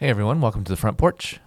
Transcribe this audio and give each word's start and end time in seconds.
Hey 0.00 0.10
everyone, 0.10 0.40
welcome 0.40 0.62
to 0.62 0.70
the 0.70 0.76
front 0.76 0.96
porch. 0.96 1.40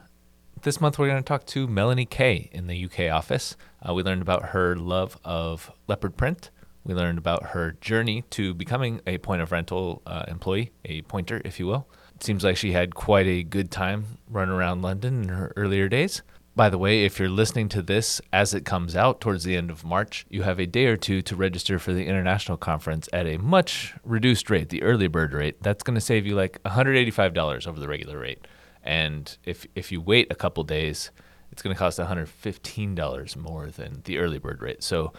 This 0.63 0.81
month 0.81 0.99
we're 0.99 1.07
going 1.07 1.23
to 1.23 1.25
talk 1.25 1.45
to 1.45 1.67
Melanie 1.67 2.05
Kaye 2.05 2.49
in 2.51 2.67
the 2.67 2.83
UK 2.83 3.09
office. 3.09 3.55
Uh, 3.81 3.93
we 3.93 4.03
learned 4.03 4.21
about 4.21 4.49
her 4.49 4.75
love 4.75 5.17
of 5.23 5.71
leopard 5.87 6.17
print. 6.17 6.49
We 6.83 6.93
learned 6.93 7.17
about 7.17 7.51
her 7.51 7.77
journey 7.79 8.25
to 8.31 8.53
becoming 8.53 8.99
a 9.07 9.19
point 9.19 9.41
of 9.41 9.53
rental 9.53 10.01
uh, 10.05 10.25
employee, 10.27 10.73
a 10.83 11.01
pointer, 11.03 11.41
if 11.45 11.61
you 11.61 11.67
will. 11.67 11.87
It 12.13 12.25
seems 12.25 12.43
like 12.43 12.57
she 12.57 12.73
had 12.73 12.93
quite 12.93 13.25
a 13.25 13.41
good 13.41 13.71
time 13.71 14.17
running 14.29 14.53
around 14.53 14.81
London 14.81 15.23
in 15.23 15.29
her 15.29 15.53
earlier 15.55 15.87
days. 15.87 16.21
By 16.53 16.69
the 16.69 16.77
way, 16.77 17.05
if 17.05 17.17
you're 17.17 17.29
listening 17.29 17.69
to 17.69 17.81
this 17.81 18.19
as 18.33 18.53
it 18.53 18.65
comes 18.65 18.93
out 18.93 19.21
towards 19.21 19.45
the 19.45 19.55
end 19.55 19.71
of 19.71 19.85
March, 19.85 20.25
you 20.29 20.43
have 20.43 20.59
a 20.59 20.65
day 20.65 20.87
or 20.87 20.97
two 20.97 21.21
to 21.21 21.35
register 21.35 21.79
for 21.79 21.93
the 21.93 22.05
international 22.05 22.57
conference 22.57 23.07
at 23.13 23.25
a 23.25 23.37
much 23.37 23.93
reduced 24.03 24.49
rate, 24.49 24.67
the 24.67 24.83
early 24.83 25.07
bird 25.07 25.33
rate. 25.33 25.63
That's 25.63 25.81
going 25.81 25.95
to 25.95 26.01
save 26.01 26.25
you 26.25 26.35
like 26.35 26.61
$185 26.63 27.67
over 27.67 27.79
the 27.79 27.87
regular 27.87 28.19
rate. 28.19 28.45
And 28.83 29.37
if 29.45 29.65
if 29.75 29.93
you 29.93 30.01
wait 30.01 30.27
a 30.29 30.35
couple 30.35 30.63
days, 30.65 31.11
it's 31.51 31.61
going 31.61 31.73
to 31.73 31.79
cost 31.79 31.99
$115 31.99 33.35
more 33.37 33.67
than 33.67 34.01
the 34.03 34.17
early 34.17 34.39
bird 34.39 34.61
rate. 34.61 34.83
So, 34.83 35.13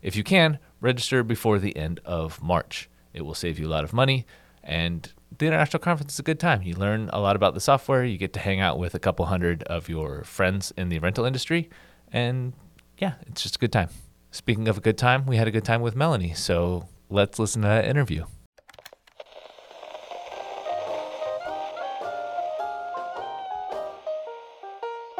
if 0.00 0.16
you 0.16 0.24
can, 0.24 0.58
register 0.80 1.22
before 1.22 1.58
the 1.58 1.76
end 1.76 2.00
of 2.04 2.40
March. 2.42 2.88
It 3.12 3.22
will 3.22 3.34
save 3.34 3.58
you 3.58 3.66
a 3.66 3.68
lot 3.68 3.84
of 3.84 3.92
money 3.92 4.24
and 4.62 5.12
the 5.36 5.46
international 5.46 5.80
conference 5.80 6.14
is 6.14 6.18
a 6.18 6.22
good 6.22 6.40
time. 6.40 6.62
You 6.62 6.74
learn 6.74 7.10
a 7.12 7.20
lot 7.20 7.36
about 7.36 7.54
the 7.54 7.60
software. 7.60 8.04
You 8.04 8.16
get 8.16 8.32
to 8.34 8.40
hang 8.40 8.60
out 8.60 8.78
with 8.78 8.94
a 8.94 8.98
couple 8.98 9.26
hundred 9.26 9.62
of 9.64 9.88
your 9.88 10.24
friends 10.24 10.72
in 10.76 10.88
the 10.88 10.98
rental 10.98 11.24
industry. 11.24 11.68
And 12.12 12.54
yeah, 12.98 13.14
it's 13.26 13.42
just 13.42 13.56
a 13.56 13.58
good 13.58 13.72
time. 13.72 13.90
Speaking 14.30 14.68
of 14.68 14.78
a 14.78 14.80
good 14.80 14.98
time, 14.98 15.26
we 15.26 15.36
had 15.36 15.46
a 15.46 15.50
good 15.50 15.64
time 15.64 15.82
with 15.82 15.94
Melanie. 15.94 16.34
So 16.34 16.88
let's 17.10 17.38
listen 17.38 17.62
to 17.62 17.68
that 17.68 17.84
interview. 17.84 18.24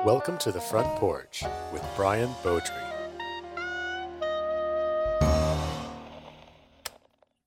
Welcome 0.04 0.38
to 0.38 0.52
the 0.52 0.60
front 0.60 0.88
porch 0.96 1.44
with 1.72 1.84
Brian 1.96 2.30
Beaudry. 2.42 2.87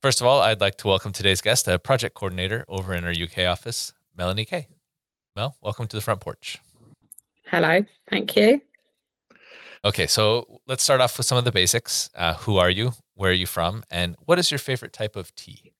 First 0.01 0.19
of 0.19 0.25
all, 0.25 0.41
I'd 0.41 0.61
like 0.61 0.77
to 0.77 0.87
welcome 0.87 1.11
today's 1.11 1.41
guest, 1.41 1.67
a 1.67 1.77
project 1.77 2.15
coordinator 2.15 2.65
over 2.67 2.95
in 2.95 3.03
our 3.03 3.11
UK 3.11 3.45
office, 3.47 3.93
Melanie 4.17 4.45
Kaye. 4.45 4.67
Mel, 5.35 5.55
welcome 5.61 5.85
to 5.85 5.95
the 5.95 6.01
front 6.01 6.21
porch. 6.21 6.57
Hello, 7.45 7.85
thank 8.09 8.35
you. 8.35 8.61
Okay, 9.85 10.07
so 10.07 10.59
let's 10.65 10.81
start 10.81 11.01
off 11.01 11.19
with 11.19 11.27
some 11.27 11.37
of 11.37 11.45
the 11.45 11.51
basics. 11.51 12.09
Uh, 12.15 12.33
who 12.33 12.57
are 12.57 12.71
you? 12.71 12.93
Where 13.13 13.29
are 13.29 13.35
you 13.35 13.45
from? 13.45 13.83
And 13.91 14.15
what 14.25 14.39
is 14.39 14.49
your 14.49 14.57
favorite 14.57 14.91
type 14.91 15.15
of 15.15 15.35
tea? 15.35 15.71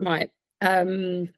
Right. 0.00 0.30
Um, 0.62 1.28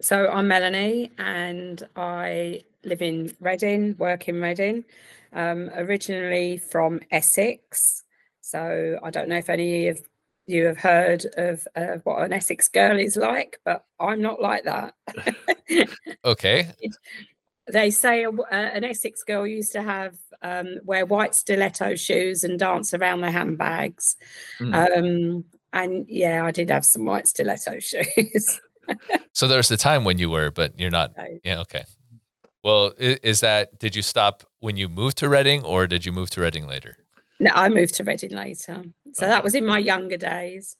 so 0.00 0.28
I'm 0.28 0.48
Melanie 0.48 1.12
and 1.16 1.80
I 1.94 2.64
live 2.84 3.02
in 3.02 3.32
Reading, 3.38 3.94
work 3.98 4.28
in 4.28 4.40
Reading, 4.42 4.84
um, 5.32 5.70
originally 5.76 6.56
from 6.56 6.98
Essex. 7.12 8.02
So 8.40 8.98
I 9.00 9.10
don't 9.10 9.28
know 9.28 9.36
if 9.36 9.48
any 9.48 9.86
of 9.86 10.02
you 10.46 10.66
have 10.66 10.78
heard 10.78 11.26
of 11.36 11.66
uh, 11.74 11.98
what 12.04 12.22
an 12.22 12.32
Essex 12.32 12.68
girl 12.68 12.98
is 12.98 13.16
like, 13.16 13.58
but 13.64 13.84
I'm 13.98 14.20
not 14.20 14.40
like 14.40 14.64
that. 14.64 14.94
okay. 16.24 16.70
They 17.66 17.90
say 17.90 18.24
a, 18.24 18.28
uh, 18.30 18.44
an 18.50 18.84
Essex 18.84 19.22
girl 19.22 19.46
used 19.46 19.72
to 19.72 19.82
have 19.82 20.18
um, 20.42 20.80
wear 20.84 21.06
white 21.06 21.34
stiletto 21.34 21.94
shoes 21.94 22.44
and 22.44 22.58
dance 22.58 22.92
around 22.92 23.22
their 23.22 23.30
handbags. 23.30 24.16
Mm. 24.60 24.74
Um, 24.98 25.44
and 25.72 26.04
yeah, 26.06 26.44
I 26.44 26.50
did 26.50 26.68
have 26.68 26.84
some 26.84 27.06
white 27.06 27.26
stiletto 27.26 27.78
shoes. 27.80 28.60
so 29.32 29.48
there's 29.48 29.70
the 29.70 29.78
time 29.78 30.04
when 30.04 30.18
you 30.18 30.28
were, 30.28 30.50
but 30.50 30.78
you're 30.78 30.90
not. 30.90 31.14
Yeah. 31.42 31.60
Okay. 31.60 31.84
Well, 32.62 32.92
is 32.98 33.40
that, 33.40 33.78
did 33.78 33.96
you 33.96 34.02
stop 34.02 34.44
when 34.60 34.76
you 34.76 34.90
moved 34.90 35.16
to 35.18 35.28
Reading 35.30 35.64
or 35.64 35.86
did 35.86 36.04
you 36.04 36.12
move 36.12 36.28
to 36.30 36.42
Reading 36.42 36.66
later? 36.66 36.98
No, 37.40 37.50
I 37.52 37.68
moved 37.68 37.94
to 37.96 38.04
Reading 38.04 38.32
later. 38.32 38.84
So 39.12 39.26
that 39.26 39.42
was 39.42 39.54
in 39.54 39.66
my 39.66 39.78
younger 39.78 40.16
days. 40.16 40.76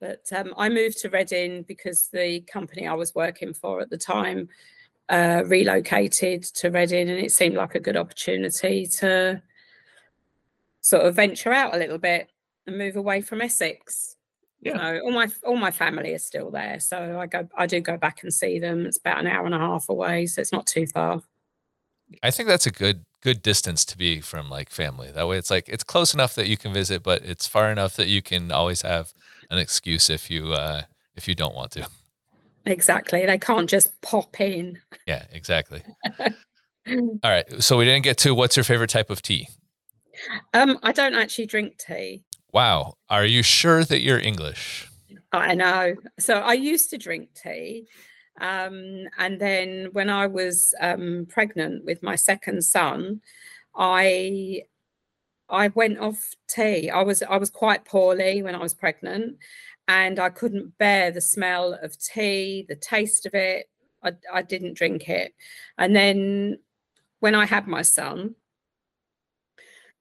But 0.00 0.30
um, 0.34 0.52
I 0.56 0.68
moved 0.68 0.98
to 0.98 1.08
Reading 1.08 1.62
because 1.62 2.08
the 2.12 2.40
company 2.40 2.86
I 2.86 2.94
was 2.94 3.14
working 3.14 3.54
for 3.54 3.80
at 3.80 3.90
the 3.90 3.96
time 3.96 4.48
uh, 5.08 5.42
relocated 5.46 6.42
to 6.42 6.70
Reading, 6.70 7.08
and 7.08 7.18
it 7.18 7.32
seemed 7.32 7.56
like 7.56 7.74
a 7.74 7.80
good 7.80 7.96
opportunity 7.96 8.86
to 8.98 9.42
sort 10.80 11.06
of 11.06 11.14
venture 11.14 11.52
out 11.52 11.74
a 11.74 11.78
little 11.78 11.98
bit 11.98 12.28
and 12.66 12.78
move 12.78 12.96
away 12.96 13.20
from 13.20 13.40
Essex. 13.40 14.16
Yeah. 14.60 14.72
You 14.72 14.78
know, 14.78 15.00
all 15.04 15.12
my 15.12 15.28
all 15.44 15.56
my 15.56 15.70
family 15.70 16.12
is 16.12 16.24
still 16.24 16.50
there, 16.50 16.80
so 16.80 17.18
I 17.20 17.26
go 17.26 17.48
I 17.56 17.66
do 17.66 17.80
go 17.80 17.96
back 17.96 18.22
and 18.22 18.32
see 18.32 18.58
them. 18.58 18.86
It's 18.86 18.98
about 18.98 19.20
an 19.20 19.26
hour 19.26 19.46
and 19.46 19.54
a 19.54 19.58
half 19.58 19.88
away, 19.88 20.26
so 20.26 20.40
it's 20.40 20.52
not 20.52 20.66
too 20.66 20.86
far. 20.86 21.22
I 22.22 22.30
think 22.30 22.48
that's 22.48 22.66
a 22.66 22.70
good 22.70 23.04
good 23.22 23.42
distance 23.42 23.84
to 23.86 23.98
be 23.98 24.20
from 24.20 24.48
like 24.48 24.70
family. 24.70 25.10
That 25.10 25.26
way 25.26 25.38
it's 25.38 25.50
like 25.50 25.68
it's 25.68 25.84
close 25.84 26.14
enough 26.14 26.34
that 26.36 26.46
you 26.46 26.56
can 26.56 26.72
visit, 26.72 27.02
but 27.02 27.22
it's 27.24 27.46
far 27.46 27.70
enough 27.70 27.96
that 27.96 28.08
you 28.08 28.22
can 28.22 28.52
always 28.52 28.82
have 28.82 29.12
an 29.50 29.58
excuse 29.58 30.10
if 30.10 30.30
you 30.30 30.52
uh 30.52 30.82
if 31.16 31.26
you 31.26 31.34
don't 31.34 31.54
want 31.54 31.72
to. 31.72 31.88
Exactly. 32.66 33.24
They 33.24 33.38
can't 33.38 33.70
just 33.70 34.00
pop 34.00 34.40
in. 34.40 34.78
Yeah, 35.06 35.24
exactly. 35.32 35.82
All 36.88 37.18
right. 37.24 37.62
So 37.62 37.78
we 37.78 37.84
didn't 37.84 38.04
get 38.04 38.18
to 38.18 38.34
what's 38.34 38.56
your 38.56 38.64
favorite 38.64 38.90
type 38.90 39.10
of 39.10 39.22
tea? 39.22 39.48
Um, 40.54 40.78
I 40.82 40.92
don't 40.92 41.14
actually 41.14 41.46
drink 41.46 41.78
tea. 41.78 42.24
Wow. 42.52 42.94
Are 43.08 43.24
you 43.24 43.42
sure 43.42 43.84
that 43.84 44.00
you're 44.00 44.18
English? 44.18 44.88
I 45.32 45.54
know. 45.54 45.94
So 46.18 46.38
I 46.38 46.54
used 46.54 46.90
to 46.90 46.98
drink 46.98 47.30
tea. 47.34 47.86
Um, 48.38 49.08
and 49.18 49.40
then 49.40 49.88
when 49.92 50.10
I 50.10 50.26
was 50.26 50.74
um, 50.80 51.26
pregnant 51.28 51.84
with 51.84 52.02
my 52.02 52.16
second 52.16 52.62
son, 52.62 53.20
I 53.74 54.62
I 55.48 55.68
went 55.68 55.98
off 55.98 56.34
tea. 56.48 56.90
I 56.90 57.02
was 57.02 57.22
I 57.22 57.36
was 57.36 57.50
quite 57.50 57.84
poorly 57.84 58.42
when 58.42 58.54
I 58.54 58.58
was 58.58 58.74
pregnant, 58.74 59.38
and 59.88 60.18
I 60.18 60.30
couldn't 60.30 60.76
bear 60.78 61.10
the 61.10 61.20
smell 61.20 61.78
of 61.82 61.98
tea, 61.98 62.66
the 62.68 62.76
taste 62.76 63.26
of 63.26 63.34
it. 63.34 63.68
I, 64.02 64.12
I 64.32 64.42
didn't 64.42 64.74
drink 64.74 65.08
it. 65.08 65.34
And 65.78 65.94
then 65.94 66.58
when 67.20 67.34
I 67.34 67.46
had 67.46 67.66
my 67.66 67.82
son, 67.82 68.34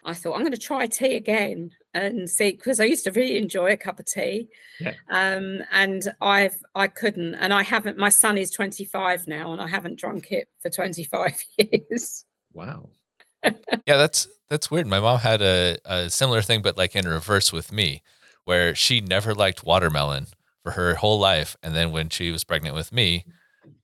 I 0.04 0.14
thought 0.14 0.36
I'm 0.36 0.42
going 0.42 0.52
to 0.52 0.58
try 0.58 0.88
tea 0.88 1.16
again 1.16 1.72
and 1.96 2.30
see 2.30 2.52
because 2.52 2.80
I 2.80 2.86
used 2.86 3.06
to 3.06 3.12
really 3.12 3.38
enjoy 3.38 3.72
a 3.72 3.78
cup 3.78 4.00
of 4.00 4.06
tea. 4.06 4.50
Yeah. 4.80 4.94
Um, 5.10 5.64
and 5.72 6.14
I've 6.22 6.58
I 6.76 6.88
couldn't, 6.88 7.36
and 7.36 7.54
I 7.54 7.64
haven't. 7.64 7.98
My 7.98 8.10
son 8.10 8.38
is 8.38 8.52
25 8.52 9.28
now, 9.28 9.54
and 9.54 9.62
I 9.62 9.68
haven't 9.68 9.98
drunk 9.98 10.32
it 10.32 10.50
for 10.62 10.70
25 10.70 11.44
years. 11.58 12.26
Wow. 12.54 12.90
yeah, 13.44 13.98
that's 13.98 14.28
that's 14.50 14.70
weird. 14.70 14.88
My 14.88 15.00
mom 15.00 15.20
had 15.20 15.42
a, 15.42 15.78
a 15.86 16.10
similar 16.10 16.42
thing, 16.42 16.62
but 16.62 16.78
like 16.78 16.96
in 16.96 17.08
reverse 17.08 17.54
with 17.54 17.72
me, 17.72 18.04
where 18.44 18.76
she 18.76 19.02
never 19.02 19.34
liked 19.34 19.64
watermelon 19.64 20.28
for 20.64 20.72
her 20.72 20.96
whole 20.96 21.20
life, 21.20 21.56
and 21.64 21.74
then 21.76 21.92
when 21.92 22.10
she 22.10 22.32
was 22.32 22.44
pregnant 22.44 22.76
with 22.76 22.92
me, 22.92 23.26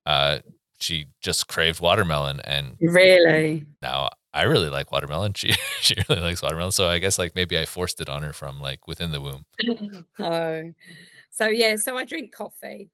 uh, 0.06 0.40
she 0.80 1.08
just 1.22 1.48
craved 1.48 1.80
watermelon, 1.80 2.42
and 2.42 2.76
really 2.82 3.66
now 3.82 4.10
I 4.34 4.44
really 4.44 4.70
like 4.70 4.92
watermelon. 4.92 5.34
She 5.36 5.54
she 5.82 5.96
really 6.10 6.22
likes 6.22 6.42
watermelon. 6.42 6.72
So 6.72 6.88
I 6.88 7.00
guess 7.00 7.20
like 7.20 7.36
maybe 7.36 7.58
I 7.58 7.66
forced 7.66 8.02
it 8.02 8.10
on 8.10 8.24
her 8.24 8.34
from 8.34 8.60
like 8.60 8.88
within 8.88 9.12
the 9.12 9.22
womb. 9.22 9.46
oh. 10.20 10.72
So 11.30 11.48
yeah, 11.48 11.76
so 11.76 11.98
I 11.98 12.06
drink 12.06 12.34
coffee. 12.34 12.90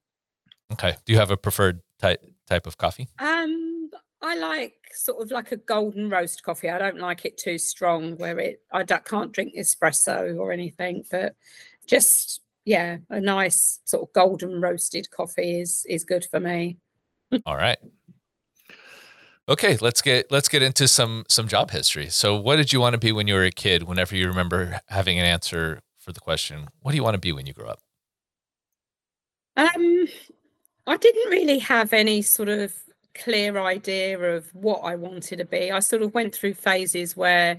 Okay. 0.72 0.96
Do 1.04 1.12
you 1.12 1.18
have 1.18 1.30
a 1.30 1.36
preferred 1.36 1.80
type 1.98 2.22
type 2.46 2.66
of 2.66 2.76
coffee? 2.78 3.08
Um 3.18 3.90
I 4.20 4.36
like 4.36 4.74
sort 4.92 5.22
of 5.22 5.30
like 5.30 5.52
a 5.52 5.56
golden 5.56 6.10
roast 6.10 6.42
coffee. 6.42 6.70
I 6.70 6.78
don't 6.78 6.98
like 6.98 7.24
it 7.24 7.38
too 7.38 7.58
strong 7.58 8.16
where 8.16 8.38
it 8.38 8.62
I 8.72 8.84
can't 8.84 9.32
drink 9.32 9.54
espresso 9.56 10.36
or 10.38 10.52
anything, 10.52 11.04
but 11.10 11.34
just 11.86 12.40
yeah, 12.64 12.98
a 13.08 13.20
nice 13.20 13.80
sort 13.84 14.02
of 14.02 14.12
golden 14.12 14.60
roasted 14.60 15.10
coffee 15.10 15.60
is 15.60 15.86
is 15.88 16.04
good 16.04 16.26
for 16.30 16.40
me. 16.40 16.78
All 17.46 17.56
right. 17.56 17.78
Okay, 19.48 19.78
let's 19.80 20.02
get 20.02 20.30
let's 20.30 20.48
get 20.48 20.62
into 20.62 20.86
some 20.86 21.24
some 21.28 21.48
job 21.48 21.70
history. 21.70 22.10
So, 22.10 22.36
what 22.36 22.56
did 22.56 22.70
you 22.70 22.80
want 22.80 22.92
to 22.92 22.98
be 22.98 23.12
when 23.12 23.26
you 23.26 23.34
were 23.34 23.44
a 23.44 23.50
kid? 23.50 23.84
Whenever 23.84 24.14
you 24.14 24.28
remember 24.28 24.80
having 24.88 25.18
an 25.18 25.24
answer 25.24 25.80
for 25.98 26.12
the 26.12 26.20
question, 26.20 26.68
what 26.82 26.90
do 26.92 26.96
you 26.96 27.02
want 27.02 27.14
to 27.14 27.20
be 27.20 27.32
when 27.32 27.46
you 27.46 27.54
grow 27.54 27.68
up? 27.68 27.80
Um, 29.56 30.06
I 30.86 30.98
didn't 30.98 31.30
really 31.30 31.58
have 31.60 31.94
any 31.94 32.20
sort 32.20 32.50
of 32.50 32.74
clear 33.14 33.58
idea 33.58 34.18
of 34.18 34.54
what 34.54 34.80
I 34.80 34.96
wanted 34.96 35.38
to 35.38 35.46
be. 35.46 35.72
I 35.72 35.80
sort 35.80 36.02
of 36.02 36.12
went 36.12 36.34
through 36.34 36.54
phases 36.54 37.16
where 37.16 37.58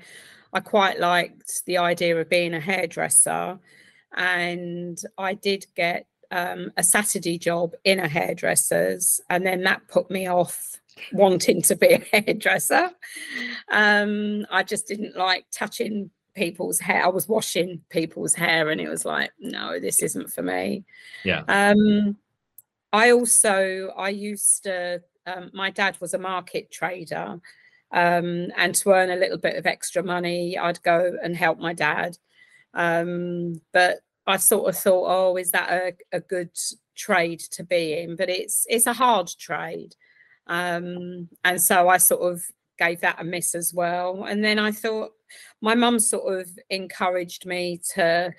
I 0.54 0.60
quite 0.60 1.00
liked 1.00 1.66
the 1.66 1.80
idea 1.80 2.16
of 2.20 2.30
being 2.30 2.54
a 2.54 2.60
hairdresser, 2.60 3.58
and 4.16 5.02
I 5.18 5.34
did 5.34 5.66
get 5.76 6.06
um, 6.30 6.72
a 6.78 6.84
Saturday 6.84 7.40
job 7.40 7.74
in 7.84 8.00
a 8.00 8.08
hairdresser's, 8.08 9.20
and 9.32 9.44
then 9.44 9.64
that 9.64 9.88
put 9.88 10.12
me 10.12 10.28
off 10.28 10.79
wanting 11.12 11.62
to 11.64 11.76
be 11.76 11.88
a 11.88 12.00
hairdresser. 12.12 12.92
Um, 13.72 14.46
I 14.50 14.64
just 14.64 14.88
didn't 14.88 15.16
like 15.16 15.46
touching 15.52 16.10
people's 16.36 16.80
hair. 16.80 17.04
I 17.04 17.10
was 17.10 17.28
washing 17.28 17.82
people's 17.90 18.34
hair, 18.34 18.70
and 18.70 18.80
it 18.80 18.90
was 18.90 19.06
like, 19.06 19.32
no, 19.40 19.80
this 19.80 20.02
isn't 20.02 20.32
for 20.32 20.42
me. 20.42 20.86
Yeah. 21.24 21.44
Um, 21.48 22.18
I 22.94 23.12
also 23.12 23.94
I 23.98 24.10
used 24.10 24.64
to. 24.64 25.02
Um, 25.28 25.52
my 25.54 25.70
dad 25.70 25.98
was 26.00 26.14
a 26.14 26.20
market 26.20 26.72
trader, 26.72 27.40
um, 27.92 28.48
and 28.58 28.74
to 28.76 28.92
earn 28.92 29.12
a 29.12 29.16
little 29.16 29.38
bit 29.38 29.58
of 29.58 29.68
extra 29.68 30.02
money, 30.02 30.58
I'd 30.58 30.82
go 30.82 31.18
and 31.22 31.36
help 31.36 31.60
my 31.60 31.74
dad. 31.74 32.18
Um, 32.74 33.62
but 33.74 34.00
I 34.26 34.38
sort 34.38 34.70
of 34.70 34.78
thought, 34.78 35.06
oh, 35.08 35.38
is 35.38 35.52
that 35.52 35.72
a, 35.72 35.94
a 36.12 36.20
good 36.20 36.52
trade 36.96 37.40
to 37.52 37.64
be 37.64 38.00
in? 38.00 38.16
But 38.16 38.30
it's 38.30 38.66
it's 38.70 38.86
a 38.86 38.94
hard 38.94 39.30
trade, 39.40 39.96
um, 40.50 41.30
and 41.44 41.62
so 41.62 41.88
I 41.88 41.98
sort 41.98 42.34
of 42.34 42.44
gave 42.80 43.02
that 43.02 43.22
a 43.22 43.24
miss 43.24 43.54
as 43.54 43.74
well. 43.74 44.26
And 44.26 44.44
then 44.44 44.58
I 44.58 44.72
thought 44.72 45.12
my 45.62 45.76
mum 45.76 46.00
sort 46.00 46.40
of 46.40 46.50
encouraged 46.70 47.46
me 47.46 47.80
to 47.94 48.34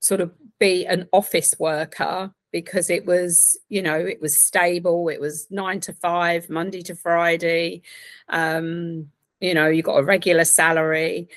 sort 0.00 0.20
of 0.20 0.32
be 0.58 0.84
an 0.84 1.08
office 1.12 1.54
worker 1.58 2.32
because 2.50 2.88
it 2.90 3.04
was 3.06 3.56
you 3.68 3.82
know 3.82 3.94
it 3.94 4.20
was 4.20 4.42
stable. 4.42 5.08
It 5.08 5.20
was 5.20 5.46
nine 5.50 5.80
to 5.80 5.92
five 5.92 6.50
monday 6.50 6.82
to 6.82 6.96
friday. 6.96 7.82
Um 8.28 9.10
you 9.40 9.54
know 9.54 9.68
you 9.68 9.82
got 9.82 9.98
a 9.98 10.04
regular 10.04 10.44
salary. 10.44 11.28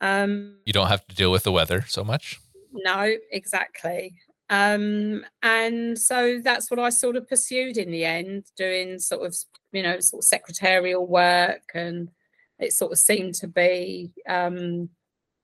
Um 0.00 0.58
you 0.66 0.72
don't 0.72 0.88
have 0.88 1.06
to 1.06 1.16
deal 1.16 1.32
with 1.32 1.44
the 1.44 1.52
weather 1.52 1.84
so 1.88 2.04
much. 2.04 2.38
No 2.72 3.14
exactly 3.30 4.18
um 4.48 5.24
and 5.42 5.98
so 5.98 6.40
that's 6.42 6.70
what 6.70 6.78
i 6.78 6.88
sort 6.88 7.16
of 7.16 7.28
pursued 7.28 7.76
in 7.76 7.90
the 7.90 8.04
end 8.04 8.44
doing 8.56 8.98
sort 8.98 9.26
of 9.26 9.34
you 9.72 9.82
know 9.82 9.98
sort 9.98 10.22
of 10.22 10.24
secretarial 10.24 11.06
work 11.06 11.62
and 11.74 12.10
it 12.58 12.72
sort 12.72 12.92
of 12.92 12.98
seemed 12.98 13.34
to 13.34 13.48
be 13.48 14.12
um 14.28 14.88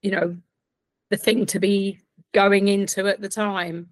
you 0.03 0.11
know 0.11 0.37
the 1.11 1.17
thing 1.17 1.47
to 1.47 1.59
be 1.61 1.99
going 2.33 2.69
into 2.69 3.07
at 3.07 3.21
the 3.21 3.29
time. 3.29 3.89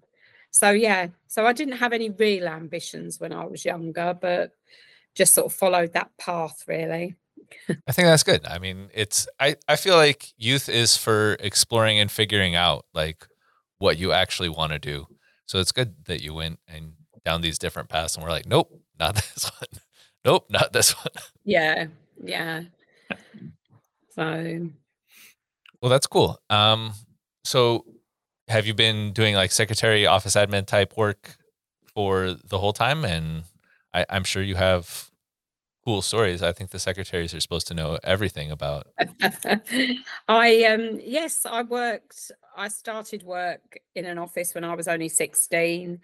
So 0.49 0.71
yeah 0.71 1.07
so 1.27 1.45
i 1.45 1.53
didn't 1.53 1.77
have 1.77 1.93
any 1.93 2.09
real 2.09 2.45
ambitions 2.47 3.17
when 3.21 3.31
i 3.31 3.45
was 3.45 3.63
younger 3.63 4.13
but 4.19 4.51
just 5.15 5.33
sort 5.33 5.45
of 5.45 5.53
followed 5.53 5.93
that 5.93 6.11
path 6.17 6.63
really. 6.67 7.15
I 7.69 7.91
think 7.91 8.07
that's 8.07 8.23
good. 8.23 8.45
I 8.45 8.59
mean 8.59 8.89
it's 8.93 9.27
i 9.39 9.55
i 9.67 9.75
feel 9.77 9.95
like 9.95 10.33
youth 10.37 10.67
is 10.67 10.97
for 10.97 11.37
exploring 11.39 11.99
and 11.99 12.11
figuring 12.11 12.55
out 12.55 12.85
like 12.93 13.25
what 13.81 13.97
you 13.97 14.11
actually 14.11 14.49
want 14.49 14.71
to 14.71 14.79
do 14.79 15.07
so 15.45 15.59
it's 15.59 15.71
good 15.71 16.05
that 16.05 16.21
you 16.21 16.33
went 16.33 16.59
and 16.67 16.93
down 17.25 17.41
these 17.41 17.59
different 17.59 17.89
paths 17.89 18.15
and 18.15 18.23
we're 18.23 18.31
like 18.31 18.45
nope 18.45 18.71
not 18.99 19.15
this 19.33 19.51
one 19.59 19.81
nope 20.25 20.45
not 20.49 20.73
this 20.73 20.91
one 20.91 21.23
yeah 21.43 21.85
yeah 22.23 22.61
so 24.11 24.69
well 25.81 25.89
that's 25.89 26.07
cool 26.07 26.39
um 26.49 26.93
so 27.43 27.85
have 28.51 28.67
you 28.67 28.73
been 28.73 29.13
doing 29.13 29.33
like 29.35 29.51
secretary, 29.51 30.05
office 30.05 30.35
admin 30.35 30.67
type 30.67 30.97
work 30.97 31.37
for 31.93 32.33
the 32.33 32.59
whole 32.59 32.73
time? 32.73 33.03
And 33.05 33.43
I, 33.93 34.05
I'm 34.09 34.23
sure 34.23 34.43
you 34.43 34.55
have 34.55 35.09
cool 35.85 36.01
stories. 36.01 36.43
I 36.43 36.51
think 36.51 36.69
the 36.69 36.79
secretaries 36.79 37.33
are 37.33 37.39
supposed 37.39 37.67
to 37.67 37.73
know 37.73 37.97
everything 38.03 38.51
about. 38.51 38.87
I 40.27 40.63
um 40.65 40.99
yes, 41.01 41.45
I 41.45 41.63
worked. 41.63 42.31
I 42.55 42.67
started 42.67 43.23
work 43.23 43.79
in 43.95 44.05
an 44.05 44.17
office 44.17 44.53
when 44.53 44.63
I 44.63 44.75
was 44.75 44.87
only 44.87 45.09
sixteen, 45.09 45.99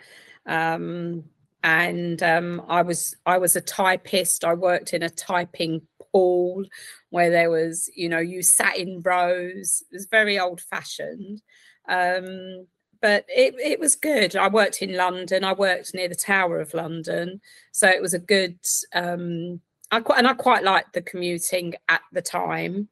um, 0.45 1.23
and 1.63 2.21
um, 2.23 2.65
I 2.67 2.81
was 2.81 3.15
I 3.25 3.37
was 3.37 3.55
a 3.55 3.61
typist. 3.61 4.43
I 4.43 4.53
worked 4.53 4.93
in 4.93 5.03
a 5.03 5.09
typing 5.09 5.81
pool 6.11 6.63
where 7.09 7.29
there 7.29 7.49
was 7.49 7.89
you 7.95 8.09
know 8.09 8.19
you 8.19 8.41
sat 8.41 8.77
in 8.77 9.01
rows. 9.01 9.83
It 9.91 9.95
was 9.95 10.07
very 10.09 10.39
old 10.39 10.61
fashioned. 10.61 11.41
Um, 11.89 12.67
but 13.01 13.25
it, 13.29 13.53
it 13.59 13.79
was 13.79 13.95
good. 13.95 14.35
I 14.35 14.47
worked 14.47 14.81
in 14.81 14.95
London. 14.95 15.43
I 15.43 15.53
worked 15.53 15.93
near 15.93 16.07
the 16.07 16.15
Tower 16.15 16.59
of 16.59 16.73
London, 16.73 17.41
so 17.71 17.87
it 17.87 18.01
was 18.01 18.13
a 18.13 18.19
good. 18.19 18.57
Um, 18.93 19.61
I 19.91 20.01
quite 20.01 20.19
and 20.19 20.27
I 20.27 20.33
quite 20.33 20.63
liked 20.63 20.93
the 20.93 21.01
commuting 21.01 21.75
at 21.89 22.01
the 22.11 22.21
time. 22.21 22.89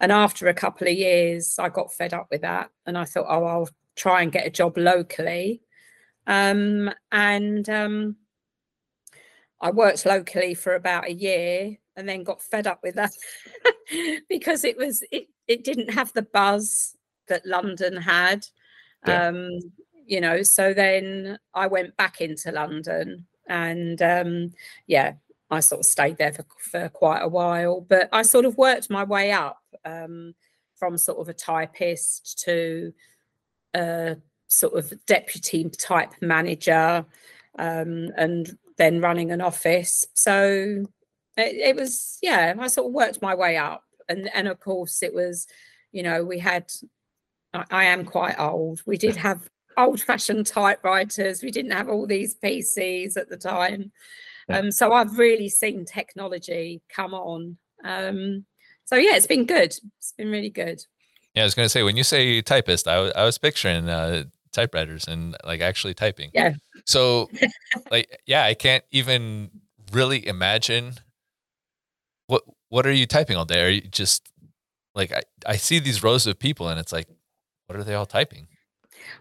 And 0.00 0.12
after 0.12 0.48
a 0.48 0.54
couple 0.54 0.88
of 0.88 0.94
years, 0.94 1.58
I 1.58 1.68
got 1.68 1.92
fed 1.92 2.12
up 2.12 2.28
with 2.30 2.42
that, 2.42 2.70
and 2.86 2.98
I 2.98 3.04
thought, 3.04 3.26
oh, 3.28 3.44
I'll 3.44 3.68
try 3.96 4.22
and 4.22 4.32
get 4.32 4.46
a 4.46 4.50
job 4.50 4.76
locally. 4.76 5.62
Um, 6.26 6.90
and 7.12 7.68
um, 7.68 8.16
I 9.60 9.70
worked 9.70 10.04
locally 10.04 10.54
for 10.54 10.74
about 10.74 11.06
a 11.06 11.12
year, 11.12 11.78
and 11.96 12.08
then 12.08 12.24
got 12.24 12.42
fed 12.42 12.66
up 12.66 12.80
with 12.82 12.96
that 12.96 13.12
because 14.28 14.64
it 14.64 14.76
was 14.76 15.02
it 15.10 15.28
it 15.46 15.64
didn't 15.64 15.92
have 15.92 16.12
the 16.12 16.22
buzz 16.22 16.96
that 17.28 17.46
London 17.46 17.96
had. 17.96 18.46
Yeah. 19.06 19.28
Um, 19.28 19.60
you 20.06 20.20
know, 20.20 20.42
so 20.42 20.74
then 20.74 21.38
I 21.54 21.66
went 21.66 21.96
back 21.96 22.20
into 22.20 22.52
London 22.52 23.26
and 23.48 24.00
um, 24.02 24.52
yeah, 24.86 25.14
I 25.54 25.60
sort 25.60 25.80
of 25.80 25.86
stayed 25.86 26.18
there 26.18 26.32
for, 26.32 26.44
for 26.58 26.88
quite 26.90 27.20
a 27.20 27.28
while, 27.28 27.80
but 27.80 28.08
I 28.12 28.22
sort 28.22 28.44
of 28.44 28.56
worked 28.58 28.90
my 28.90 29.04
way 29.04 29.32
up 29.32 29.58
um, 29.84 30.34
from 30.76 30.98
sort 30.98 31.18
of 31.18 31.28
a 31.28 31.34
typist 31.34 32.42
to 32.44 32.92
a 33.74 34.16
sort 34.48 34.74
of 34.74 34.92
deputy 35.06 35.68
type 35.70 36.12
manager 36.20 37.04
um, 37.58 38.10
and 38.16 38.58
then 38.76 39.00
running 39.00 39.30
an 39.30 39.40
office. 39.40 40.04
So 40.14 40.86
it, 41.36 41.56
it 41.56 41.76
was, 41.76 42.18
yeah, 42.22 42.54
I 42.58 42.66
sort 42.66 42.88
of 42.88 42.92
worked 42.92 43.22
my 43.22 43.34
way 43.34 43.56
up. 43.56 43.82
And, 44.08 44.28
and 44.34 44.48
of 44.48 44.60
course, 44.60 45.02
it 45.02 45.14
was, 45.14 45.46
you 45.92 46.02
know, 46.02 46.24
we 46.24 46.38
had 46.38 46.70
I, 47.54 47.64
I 47.70 47.84
am 47.84 48.04
quite 48.04 48.38
old. 48.38 48.82
We 48.84 48.98
did 48.98 49.16
have 49.16 49.48
old 49.78 50.00
fashioned 50.00 50.46
typewriters. 50.46 51.42
We 51.42 51.50
didn't 51.50 51.70
have 51.70 51.88
all 51.88 52.06
these 52.06 52.34
PCs 52.34 53.16
at 53.16 53.28
the 53.28 53.36
time. 53.36 53.92
Yeah. 54.48 54.58
Um, 54.58 54.70
so 54.70 54.92
I've 54.92 55.18
really 55.18 55.48
seen 55.48 55.84
technology 55.84 56.82
come 56.88 57.14
on. 57.14 57.56
Um, 57.84 58.44
so 58.84 58.96
yeah, 58.96 59.16
it's 59.16 59.26
been 59.26 59.46
good. 59.46 59.74
It's 59.98 60.14
been 60.16 60.30
really 60.30 60.50
good. 60.50 60.82
Yeah, 61.34 61.42
I 61.42 61.44
was 61.44 61.54
going 61.54 61.66
to 61.66 61.70
say 61.70 61.82
when 61.82 61.96
you 61.96 62.04
say 62.04 62.40
typist, 62.42 62.86
I, 62.86 62.94
w- 62.94 63.12
I 63.16 63.24
was 63.24 63.38
picturing 63.38 63.88
uh, 63.88 64.24
typewriters 64.52 65.08
and 65.08 65.36
like 65.44 65.60
actually 65.60 65.94
typing. 65.94 66.30
Yeah. 66.32 66.54
So, 66.86 67.28
like, 67.90 68.20
yeah, 68.26 68.44
I 68.44 68.54
can't 68.54 68.84
even 68.92 69.50
really 69.92 70.26
imagine 70.26 70.94
what 72.26 72.42
what 72.68 72.86
are 72.86 72.92
you 72.92 73.06
typing 73.06 73.36
all 73.36 73.44
day? 73.44 73.64
Are 73.64 73.70
you 73.70 73.80
just 73.82 74.28
like 74.94 75.12
I, 75.12 75.22
I 75.46 75.56
see 75.56 75.78
these 75.78 76.02
rows 76.02 76.26
of 76.26 76.38
people 76.38 76.68
and 76.68 76.78
it's 76.80 76.92
like 76.92 77.08
what 77.66 77.78
are 77.78 77.84
they 77.84 77.94
all 77.94 78.06
typing? 78.06 78.48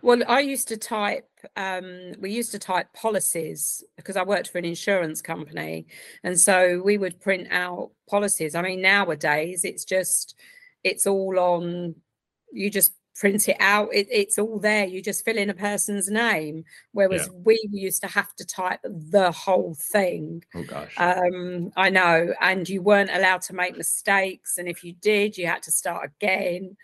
Well, 0.01 0.21
I 0.27 0.39
used 0.39 0.67
to 0.69 0.77
type, 0.77 1.27
um, 1.55 2.13
we 2.19 2.31
used 2.31 2.51
to 2.51 2.59
type 2.59 2.91
policies 2.93 3.83
because 3.97 4.15
I 4.17 4.23
worked 4.23 4.49
for 4.49 4.57
an 4.57 4.65
insurance 4.65 5.21
company. 5.21 5.87
And 6.23 6.39
so 6.39 6.81
we 6.83 6.97
would 6.97 7.19
print 7.19 7.47
out 7.51 7.91
policies. 8.09 8.55
I 8.55 8.61
mean, 8.61 8.81
nowadays 8.81 9.63
it's 9.63 9.85
just, 9.85 10.35
it's 10.83 11.07
all 11.07 11.39
on, 11.39 11.95
you 12.51 12.69
just 12.69 12.93
print 13.15 13.47
it 13.47 13.57
out. 13.59 13.89
It, 13.93 14.07
it's 14.09 14.39
all 14.39 14.59
there. 14.59 14.85
You 14.85 15.01
just 15.01 15.23
fill 15.23 15.37
in 15.37 15.49
a 15.49 15.53
person's 15.53 16.09
name. 16.09 16.65
Whereas 16.91 17.27
yeah. 17.27 17.39
we 17.45 17.59
used 17.71 18.01
to 18.01 18.07
have 18.07 18.33
to 18.35 18.45
type 18.45 18.79
the 18.83 19.31
whole 19.31 19.75
thing. 19.75 20.43
Oh 20.55 20.63
gosh. 20.63 20.93
Um, 20.97 21.71
I 21.75 21.89
know. 21.89 22.33
And 22.41 22.67
you 22.67 22.81
weren't 22.81 23.11
allowed 23.11 23.41
to 23.43 23.53
make 23.53 23.77
mistakes. 23.77 24.57
And 24.57 24.67
if 24.67 24.83
you 24.83 24.93
did, 24.93 25.37
you 25.37 25.47
had 25.47 25.63
to 25.63 25.71
start 25.71 26.11
again. 26.15 26.75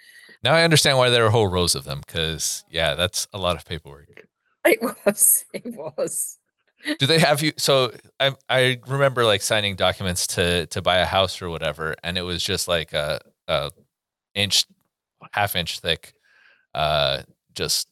Now 0.43 0.53
I 0.53 0.63
understand 0.63 0.97
why 0.97 1.09
there 1.09 1.25
are 1.25 1.31
whole 1.31 1.47
rows 1.47 1.75
of 1.75 1.83
them 1.83 2.01
because 2.05 2.63
yeah, 2.69 2.93
that's 2.93 3.27
a 3.33 3.37
lot 3.37 3.55
of 3.55 3.65
paperwork. 3.65 4.28
It 4.65 4.81
was. 4.81 5.45
It 5.53 5.65
was. 5.65 6.37
Do 6.99 7.05
they 7.05 7.19
have 7.19 7.41
you? 7.41 7.51
So 7.57 7.91
I 8.19 8.31
I 8.47 8.79
remember 8.87 9.25
like 9.25 9.41
signing 9.41 9.75
documents 9.75 10.25
to 10.27 10.65
to 10.67 10.81
buy 10.81 10.99
a 10.99 11.05
house 11.05 11.41
or 11.41 11.49
whatever, 11.49 11.95
and 12.03 12.17
it 12.17 12.21
was 12.21 12.41
just 12.41 12.67
like 12.69 12.93
a, 12.93 13.19
a 13.49 13.71
inch, 14.33 14.65
half 15.33 15.57
inch 15.57 15.79
thick, 15.79 16.13
uh, 16.73 17.23
just 17.53 17.89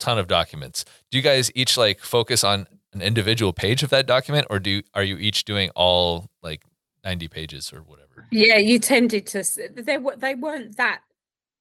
ton 0.00 0.18
of 0.18 0.26
documents. 0.26 0.84
Do 1.12 1.18
you 1.18 1.22
guys 1.22 1.52
each 1.54 1.76
like 1.76 2.00
focus 2.00 2.42
on 2.42 2.66
an 2.92 3.02
individual 3.02 3.52
page 3.52 3.84
of 3.84 3.90
that 3.90 4.06
document, 4.06 4.48
or 4.50 4.58
do 4.58 4.82
are 4.94 5.04
you 5.04 5.16
each 5.16 5.44
doing 5.44 5.70
all 5.76 6.28
like 6.42 6.62
ninety 7.04 7.28
pages 7.28 7.72
or 7.72 7.82
whatever? 7.82 8.26
Yeah, 8.32 8.56
you 8.56 8.80
tended 8.80 9.28
to. 9.28 9.44
They 9.76 9.98
were 9.98 10.16
they 10.16 10.34
weren't 10.34 10.76
that 10.76 11.02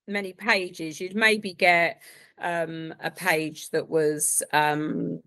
many 0.08 0.34
pages, 0.34 1.00
you'd 1.00 1.16
maybe 1.16 1.54
get 1.54 2.02
um, 2.42 2.94
a 3.00 3.12
page 3.12 3.70
that 3.72 3.90
was, 3.90 4.44
um, 4.54 5.22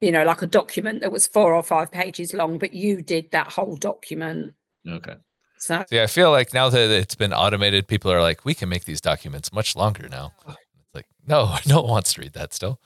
you 0.00 0.12
know, 0.12 0.24
like 0.24 0.42
a 0.42 0.46
document 0.46 1.00
that 1.00 1.12
was 1.12 1.26
four 1.26 1.54
or 1.54 1.62
five 1.62 1.90
pages 1.90 2.34
long, 2.34 2.58
but 2.58 2.74
you 2.74 3.02
did 3.02 3.30
that 3.30 3.52
whole 3.52 3.76
document. 3.76 4.54
Okay. 4.86 5.16
So, 5.58 5.84
yeah, 5.90 6.02
I 6.02 6.06
feel 6.06 6.30
like 6.30 6.52
now 6.52 6.68
that 6.68 6.90
it's 6.90 7.14
been 7.14 7.32
automated, 7.32 7.88
people 7.88 8.12
are 8.12 8.20
like, 8.20 8.44
we 8.44 8.54
can 8.54 8.68
make 8.68 8.84
these 8.84 9.00
documents 9.00 9.52
much 9.52 9.74
longer 9.74 10.08
now. 10.08 10.32
It's 10.46 10.94
like, 10.94 11.06
no, 11.26 11.56
no 11.66 11.80
one 11.80 11.90
wants 11.90 12.14
to 12.14 12.20
read 12.20 12.34
that 12.34 12.52
still. 12.52 12.80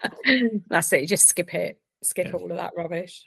That's 0.68 0.92
it. 0.92 1.06
Just 1.06 1.28
skip 1.28 1.52
it. 1.54 1.80
Skip 2.02 2.26
yeah. 2.26 2.32
all 2.32 2.50
of 2.50 2.56
that 2.56 2.72
rubbish. 2.76 3.26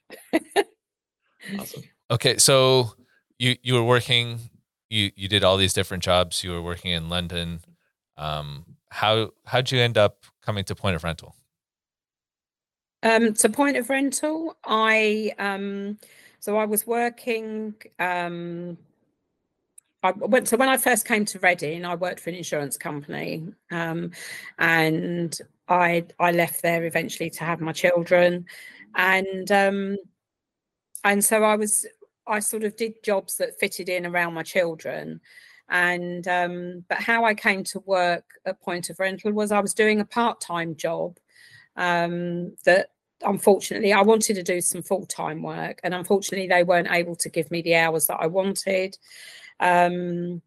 awesome. 1.60 1.84
Okay, 2.10 2.38
so 2.38 2.94
you 3.38 3.56
you 3.62 3.74
were 3.74 3.84
working 3.84 4.40
you 4.90 5.12
you 5.16 5.28
did 5.28 5.44
all 5.44 5.58
these 5.58 5.74
different 5.74 6.04
jobs. 6.04 6.44
You 6.44 6.52
were 6.52 6.62
working 6.62 6.92
in 6.92 7.10
London. 7.10 7.62
Um, 8.18 8.77
how 8.90 9.32
how'd 9.46 9.72
you 9.72 9.80
end 9.80 9.98
up 9.98 10.26
coming 10.42 10.64
to 10.66 10.76
Point 10.76 10.96
of 10.96 11.04
Rental? 11.04 11.36
Um, 13.04 13.34
to 13.36 13.50
point 13.50 13.78
of 13.78 13.90
rental, 13.90 14.58
I 14.66 15.32
um, 15.38 16.00
so 16.40 16.58
I 16.58 16.66
was 16.66 16.88
working. 16.88 17.76
Um, 18.00 18.78
I 20.04 20.12
went 20.12 20.48
so 20.48 20.58
when 20.58 20.70
I 20.70 20.78
first 20.78 21.06
came 21.08 21.24
to 21.26 21.40
Reading, 21.40 21.86
I 21.86 21.96
worked 21.96 22.20
for 22.20 22.30
an 22.32 22.36
insurance 22.36 22.76
company, 22.76 23.44
um, 23.72 24.12
and 24.58 25.38
I 25.68 26.06
I 26.20 26.32
left 26.32 26.64
there 26.64 26.86
eventually 26.86 27.30
to 27.32 27.44
have 27.44 27.62
my 27.62 27.72
children, 27.72 28.46
and 28.96 29.52
um, 29.52 29.98
and 31.04 31.24
so 31.24 31.44
I 31.44 31.56
was 31.56 31.86
I 32.26 32.40
sort 32.40 32.64
of 32.64 32.76
did 32.76 33.04
jobs 33.04 33.38
that 33.38 33.60
fitted 33.60 33.90
in 33.90 34.08
around 34.08 34.34
my 34.34 34.44
children, 34.44 35.22
and 35.70 36.28
um, 36.28 36.86
but 36.88 37.00
how 37.00 37.26
I 37.26 37.34
came 37.34 37.64
to 37.66 37.80
work 37.82 38.26
at 38.46 38.62
Point 38.62 38.90
of 38.90 39.00
Rental 39.00 39.32
was 39.32 39.52
I 39.52 39.60
was 39.60 39.74
doing 39.74 40.00
a 40.00 40.06
part 40.06 40.40
time 40.40 40.76
job 40.76 41.18
um, 41.76 42.56
that 42.66 42.92
unfortunately 43.22 43.94
I 43.94 44.02
wanted 44.02 44.36
to 44.36 44.44
do 44.44 44.62
some 44.62 44.82
full 44.82 45.06
time 45.06 45.42
work, 45.42 45.80
and 45.84 45.94
unfortunately 45.94 46.48
they 46.48 46.64
weren't 46.64 46.92
able 46.92 47.16
to 47.18 47.30
give 47.30 47.52
me 47.52 47.62
the 47.62 47.76
hours 47.76 48.08
that 48.08 48.20
I 48.20 48.28
wanted. 48.28 48.98
Um, 49.60 50.42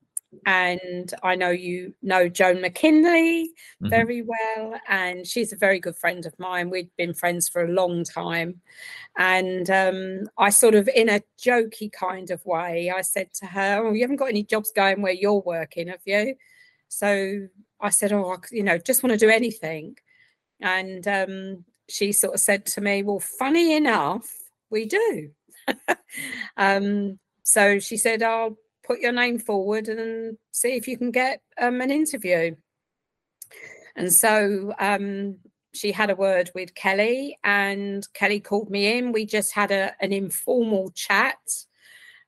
and 0.46 1.12
I 1.22 1.34
know 1.34 1.50
you 1.50 1.94
know 2.02 2.28
Joan 2.28 2.60
McKinley 2.60 3.50
mm-hmm. 3.82 3.88
very 3.88 4.22
well, 4.22 4.80
and 4.88 5.26
she's 5.26 5.52
a 5.52 5.56
very 5.56 5.80
good 5.80 5.96
friend 5.96 6.24
of 6.26 6.38
mine. 6.38 6.70
We'd 6.70 6.90
been 6.96 7.14
friends 7.14 7.48
for 7.48 7.64
a 7.64 7.72
long 7.72 8.04
time, 8.04 8.60
and 9.18 9.68
um, 9.70 10.28
I 10.38 10.50
sort 10.50 10.74
of, 10.74 10.88
in 10.88 11.08
a 11.08 11.22
jokey 11.42 11.90
kind 11.92 12.30
of 12.30 12.44
way, 12.46 12.90
I 12.90 13.02
said 13.02 13.32
to 13.34 13.46
her, 13.46 13.84
"Oh, 13.84 13.92
you 13.92 14.02
haven't 14.02 14.16
got 14.16 14.28
any 14.28 14.44
jobs 14.44 14.72
going 14.74 15.02
where 15.02 15.12
you're 15.12 15.42
working, 15.42 15.88
have 15.88 16.02
you?" 16.04 16.36
So 16.88 17.48
I 17.80 17.90
said, 17.90 18.12
"Oh, 18.12 18.32
I, 18.32 18.36
you 18.50 18.62
know, 18.62 18.78
just 18.78 19.02
want 19.02 19.12
to 19.12 19.18
do 19.18 19.30
anything," 19.30 19.96
and 20.60 21.06
um, 21.08 21.64
she 21.90 22.12
sort 22.12 22.34
of 22.34 22.40
said 22.40 22.64
to 22.66 22.80
me, 22.80 23.02
Well, 23.02 23.20
funny 23.20 23.74
enough, 23.74 24.28
we 24.70 24.86
do. 24.86 25.30
um, 26.56 27.18
so 27.42 27.78
she 27.78 27.96
said, 27.96 28.22
I'll 28.22 28.56
put 28.90 28.98
your 28.98 29.12
name 29.12 29.38
forward 29.38 29.86
and 29.86 30.36
see 30.50 30.74
if 30.74 30.88
you 30.88 30.98
can 30.98 31.12
get 31.12 31.40
um, 31.60 31.80
an 31.80 31.92
interview. 31.92 32.56
And 33.94 34.12
so 34.12 34.74
um, 34.80 35.36
she 35.72 35.92
had 35.92 36.10
a 36.10 36.16
word 36.16 36.50
with 36.56 36.74
Kelly, 36.74 37.38
and 37.44 38.04
Kelly 38.14 38.40
called 38.40 38.68
me 38.68 38.98
in. 38.98 39.12
We 39.12 39.26
just 39.26 39.52
had 39.52 39.70
a, 39.70 39.94
an 40.00 40.12
informal 40.12 40.90
chat, 40.90 41.38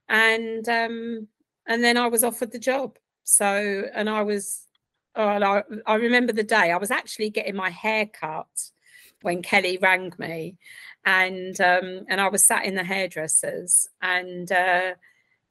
and 0.08 0.68
um, 0.68 1.26
and 1.66 1.82
then 1.82 1.96
I 1.96 2.06
was 2.06 2.22
offered 2.22 2.52
the 2.52 2.60
job. 2.60 2.96
So, 3.24 3.84
and 3.92 4.08
I 4.08 4.22
was, 4.22 4.66
oh, 5.16 5.26
I, 5.26 5.62
I 5.84 5.94
remember 5.96 6.32
the 6.32 6.44
day 6.44 6.70
I 6.70 6.76
was 6.76 6.92
actually 6.92 7.30
getting 7.30 7.56
my 7.56 7.70
hair 7.70 8.06
cut 8.06 8.70
when 9.22 9.42
Kelly 9.42 9.80
rang 9.82 10.12
me, 10.16 10.58
and 11.04 11.60
um, 11.60 12.04
and 12.08 12.20
I 12.20 12.28
was 12.28 12.44
sat 12.44 12.64
in 12.66 12.76
the 12.76 12.84
hairdressers, 12.84 13.88
and 14.00 14.50
uh, 14.52 14.92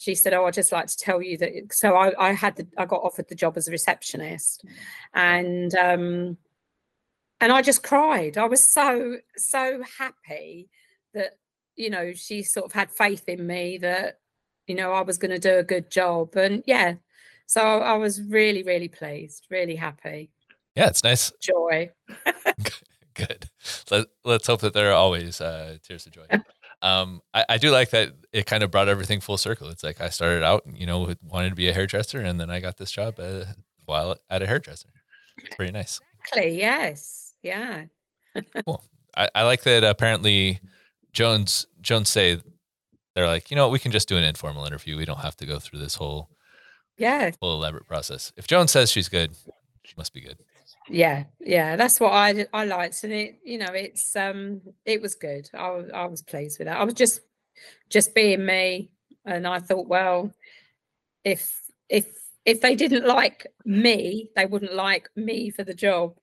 she 0.02 0.16
said, 0.16 0.34
"Oh, 0.34 0.48
I'd 0.48 0.56
just 0.56 0.72
like 0.72 0.88
to 0.88 0.98
tell 0.98 1.22
you 1.22 1.38
that." 1.38 1.52
So 1.72 1.96
I, 1.96 2.30
I 2.30 2.32
had 2.32 2.56
the, 2.56 2.68
I 2.76 2.86
got 2.86 3.04
offered 3.04 3.30
the 3.30 3.36
job 3.36 3.56
as 3.56 3.68
a 3.68 3.72
receptionist, 3.72 4.66
and 5.14 5.74
um, 5.76 6.38
and 7.40 7.52
I 7.52 7.62
just 7.62 7.84
cried. 7.84 8.36
I 8.36 8.46
was 8.46 8.68
so 8.68 9.18
so 9.38 9.84
happy 10.00 10.70
that 11.14 11.38
you 11.76 11.92
know 11.92 12.14
she 12.14 12.42
sort 12.42 12.66
of 12.66 12.72
had 12.72 12.90
faith 12.90 13.30
in 13.30 13.46
me 13.46 13.78
that 13.78 14.18
you 14.66 14.74
know 14.74 14.92
I 14.92 15.02
was 15.02 15.20
going 15.20 15.32
to 15.32 15.40
do 15.40 15.60
a 15.60 15.64
good 15.64 15.92
job, 15.92 16.36
and 16.36 16.64
yeah, 16.66 16.96
so 17.46 17.62
I 17.62 17.94
was 17.94 18.24
really 18.24 18.64
really 18.64 18.88
pleased, 18.88 19.46
really 19.52 19.76
happy. 19.76 20.32
Yeah, 20.76 20.88
it's 20.88 21.04
nice. 21.04 21.32
Joy. 21.40 21.92
Good. 23.14 23.50
Let, 23.92 24.08
let's 24.24 24.48
hope 24.48 24.62
that 24.62 24.74
there 24.74 24.90
are 24.90 24.96
always 24.96 25.42
uh, 25.42 25.78
tears 25.84 26.06
of 26.06 26.14
joy. 26.14 26.26
Um, 26.82 27.22
I, 27.34 27.46
I, 27.50 27.58
do 27.58 27.70
like 27.70 27.92
that 27.92 28.14
it 28.34 28.48
kind 28.48 28.64
of 28.64 28.72
brought 28.72 28.90
everything 28.90 29.22
full 29.22 29.38
circle. 29.38 29.70
It's 29.70 29.84
like 29.84 30.02
I 30.02 30.10
started 30.10 30.44
out, 30.44 30.64
you 30.74 30.88
know, 30.88 31.14
wanted 31.22 31.50
to 31.50 31.56
be 31.56 31.70
a 31.70 31.74
hairdresser, 31.74 32.20
and 32.20 32.40
then 32.40 32.50
I 32.50 32.60
got 32.60 32.78
this 32.78 32.92
job 32.92 33.20
at, 33.20 33.56
while 33.86 34.18
at 34.30 34.42
a 34.42 34.48
hairdresser. 34.48 34.90
It's 35.38 35.56
pretty 35.56 35.72
nice. 35.72 36.00
Exactly. 36.22 36.58
Yes. 36.58 37.34
Yeah. 37.44 37.86
cool. 38.66 38.84
I, 39.16 39.30
I 39.36 39.44
like 39.44 39.62
that. 39.64 39.84
Apparently, 39.84 40.60
Jones 41.14 41.68
Jones 41.82 42.10
say 42.10 42.42
they're 43.14 43.28
like, 43.28 43.52
you 43.52 43.58
know, 43.58 43.70
we 43.70 43.80
can 43.80 43.92
just 43.92 44.08
do 44.08 44.18
an 44.18 44.24
informal 44.24 44.66
interview. 44.66 44.98
We 44.98 45.06
don't 45.06 45.20
have 45.20 45.38
to 45.38 45.46
go 45.46 45.60
through 45.60 45.80
this 45.80 45.96
whole 45.96 46.30
yeah 46.98 47.32
whole 47.42 47.54
elaborate 47.54 47.88
process. 47.88 48.34
If 48.38 48.48
Jones 48.48 48.72
says 48.72 48.92
she's 48.92 49.10
good, 49.10 49.32
she 49.84 49.94
must 49.98 50.14
be 50.14 50.22
good 50.22 50.40
yeah 50.90 51.24
yeah 51.40 51.76
that's 51.76 52.00
what 52.00 52.12
i 52.12 52.46
i 52.54 52.66
liked 52.66 53.04
and 53.04 53.14
it 53.14 53.40
you 53.44 53.58
know 53.58 53.72
it's 53.74 54.16
um 54.16 54.62
it 54.86 55.02
was 55.02 55.16
good. 55.16 55.50
I, 55.54 55.84
I 55.94 56.06
was 56.08 56.22
pleased 56.22 56.60
with 56.60 56.68
that. 56.68 56.80
I 56.80 56.84
was 56.84 56.96
just 56.96 57.22
just 57.90 58.16
being 58.16 58.46
me 58.46 58.90
and 59.26 59.48
i 59.48 59.60
thought 59.60 59.88
well 59.88 60.34
if 61.24 61.62
if 61.90 62.08
if 62.46 62.62
they 62.62 62.76
didn't 62.76 63.06
like 63.06 63.46
me 63.66 64.30
they 64.36 64.46
wouldn't 64.48 64.74
like 64.74 65.10
me 65.16 65.52
for 65.52 65.64
the 65.64 65.74
job. 65.74 66.16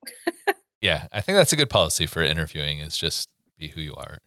Yeah 0.81 1.07
i 1.11 1.21
think 1.21 1.37
that's 1.37 1.53
a 1.53 1.57
good 1.57 1.69
policy 1.69 2.05
for 2.05 2.21
interviewing 2.21 2.79
is 2.79 2.97
just 2.97 3.29
be 3.57 3.67
who 3.69 3.81
you 3.81 3.95
are. 3.95 4.17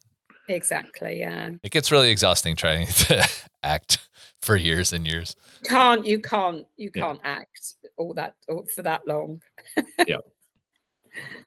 Exactly 0.48 1.20
yeah. 1.20 1.50
It 1.62 1.70
gets 1.70 1.90
really 1.92 2.10
exhausting 2.10 2.56
trying 2.56 2.86
to 3.08 3.28
act 3.62 3.98
for 4.42 4.56
years 4.56 4.92
and 4.92 5.06
years 5.06 5.36
can't 5.62 6.04
you 6.04 6.20
can't 6.20 6.66
you 6.76 6.90
can't 6.90 7.20
yeah. 7.22 7.30
act 7.30 7.74
all 7.96 8.14
that 8.14 8.34
for 8.74 8.82
that 8.82 9.06
long. 9.06 9.40
yeah. 10.06 10.18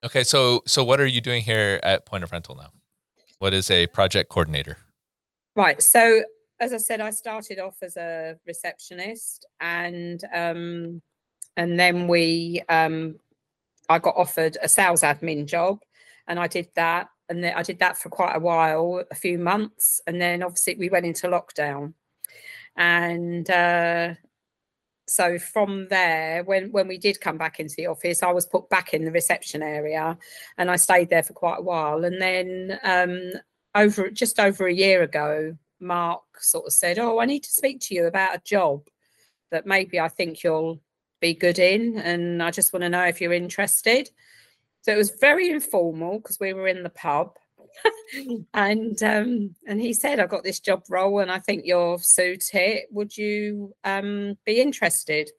Okay, 0.04 0.24
so 0.24 0.62
so 0.66 0.84
what 0.84 1.00
are 1.00 1.06
you 1.06 1.22
doing 1.22 1.42
here 1.42 1.80
at 1.84 2.06
Point 2.06 2.24
of 2.24 2.32
Rental 2.32 2.56
now? 2.56 2.70
What 3.40 3.54
is 3.54 3.70
a 3.72 3.88
project 3.88 4.30
coordinator? 4.30 4.78
Right. 5.56 5.82
So 5.82 6.24
as 6.60 6.74
I 6.74 6.78
said, 6.78 7.02
I 7.02 7.10
started 7.10 7.60
off 7.60 7.78
as 7.82 7.98
a 7.98 8.38
receptionist, 8.48 9.46
and 9.60 10.24
um, 10.34 11.02
and 11.58 11.80
then 11.80 12.08
we 12.08 12.62
um, 12.70 13.16
I 13.90 14.00
got 14.00 14.16
offered 14.16 14.58
a 14.62 14.70
sales 14.70 15.02
admin 15.02 15.46
job, 15.46 15.80
and 16.28 16.40
I 16.40 16.48
did 16.48 16.70
that, 16.76 17.10
and 17.30 17.44
then 17.44 17.54
I 17.56 17.64
did 17.64 17.80
that 17.80 17.98
for 17.98 18.10
quite 18.10 18.36
a 18.36 18.40
while, 18.40 19.04
a 19.12 19.16
few 19.16 19.38
months, 19.38 20.00
and 20.08 20.22
then 20.22 20.44
obviously 20.44 20.76
we 20.76 20.90
went 20.90 21.06
into 21.06 21.28
lockdown, 21.28 21.94
and 22.76 23.50
uh, 23.50 24.14
so 25.08 25.38
from 25.38 25.88
there 25.90 26.44
when 26.44 26.72
when 26.72 26.88
we 26.88 26.98
did 26.98 27.22
come 27.22 27.38
back 27.38 27.60
into 27.60 27.76
the 27.78 27.86
office 27.86 28.24
i 28.24 28.32
was 28.32 28.46
put 28.46 28.68
back 28.70 28.94
in 28.94 29.06
the 29.06 29.12
reception 29.12 29.62
area 29.62 30.18
and 30.58 30.72
i 30.72 30.76
stayed 30.76 31.10
there 31.10 31.24
for 31.24 31.34
quite 31.34 31.60
a 31.60 31.64
while. 31.64 32.06
And 32.06 32.22
then 32.22 32.80
um, 32.84 33.32
over 33.76 34.10
just 34.10 34.40
over 34.40 34.68
a 34.68 34.74
year 34.74 35.04
ago 35.04 35.56
mark 35.80 36.24
sort 36.40 36.66
of 36.66 36.74
said 36.74 36.98
oh 36.98 37.20
i 37.20 37.26
need 37.26 37.44
to 37.44 37.52
speak 37.52 37.82
to 37.82 37.94
you 37.94 38.06
about 38.08 38.36
a 38.36 38.42
job 38.44 38.88
that 39.52 39.66
maybe 39.66 40.00
i 40.00 40.08
think 40.08 40.44
you'll 40.44 40.82
be 41.22 41.34
good 41.34 41.60
in 41.60 41.98
and 42.00 42.42
i 42.42 42.50
just 42.50 42.74
want 42.74 42.84
to 42.84 42.90
know 42.90 43.04
if 43.04 43.22
you're 43.22 43.34
interested. 43.34 44.10
So 44.82 44.92
it 44.92 44.98
was 44.98 45.18
very 45.20 45.50
informal 45.50 46.20
because 46.20 46.40
we 46.40 46.54
were 46.54 46.68
in 46.68 46.84
the 46.84 46.92
pub 46.92 47.38
and 48.54 49.02
um, 49.04 49.56
and 49.68 49.82
he 49.82 49.94
said, 49.94 50.20
"I've 50.20 50.30
got 50.30 50.44
this 50.44 50.60
job 50.60 50.84
role, 50.90 51.20
and 51.20 51.32
I 51.32 51.40
think 51.40 51.66
you're 51.66 52.00
suited. 52.00 52.84
Would 52.92 53.18
you 53.18 53.74
um, 53.84 54.38
be 54.46 54.62
interested?" 54.62 55.30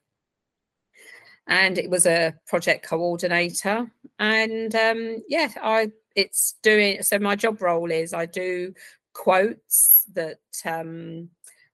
And 1.47 1.77
it 1.77 1.89
was 1.89 2.05
a 2.05 2.35
project 2.47 2.85
coordinator, 2.87 3.89
and 4.19 4.75
um, 4.75 5.23
yeah, 5.27 5.49
I 5.61 5.91
it's 6.15 6.55
doing. 6.63 7.03
So 7.03 7.19
my 7.19 7.35
job 7.35 7.61
role 7.61 7.91
is 7.91 8.13
I 8.13 8.25
do 8.25 8.73
quotes 9.13 10.05
that 10.13 10.39
um, 10.65 11.29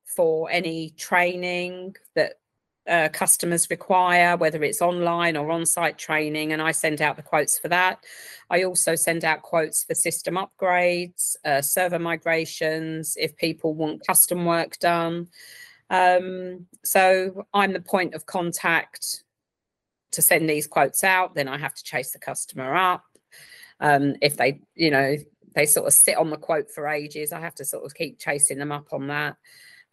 for 0.05 0.49
any 0.49 0.91
training 0.91 1.95
that 2.15 2.35
uh, 2.87 3.09
customers 3.13 3.69
require, 3.69 4.35
whether 4.35 4.63
it's 4.63 4.81
online 4.81 5.37
or 5.37 5.51
on 5.51 5.65
site 5.65 5.97
training, 5.97 6.51
and 6.51 6.61
I 6.61 6.71
send 6.71 7.01
out 7.01 7.15
the 7.15 7.21
quotes 7.21 7.57
for 7.57 7.69
that. 7.69 8.03
I 8.49 8.63
also 8.63 8.95
send 8.95 9.23
out 9.23 9.41
quotes 9.41 9.83
for 9.83 9.95
system 9.95 10.35
upgrades, 10.35 11.35
uh, 11.45 11.61
server 11.61 11.99
migrations, 11.99 13.15
if 13.17 13.35
people 13.37 13.73
want 13.73 14.05
custom 14.05 14.45
work 14.45 14.77
done. 14.79 15.27
Um, 15.89 16.67
so 16.83 17.45
I'm 17.53 17.73
the 17.73 17.81
point 17.81 18.15
of 18.15 18.25
contact 18.25 19.23
to 20.11 20.21
send 20.21 20.49
these 20.49 20.67
quotes 20.67 21.03
out. 21.03 21.35
Then 21.35 21.47
I 21.47 21.57
have 21.57 21.73
to 21.73 21.83
chase 21.83 22.11
the 22.11 22.19
customer 22.19 22.75
up. 22.75 23.03
Um, 23.79 24.15
if 24.21 24.37
they, 24.37 24.61
you 24.75 24.91
know, 24.91 25.17
they 25.55 25.65
sort 25.65 25.87
of 25.87 25.93
sit 25.93 26.17
on 26.17 26.29
the 26.29 26.37
quote 26.37 26.69
for 26.69 26.87
ages, 26.87 27.31
I 27.31 27.39
have 27.39 27.55
to 27.55 27.65
sort 27.65 27.85
of 27.85 27.93
keep 27.93 28.19
chasing 28.19 28.57
them 28.57 28.71
up 28.71 28.91
on 28.91 29.07
that. 29.07 29.35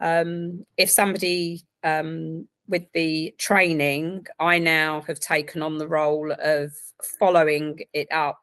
Um, 0.01 0.65
if 0.77 0.91
somebody 0.91 1.63
um, 1.83 2.49
with 2.71 2.91
the 2.93 3.35
training, 3.37 4.27
I 4.39 4.59
now 4.59 5.03
have 5.03 5.21
taken 5.21 5.61
on 5.61 5.79
the 5.79 5.89
role 5.89 6.33
of 6.33 6.73
following 7.19 7.81
it 7.93 8.11
up 8.11 8.41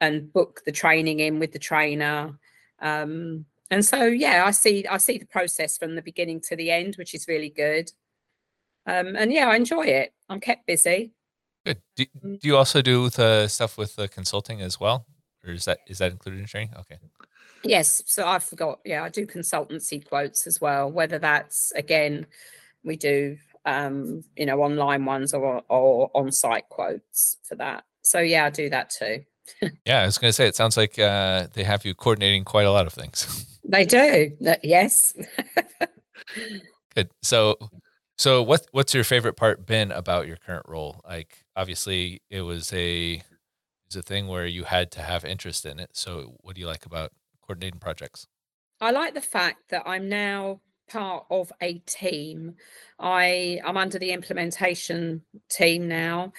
and 0.00 0.32
book 0.32 0.62
the 0.66 0.72
training 0.72 1.20
in 1.20 1.38
with 1.38 1.52
the 1.52 1.58
trainer. 1.58 2.38
Um, 2.80 3.46
and 3.70 3.84
so, 3.84 4.04
yeah, 4.04 4.44
I 4.44 4.50
see 4.50 4.86
I 4.86 4.98
see 4.98 5.18
the 5.18 5.26
process 5.26 5.78
from 5.78 5.94
the 5.94 6.02
beginning 6.02 6.40
to 6.48 6.56
the 6.56 6.70
end, 6.70 6.96
which 6.96 7.14
is 7.14 7.26
really 7.26 7.50
good. 7.50 7.90
Um, 8.86 9.16
and 9.16 9.32
yeah, 9.32 9.48
I 9.48 9.56
enjoy 9.56 9.86
it. 9.86 10.12
I'm 10.28 10.40
kept 10.40 10.66
busy. 10.66 11.12
Good. 11.64 11.80
Do, 11.96 12.06
mm. 12.22 12.40
do 12.40 12.48
you 12.48 12.56
also 12.56 12.82
do 12.82 13.08
the 13.08 13.48
stuff 13.48 13.78
with 13.78 13.96
the 13.96 14.08
consulting 14.08 14.60
as 14.60 14.78
well? 14.78 15.06
or 15.46 15.52
is 15.52 15.64
that 15.64 15.78
is 15.86 15.98
that 15.98 16.12
included 16.12 16.40
in 16.40 16.46
training? 16.46 16.74
Okay. 16.78 16.98
Yes, 17.62 18.02
so 18.06 18.26
I 18.26 18.38
forgot. 18.38 18.80
Yeah, 18.84 19.02
I 19.02 19.08
do 19.08 19.26
consultancy 19.26 20.06
quotes 20.06 20.46
as 20.46 20.60
well. 20.60 20.90
Whether 20.90 21.18
that's 21.18 21.72
again, 21.72 22.26
we 22.86 22.96
do 22.96 23.36
um, 23.66 24.24
you 24.36 24.46
know 24.46 24.62
online 24.62 25.04
ones 25.04 25.34
or 25.34 25.62
or 25.68 26.10
on 26.14 26.32
site 26.32 26.68
quotes 26.70 27.36
for 27.42 27.56
that. 27.56 27.84
So 28.02 28.20
yeah, 28.20 28.46
I 28.46 28.50
do 28.50 28.70
that 28.70 28.90
too. 28.90 29.24
yeah, 29.84 30.02
I 30.02 30.06
was 30.06 30.16
going 30.16 30.28
to 30.28 30.32
say 30.32 30.46
it 30.46 30.56
sounds 30.56 30.76
like 30.76 30.98
uh, 30.98 31.48
they 31.52 31.64
have 31.64 31.84
you 31.84 31.94
coordinating 31.94 32.44
quite 32.44 32.66
a 32.66 32.72
lot 32.72 32.86
of 32.86 32.94
things. 32.94 33.44
They 33.68 33.84
do. 33.84 34.30
Yes. 34.62 35.12
Good. 36.94 37.10
So, 37.20 37.56
so 38.16 38.40
what 38.40 38.64
what's 38.70 38.94
your 38.94 39.02
favorite 39.02 39.36
part 39.36 39.66
been 39.66 39.90
about 39.90 40.28
your 40.28 40.36
current 40.36 40.66
role? 40.68 41.00
Like, 41.04 41.44
obviously, 41.56 42.22
it 42.30 42.42
was 42.42 42.72
a 42.72 43.20
it's 43.86 43.96
a 43.96 44.02
thing 44.02 44.28
where 44.28 44.46
you 44.46 44.62
had 44.62 44.92
to 44.92 45.02
have 45.02 45.24
interest 45.24 45.66
in 45.66 45.80
it. 45.80 45.90
So, 45.94 46.36
what 46.42 46.54
do 46.54 46.60
you 46.60 46.68
like 46.68 46.86
about 46.86 47.10
coordinating 47.42 47.80
projects? 47.80 48.28
I 48.80 48.92
like 48.92 49.14
the 49.14 49.20
fact 49.20 49.70
that 49.70 49.82
I'm 49.84 50.08
now 50.08 50.60
part 50.88 51.26
of 51.30 51.52
a 51.62 51.78
team. 51.80 52.54
I 52.98 53.60
I'm 53.64 53.76
under 53.76 53.98
the 53.98 54.12
implementation 54.12 55.22
team 55.50 55.88
now, 55.88 56.32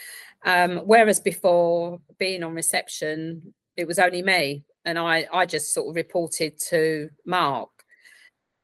um, 0.45 0.77
whereas 0.85 1.19
before 1.19 1.99
being 2.17 2.43
on 2.43 2.53
reception, 2.53 3.53
it 3.75 3.87
was 3.87 3.99
only 3.99 4.21
me, 4.21 4.63
and 4.85 4.97
I 4.97 5.27
I 5.33 5.45
just 5.45 5.73
sort 5.73 5.89
of 5.89 5.95
reported 5.95 6.59
to 6.69 7.09
Mark. 7.25 7.69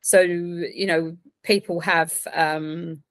So 0.01 0.21
you 0.21 0.85
know, 0.85 1.17
people 1.43 1.79
have 1.81 2.19
um, 2.33 3.03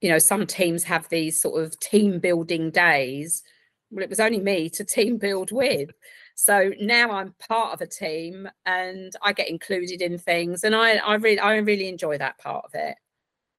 you 0.00 0.08
know 0.10 0.18
some 0.18 0.46
teams 0.46 0.84
have 0.84 1.08
these 1.08 1.40
sort 1.40 1.62
of 1.62 1.78
team 1.80 2.20
building 2.20 2.70
days. 2.70 3.42
Well, 3.90 4.02
it 4.02 4.10
was 4.10 4.20
only 4.20 4.40
me 4.40 4.68
to 4.70 4.84
team 4.96 5.18
build 5.18 5.52
with. 5.52 5.90
So 6.36 6.72
now 6.78 7.12
I'm 7.12 7.34
part 7.48 7.72
of 7.72 7.80
a 7.80 7.86
team 7.86 8.48
and 8.66 9.12
I 9.22 9.32
get 9.32 9.48
included 9.48 10.02
in 10.02 10.18
things, 10.18 10.64
and 10.64 10.76
I 10.76 10.96
I 10.96 11.14
really 11.14 11.38
I 11.38 11.56
really 11.56 11.88
enjoy 11.88 12.18
that 12.18 12.38
part 12.38 12.64
of 12.66 12.70
it. 12.74 12.96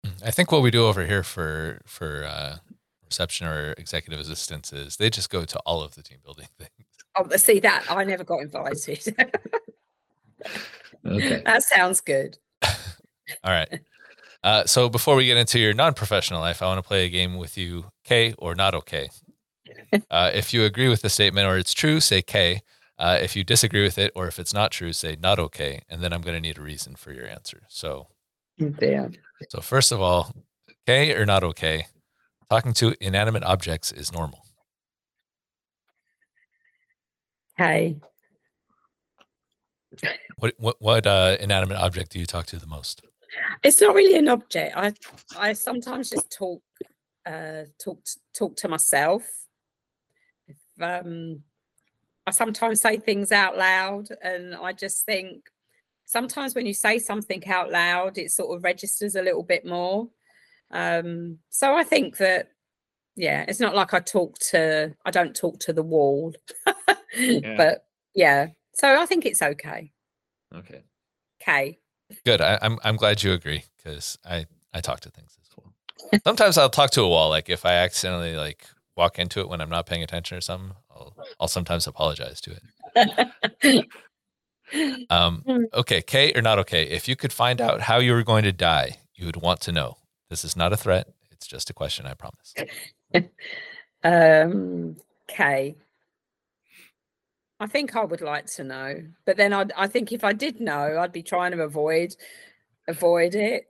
Mm, 0.05 0.27
I 0.27 0.31
think 0.31 0.51
what 0.51 0.61
we 0.61 0.69
do 0.69 0.85
over 0.85 1.05
here 1.05 1.23
for 1.23 1.81
for 1.87 2.23
uh, 2.23 2.57
reception 3.03 3.47
or 3.47 3.73
executive 3.79 4.19
assistants 4.19 4.71
is 4.71 4.97
they 4.97 5.09
just 5.09 5.31
go 5.31 5.43
to 5.43 5.59
all 5.65 5.81
of 5.81 5.95
the 5.95 6.03
team 6.03 6.19
building 6.23 6.47
things. 6.59 6.71
Oh, 7.15 7.27
see 7.35 7.59
that 7.61 7.83
I 7.89 8.03
never 8.03 8.23
got 8.23 8.41
invited. 8.41 9.15
okay, 11.03 11.41
that 11.45 11.63
sounds 11.63 11.99
good. 11.99 12.37
all 12.61 12.75
right. 13.45 13.79
Uh, 14.43 14.65
so 14.65 14.87
before 14.87 15.15
we 15.15 15.25
get 15.25 15.35
into 15.35 15.57
your 15.57 15.73
non-professional 15.73 16.39
life, 16.39 16.61
I 16.61 16.67
want 16.67 16.77
to 16.77 16.87
play 16.87 17.05
a 17.05 17.09
game 17.09 17.37
with 17.37 17.57
you. 17.57 17.85
K 18.03 18.35
or 18.37 18.53
not 18.53 18.75
okay. 18.75 19.09
Uh, 20.11 20.31
if 20.33 20.53
you 20.53 20.65
agree 20.65 20.89
with 20.89 21.01
the 21.01 21.09
statement 21.09 21.47
or 21.47 21.57
it's 21.57 21.73
true, 21.73 21.99
say 21.99 22.21
K. 22.21 22.61
Uh, 22.99 23.19
if 23.21 23.35
you 23.35 23.43
disagree 23.43 23.83
with 23.83 23.97
it 23.97 24.11
or 24.15 24.27
if 24.27 24.39
it's 24.39 24.53
not 24.53 24.71
true, 24.71 24.91
say 24.91 25.17
not 25.21 25.39
okay. 25.39 25.81
And 25.89 26.01
then 26.01 26.11
I'm 26.11 26.21
going 26.21 26.35
to 26.35 26.41
need 26.41 26.57
a 26.57 26.61
reason 26.61 26.95
for 26.95 27.11
your 27.11 27.27
answer. 27.27 27.63
So, 27.69 28.07
yeah. 28.57 29.09
So 29.49 29.61
first 29.61 29.91
of 29.91 30.01
all, 30.01 30.33
K 30.85 31.13
or 31.13 31.25
not 31.25 31.43
okay? 31.43 31.85
Talking 32.49 32.73
to 32.73 32.95
inanimate 32.99 33.43
objects 33.43 33.91
is 33.91 34.11
normal. 34.11 34.43
Hey. 37.57 37.97
What 40.37 40.53
what 40.57 40.75
what 40.79 41.07
uh, 41.07 41.37
inanimate 41.39 41.77
object 41.77 42.11
do 42.11 42.19
you 42.19 42.25
talk 42.25 42.45
to 42.47 42.57
the 42.57 42.67
most? 42.67 43.01
It's 43.63 43.81
not 43.81 43.95
really 43.95 44.17
an 44.17 44.29
object. 44.29 44.77
I 44.77 44.93
I 45.37 45.53
sometimes 45.53 46.09
just 46.09 46.31
talk 46.31 46.61
uh, 47.25 47.63
talk 47.83 47.99
talk 48.33 48.55
to 48.57 48.67
myself 48.67 49.23
um, 50.81 51.43
I 52.25 52.31
sometimes 52.31 52.81
say 52.81 52.97
things 52.97 53.31
out 53.31 53.57
loud, 53.57 54.09
and 54.21 54.55
I 54.55 54.73
just 54.73 55.05
think 55.05 55.49
sometimes 56.05 56.55
when 56.55 56.65
you 56.65 56.73
say 56.73 56.99
something 56.99 57.45
out 57.47 57.71
loud, 57.71 58.17
it 58.17 58.31
sort 58.31 58.55
of 58.55 58.63
registers 58.63 59.15
a 59.15 59.21
little 59.21 59.43
bit 59.43 59.65
more. 59.65 60.09
Um, 60.71 61.39
so 61.49 61.75
I 61.75 61.83
think 61.83 62.17
that, 62.17 62.49
yeah, 63.15 63.45
it's 63.47 63.59
not 63.59 63.75
like 63.75 63.93
I 63.93 63.99
talk 63.99 64.37
to, 64.51 64.93
I 65.05 65.11
don't 65.11 65.35
talk 65.35 65.59
to 65.61 65.73
the 65.73 65.83
wall, 65.83 66.33
yeah. 67.17 67.55
but 67.55 67.85
yeah. 68.15 68.47
So 68.73 68.99
I 68.99 69.05
think 69.05 69.25
it's 69.25 69.41
okay. 69.41 69.91
Okay. 70.55 70.83
Okay. 71.41 71.79
Good. 72.25 72.41
I, 72.41 72.53
am 72.53 72.59
I'm, 72.61 72.79
I'm 72.83 72.95
glad 72.95 73.23
you 73.23 73.33
agree 73.33 73.63
because 73.77 74.17
I 74.25 74.45
I 74.73 74.81
talk 74.81 74.99
to 75.01 75.09
things 75.09 75.37
as 75.41 75.49
well. 75.57 75.73
Sometimes 76.25 76.57
I'll 76.57 76.69
talk 76.69 76.91
to 76.91 77.01
a 77.01 77.09
wall, 77.09 77.29
like 77.29 77.49
if 77.49 77.65
I 77.65 77.73
accidentally 77.73 78.35
like 78.35 78.67
walk 78.97 79.19
into 79.19 79.39
it 79.39 79.49
when 79.49 79.61
I'm 79.61 79.69
not 79.69 79.85
paying 79.85 80.03
attention 80.03 80.37
or 80.37 80.41
something, 80.41 80.71
I'll, 80.91 81.15
I'll 81.39 81.47
sometimes 81.47 81.87
apologize 81.87 82.41
to 82.41 82.57
it. 82.95 83.87
um, 85.09 85.43
hmm. 85.45 85.63
okay, 85.73 86.01
K 86.01 86.33
or 86.33 86.41
not 86.41 86.59
okay? 86.59 86.83
If 86.83 87.07
you 87.07 87.15
could 87.15 87.31
find 87.31 87.61
out 87.61 87.81
how 87.81 87.99
you 87.99 88.13
were 88.13 88.23
going 88.23 88.43
to 88.43 88.51
die, 88.51 88.97
you 89.15 89.25
would 89.25 89.37
want 89.37 89.61
to 89.61 89.71
know. 89.71 89.97
This 90.29 90.43
is 90.43 90.55
not 90.55 90.73
a 90.73 90.77
threat. 90.77 91.07
It's 91.31 91.47
just 91.47 91.69
a 91.69 91.73
question, 91.73 92.05
I 92.05 92.15
promise. 92.15 92.53
um, 94.03 94.97
K. 95.27 95.75
I 97.59 97.67
think 97.67 97.95
I 97.95 98.03
would 98.03 98.21
like 98.21 98.45
to 98.53 98.63
know, 98.63 99.03
but 99.25 99.37
then 99.37 99.51
I 99.51 99.65
I 99.75 99.87
think 99.87 100.11
if 100.11 100.23
I 100.23 100.33
did 100.33 100.59
know, 100.59 100.97
I'd 100.99 101.11
be 101.11 101.23
trying 101.23 101.53
to 101.53 101.61
avoid 101.63 102.15
avoid 102.87 103.33
it. 103.33 103.67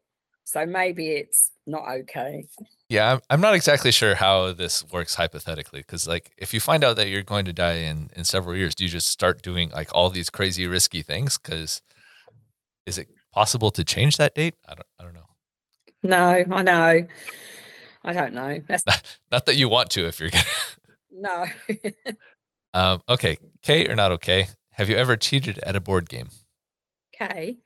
So 0.47 0.65
maybe 0.65 1.10
it's 1.10 1.51
not 1.65 1.89
okay. 1.89 2.45
Yeah, 2.88 3.12
I'm, 3.12 3.19
I'm 3.29 3.41
not 3.41 3.53
exactly 3.53 3.91
sure 3.91 4.15
how 4.15 4.53
this 4.53 4.81
works 4.93 5.13
hypothetically 5.15 5.81
because, 5.81 6.07
like, 6.07 6.31
if 6.38 6.53
you 6.53 6.62
find 6.62 6.86
out 6.86 6.95
that 6.95 7.10
you're 7.10 7.21
going 7.21 7.43
to 7.45 7.53
die 7.53 7.79
in 7.79 8.12
in 8.15 8.23
several 8.23 8.55
years, 8.55 8.73
do 8.73 8.86
you 8.86 8.89
just 8.89 9.10
start 9.10 9.41
doing 9.41 9.71
like 9.71 9.93
all 9.93 10.10
these 10.10 10.29
crazy 10.29 10.65
risky 10.65 11.01
things? 11.01 11.38
Because 11.38 11.81
is 12.86 12.97
it 12.97 13.10
possible 13.33 13.71
to 13.71 13.83
change 13.83 14.15
that 14.15 14.36
date? 14.36 14.55
I 14.65 14.75
don't. 14.75 14.88
I 14.97 15.03
don't 15.03 15.13
know. 15.15 15.27
No, 16.01 16.55
I 16.55 16.63
know. 16.63 17.07
I 18.05 18.13
don't 18.13 18.33
know. 18.33 18.62
That's 18.69 18.86
not, 18.86 19.19
not 19.33 19.45
that 19.47 19.57
you 19.57 19.67
want 19.67 19.89
to 19.91 20.07
if 20.07 20.21
you're 20.21 20.29
gonna. 20.29 20.45
no. 21.12 21.45
um. 22.73 23.01
Okay. 23.10 23.38
K 23.63 23.86
or 23.89 23.97
not 23.97 24.13
okay? 24.13 24.47
Have 24.71 24.88
you 24.88 24.95
ever 24.95 25.17
cheated 25.17 25.60
at 25.60 25.75
a 25.75 25.81
board 25.81 26.07
game? 26.07 26.29
Okay. 27.13 27.57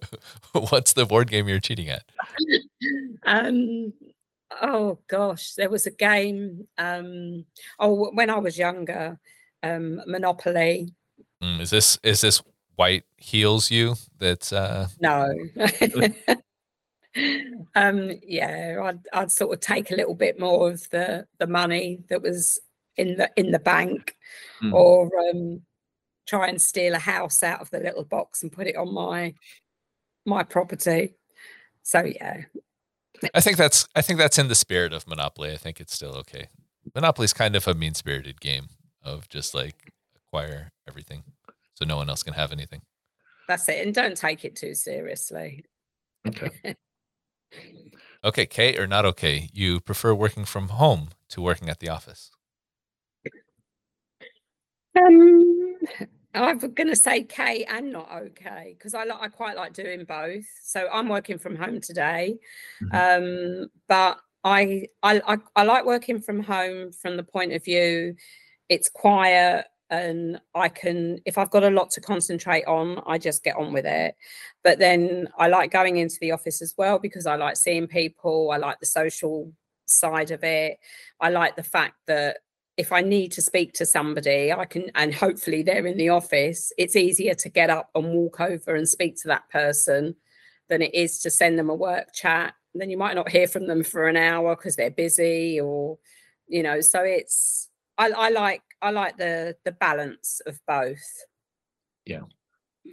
What's 0.52 0.92
the 0.92 1.06
board 1.06 1.30
game 1.30 1.48
you're 1.48 1.60
cheating 1.60 1.88
at? 1.88 2.04
Um, 3.24 3.92
oh 4.60 4.98
gosh, 5.06 5.54
there 5.54 5.70
was 5.70 5.86
a 5.86 5.92
game. 5.92 6.66
Um, 6.76 7.44
oh, 7.78 8.10
when 8.12 8.30
I 8.30 8.38
was 8.38 8.58
younger, 8.58 9.16
um, 9.62 10.02
Monopoly. 10.08 10.92
Mm, 11.40 11.60
is 11.60 11.70
this 11.70 12.00
is 12.02 12.20
this 12.20 12.42
white 12.74 13.04
heels 13.16 13.70
you? 13.70 13.94
That's 14.18 14.52
uh... 14.52 14.88
no. 15.00 15.32
um, 17.74 18.10
yeah, 18.26 18.80
I'd 18.82 19.00
I'd 19.12 19.32
sort 19.32 19.54
of 19.54 19.60
take 19.60 19.92
a 19.92 19.96
little 19.96 20.16
bit 20.16 20.40
more 20.40 20.70
of 20.70 20.88
the 20.90 21.26
the 21.38 21.46
money 21.46 22.00
that 22.08 22.22
was 22.22 22.60
in 22.96 23.16
the 23.16 23.30
in 23.36 23.52
the 23.52 23.58
bank, 23.58 24.16
mm. 24.62 24.72
or 24.72 25.10
um, 25.30 25.62
try 26.26 26.48
and 26.48 26.60
steal 26.60 26.94
a 26.94 26.98
house 26.98 27.42
out 27.42 27.60
of 27.60 27.70
the 27.70 27.80
little 27.80 28.04
box 28.04 28.42
and 28.42 28.52
put 28.52 28.66
it 28.66 28.76
on 28.76 28.92
my 28.92 29.34
my 30.24 30.42
property. 30.42 31.14
So 31.82 32.04
yeah. 32.04 32.42
I 33.34 33.40
think 33.40 33.56
that's 33.56 33.86
I 33.94 34.02
think 34.02 34.18
that's 34.18 34.38
in 34.38 34.48
the 34.48 34.54
spirit 34.54 34.92
of 34.92 35.06
Monopoly. 35.06 35.52
I 35.52 35.56
think 35.56 35.80
it's 35.80 35.94
still 35.94 36.14
okay. 36.16 36.48
Monopoly's 36.94 37.32
kind 37.32 37.54
of 37.54 37.68
a 37.68 37.74
mean 37.74 37.94
spirited 37.94 38.40
game 38.40 38.68
of 39.04 39.28
just 39.28 39.54
like 39.54 39.92
acquire 40.16 40.72
everything 40.88 41.22
so 41.74 41.84
no 41.84 41.96
one 41.96 42.08
else 42.08 42.22
can 42.22 42.34
have 42.34 42.52
anything. 42.52 42.82
That's 43.48 43.68
it. 43.68 43.84
And 43.84 43.94
don't 43.94 44.16
take 44.16 44.44
it 44.44 44.56
too 44.56 44.74
seriously. 44.74 45.64
Okay. 46.26 46.50
okay, 48.24 48.46
K 48.46 48.76
or 48.78 48.86
not 48.86 49.04
okay? 49.04 49.48
You 49.52 49.80
prefer 49.80 50.14
working 50.14 50.44
from 50.44 50.68
home 50.68 51.10
to 51.30 51.40
working 51.40 51.68
at 51.68 51.80
the 51.80 51.88
office? 51.88 52.30
Um 54.96 55.76
I'm 56.34 56.58
going 56.58 56.88
to 56.88 56.96
say 56.96 57.24
K 57.24 57.64
and 57.68 57.92
not 57.92 58.10
okay 58.12 58.74
because 58.78 58.94
I 58.94 59.04
like 59.04 59.20
I 59.20 59.28
quite 59.28 59.56
like 59.56 59.74
doing 59.74 60.04
both. 60.04 60.46
So 60.62 60.88
I'm 60.92 61.08
working 61.08 61.38
from 61.38 61.56
home 61.56 61.80
today, 61.80 62.38
mm-hmm. 62.82 63.62
um, 63.64 63.70
but 63.88 64.18
I, 64.44 64.86
I 65.02 65.20
I 65.26 65.38
I 65.56 65.62
like 65.64 65.84
working 65.84 66.20
from 66.20 66.42
home 66.42 66.92
from 66.92 67.16
the 67.16 67.22
point 67.22 67.52
of 67.52 67.64
view 67.64 68.16
it's 68.72 68.88
quiet 68.88 69.66
and 69.90 70.40
I 70.54 70.70
can 70.70 71.18
if 71.26 71.36
I've 71.36 71.50
got 71.50 71.64
a 71.64 71.70
lot 71.70 71.90
to 71.90 72.00
concentrate 72.00 72.64
on, 72.64 73.02
I 73.06 73.18
just 73.18 73.44
get 73.44 73.56
on 73.56 73.74
with 73.74 73.84
it. 73.84 74.16
But 74.64 74.78
then 74.78 75.28
I 75.38 75.48
like 75.48 75.70
going 75.70 75.98
into 75.98 76.16
the 76.22 76.32
office 76.32 76.62
as 76.62 76.74
well 76.78 76.98
because 76.98 77.26
I 77.26 77.36
like 77.36 77.56
seeing 77.56 77.86
people. 77.86 78.50
I 78.50 78.56
like 78.56 78.80
the 78.80 78.86
social 78.86 79.52
side 79.84 80.30
of 80.30 80.42
it. 80.42 80.78
I 81.20 81.28
like 81.28 81.56
the 81.56 81.62
fact 81.62 81.96
that 82.06 82.38
if 82.76 82.92
I 82.92 83.00
need 83.02 83.32
to 83.32 83.42
speak 83.42 83.74
to 83.74 83.86
somebody, 83.86 84.52
I 84.52 84.64
can, 84.64 84.90
and 84.94 85.14
hopefully 85.14 85.62
they're 85.62 85.86
in 85.86 85.98
the 85.98 86.08
office, 86.08 86.72
it's 86.78 86.96
easier 86.96 87.34
to 87.34 87.48
get 87.48 87.70
up 87.70 87.90
and 87.94 88.12
walk 88.12 88.40
over 88.40 88.74
and 88.74 88.88
speak 88.88 89.16
to 89.22 89.28
that 89.28 89.48
person 89.50 90.16
than 90.68 90.82
it 90.82 90.94
is 90.94 91.20
to 91.20 91.30
send 91.30 91.58
them 91.58 91.68
a 91.70 91.74
work 91.74 92.12
chat. 92.14 92.54
then 92.74 92.88
you 92.88 92.96
might 92.96 93.14
not 93.14 93.28
hear 93.28 93.46
from 93.46 93.66
them 93.66 93.84
for 93.84 94.08
an 94.08 94.16
hour 94.16 94.56
because 94.56 94.76
they're 94.76 94.90
busy 94.90 95.60
or, 95.60 95.98
you 96.48 96.62
know, 96.62 96.80
so 96.80 97.02
it's, 97.02 97.68
I, 97.98 98.10
I 98.10 98.28
like 98.30 98.62
I 98.80 98.90
like 98.90 99.16
the 99.16 99.56
the 99.64 99.72
balance 99.72 100.40
of 100.46 100.58
both. 100.66 101.24
Yeah. 102.04 102.22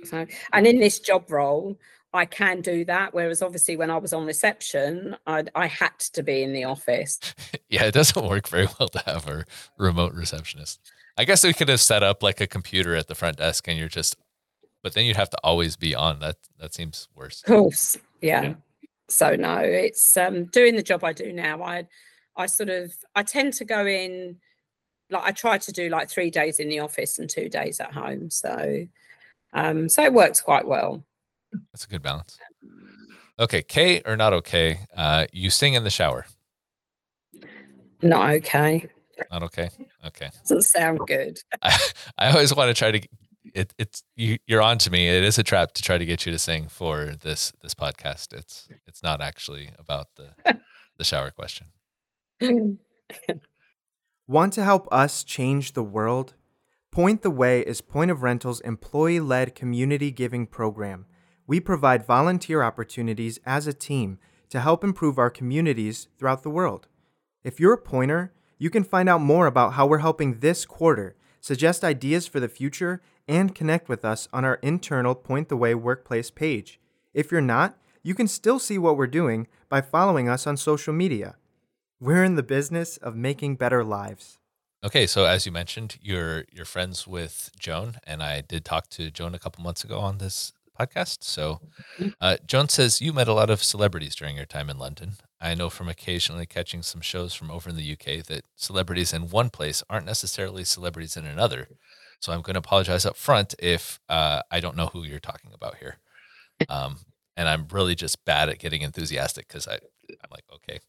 So, 0.03 0.25
and 0.53 0.67
in 0.67 0.79
this 0.79 0.99
job 0.99 1.31
role, 1.31 1.79
I 2.13 2.25
can 2.25 2.61
do 2.61 2.85
that. 2.85 3.13
Whereas 3.13 3.41
obviously 3.41 3.77
when 3.77 3.91
I 3.91 3.97
was 3.97 4.13
on 4.13 4.25
reception, 4.25 5.15
I 5.27 5.45
I 5.55 5.67
had 5.67 5.97
to 6.13 6.23
be 6.23 6.43
in 6.43 6.53
the 6.53 6.63
office. 6.63 7.19
yeah, 7.69 7.83
it 7.83 7.93
doesn't 7.93 8.27
work 8.27 8.47
very 8.47 8.67
well 8.79 8.89
to 8.89 8.99
have 9.05 9.27
a 9.27 9.45
remote 9.77 10.13
receptionist. 10.13 10.79
I 11.17 11.25
guess 11.25 11.43
we 11.43 11.53
could 11.53 11.69
have 11.69 11.81
set 11.81 12.01
up 12.01 12.23
like 12.23 12.41
a 12.41 12.47
computer 12.47 12.95
at 12.95 13.07
the 13.07 13.15
front 13.15 13.37
desk 13.37 13.67
and 13.67 13.77
you're 13.77 13.89
just 13.89 14.15
but 14.83 14.93
then 14.93 15.05
you'd 15.05 15.17
have 15.17 15.29
to 15.31 15.37
always 15.43 15.75
be 15.75 15.95
on. 15.95 16.19
That 16.19 16.37
that 16.59 16.73
seems 16.73 17.07
worse. 17.15 17.41
Of 17.41 17.47
course. 17.47 17.97
Yeah. 18.21 18.41
yeah. 18.41 18.53
So 19.07 19.35
no, 19.35 19.57
it's 19.57 20.15
um 20.17 20.45
doing 20.45 20.75
the 20.75 20.83
job 20.83 21.03
I 21.03 21.13
do 21.13 21.31
now. 21.33 21.61
I 21.61 21.87
I 22.35 22.45
sort 22.45 22.69
of 22.69 22.93
I 23.15 23.23
tend 23.23 23.53
to 23.55 23.65
go 23.65 23.85
in 23.85 24.37
like 25.09 25.23
I 25.23 25.31
try 25.31 25.57
to 25.57 25.71
do 25.71 25.89
like 25.89 26.09
three 26.09 26.29
days 26.29 26.59
in 26.59 26.69
the 26.69 26.79
office 26.79 27.19
and 27.19 27.29
two 27.29 27.49
days 27.49 27.79
at 27.79 27.93
home. 27.93 28.29
So 28.29 28.87
um 29.53 29.89
so 29.89 30.03
it 30.03 30.13
works 30.13 30.41
quite 30.41 30.67
well. 30.67 31.03
That's 31.71 31.85
a 31.85 31.87
good 31.87 32.01
balance. 32.01 32.37
Okay, 33.39 33.61
K 33.61 34.01
or 34.05 34.17
not 34.17 34.33
okay? 34.33 34.79
Uh, 34.95 35.25
you 35.31 35.49
sing 35.49 35.73
in 35.73 35.83
the 35.83 35.89
shower. 35.89 36.25
Not 38.01 38.31
okay. 38.35 38.87
Not 39.31 39.43
okay. 39.43 39.69
Okay. 40.05 40.29
Doesn't 40.41 40.63
sound 40.63 40.99
good. 41.07 41.39
I, 41.61 41.77
I 42.17 42.31
always 42.31 42.55
want 42.55 42.69
to 42.69 42.73
try 42.73 42.91
to. 42.91 43.07
It, 43.53 43.73
it's 43.77 44.03
you. 44.15 44.37
You're 44.45 44.61
on 44.61 44.77
to 44.79 44.91
me. 44.91 45.09
It 45.09 45.23
is 45.23 45.37
a 45.37 45.43
trap 45.43 45.73
to 45.73 45.81
try 45.81 45.97
to 45.97 46.05
get 46.05 46.25
you 46.25 46.31
to 46.31 46.39
sing 46.39 46.67
for 46.67 47.15
this 47.21 47.51
this 47.61 47.73
podcast. 47.73 48.33
It's 48.33 48.67
it's 48.87 49.01
not 49.01 49.21
actually 49.21 49.69
about 49.79 50.07
the 50.15 50.59
the 50.97 51.03
shower 51.03 51.31
question. 51.31 51.67
Want 54.27 54.53
to 54.53 54.63
help 54.63 54.87
us 54.91 55.23
change 55.23 55.73
the 55.73 55.83
world? 55.83 56.35
Point 56.91 57.23
the 57.23 57.31
Way 57.31 57.61
is 57.61 57.81
Point 57.81 58.11
of 58.11 58.21
Rental's 58.21 58.61
employee 58.61 59.19
led 59.19 59.55
community 59.55 60.11
giving 60.11 60.45
program 60.45 61.05
we 61.49 61.59
provide 61.59 62.05
volunteer 62.05 62.61
opportunities 62.61 63.39
as 63.43 63.65
a 63.65 63.73
team 63.73 64.19
to 64.51 64.59
help 64.59 64.83
improve 64.83 65.17
our 65.17 65.31
communities 65.31 66.07
throughout 66.19 66.43
the 66.43 66.49
world. 66.49 66.87
If 67.43 67.59
you're 67.59 67.73
a 67.73 67.77
pointer, 67.81 68.31
you 68.59 68.69
can 68.69 68.83
find 68.83 69.09
out 69.09 69.21
more 69.21 69.47
about 69.47 69.73
how 69.73 69.87
we're 69.87 69.97
helping 69.97 70.41
this 70.41 70.63
quarter, 70.63 71.15
suggest 71.41 71.83
ideas 71.83 72.27
for 72.27 72.39
the 72.39 72.47
future, 72.47 73.01
and 73.27 73.55
connect 73.55 73.89
with 73.89 74.05
us 74.05 74.27
on 74.31 74.45
our 74.45 74.59
internal 74.61 75.15
Point 75.15 75.49
the 75.49 75.57
Way 75.57 75.73
workplace 75.73 76.29
page. 76.29 76.79
If 77.15 77.31
you're 77.31 77.41
not, 77.41 77.79
you 78.03 78.13
can 78.13 78.27
still 78.27 78.59
see 78.59 78.77
what 78.77 78.95
we're 78.95 79.07
doing 79.07 79.47
by 79.69 79.81
following 79.81 80.29
us 80.29 80.45
on 80.45 80.55
social 80.55 80.93
media. 80.93 81.35
We're 81.99 82.23
in 82.23 82.35
the 82.35 82.43
business 82.43 82.97
of 82.97 83.15
making 83.15 83.55
better 83.55 83.83
lives. 83.83 84.37
Okay, 84.81 85.07
so 85.07 85.25
as 85.25 85.47
you 85.47 85.51
mentioned, 85.51 85.97
you're 86.01 86.45
you're 86.53 86.63
friends 86.63 87.05
with 87.07 87.51
Joan, 87.59 87.95
and 88.05 88.23
I 88.23 88.39
did 88.39 88.63
talk 88.63 88.87
to 88.91 89.11
Joan 89.11 89.35
a 89.35 89.39
couple 89.39 89.61
months 89.63 89.83
ago 89.83 89.99
on 89.99 90.19
this 90.19 90.53
podcast. 90.79 91.23
So, 91.23 91.61
mm-hmm. 91.97 92.09
uh, 92.21 92.37
Joan 92.45 92.69
says 92.69 93.01
you 93.01 93.13
met 93.13 93.27
a 93.27 93.33
lot 93.33 93.49
of 93.49 93.63
celebrities 93.63 94.15
during 94.15 94.35
your 94.35 94.45
time 94.45 94.69
in 94.69 94.77
London. 94.77 95.13
I 95.41 95.55
know 95.55 95.69
from 95.69 95.89
occasionally 95.89 96.45
catching 96.45 96.81
some 96.81 97.01
shows 97.01 97.33
from 97.33 97.49
over 97.49 97.69
in 97.69 97.75
the 97.75 97.93
UK 97.93 98.25
that 98.25 98.43
celebrities 98.55 99.13
in 99.13 99.29
one 99.29 99.49
place 99.49 99.83
aren't 99.89 100.05
necessarily 100.05 100.63
celebrities 100.63 101.15
in 101.15 101.25
another. 101.25 101.67
So 102.19 102.33
I'm 102.33 102.41
going 102.41 102.55
to 102.55 102.59
apologize 102.59 103.05
up 103.05 103.15
front 103.15 103.55
if 103.59 103.99
uh, 104.09 104.41
I 104.51 104.59
don't 104.59 104.75
know 104.75 104.87
who 104.87 105.03
you're 105.03 105.19
talking 105.19 105.51
about 105.53 105.77
here. 105.77 105.97
Um, 106.67 106.97
and 107.37 107.47
I'm 107.47 107.67
really 107.71 107.95
just 107.95 108.25
bad 108.25 108.49
at 108.49 108.59
getting 108.59 108.81
enthusiastic 108.81 109.47
because 109.47 109.65
I, 109.65 109.75
I'm 109.75 110.29
like, 110.29 110.43
okay. 110.55 110.79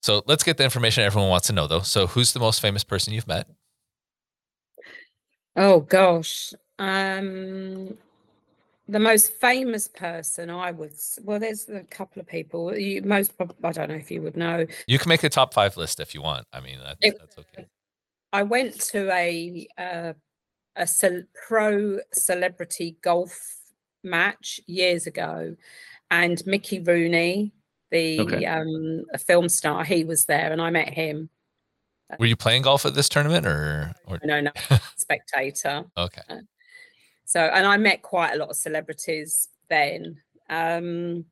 So 0.00 0.22
let's 0.24 0.44
get 0.44 0.56
the 0.56 0.62
information 0.62 1.02
everyone 1.02 1.30
wants 1.30 1.48
to 1.48 1.52
know, 1.52 1.66
though. 1.66 1.80
So, 1.80 2.06
who's 2.06 2.32
the 2.32 2.38
most 2.38 2.60
famous 2.60 2.84
person 2.84 3.12
you've 3.12 3.26
met? 3.26 3.48
Oh 5.56 5.80
gosh, 5.80 6.54
um, 6.78 7.98
the 8.90 8.98
most 8.98 9.32
famous 9.34 9.86
person 9.86 10.50
I 10.50 10.72
would 10.72 10.92
well, 11.22 11.38
there's 11.38 11.68
a 11.68 11.84
couple 11.84 12.20
of 12.20 12.26
people. 12.26 12.76
You 12.76 13.02
most 13.02 13.32
I 13.62 13.72
don't 13.72 13.88
know 13.88 13.94
if 13.94 14.10
you 14.10 14.20
would 14.22 14.36
know. 14.36 14.66
You 14.86 14.98
can 14.98 15.08
make 15.08 15.22
a 15.22 15.28
top 15.28 15.54
five 15.54 15.76
list 15.76 16.00
if 16.00 16.14
you 16.14 16.22
want. 16.22 16.46
I 16.52 16.60
mean, 16.60 16.78
that's, 16.82 16.98
it, 17.00 17.18
that's 17.18 17.38
okay. 17.38 17.66
I 18.32 18.42
went 18.42 18.80
to 18.92 19.10
a 19.12 19.68
uh, 19.78 20.12
a 20.76 20.86
ce- 20.86 21.26
pro 21.46 22.00
celebrity 22.12 22.96
golf 23.02 23.58
match 24.02 24.60
years 24.66 25.06
ago, 25.06 25.56
and 26.10 26.44
Mickey 26.46 26.80
Rooney, 26.80 27.52
the 27.90 28.20
okay. 28.20 28.44
um, 28.44 29.04
a 29.12 29.18
film 29.18 29.48
star, 29.48 29.84
he 29.84 30.04
was 30.04 30.24
there, 30.24 30.50
and 30.52 30.60
I 30.60 30.70
met 30.70 30.92
him. 30.92 31.30
Were 32.18 32.26
you 32.26 32.36
playing 32.36 32.62
golf 32.62 32.84
at 32.86 32.94
this 32.94 33.08
tournament, 33.08 33.46
or, 33.46 33.92
or... 34.08 34.18
no, 34.24 34.40
no, 34.40 34.50
spectator? 34.96 35.84
okay. 35.96 36.22
Uh, 36.28 36.38
so, 37.30 37.38
and 37.38 37.64
I 37.64 37.76
met 37.76 38.02
quite 38.02 38.34
a 38.34 38.38
lot 38.38 38.50
of 38.50 38.56
celebrities 38.56 39.50
then. 39.68 40.20
Um, 40.48 41.26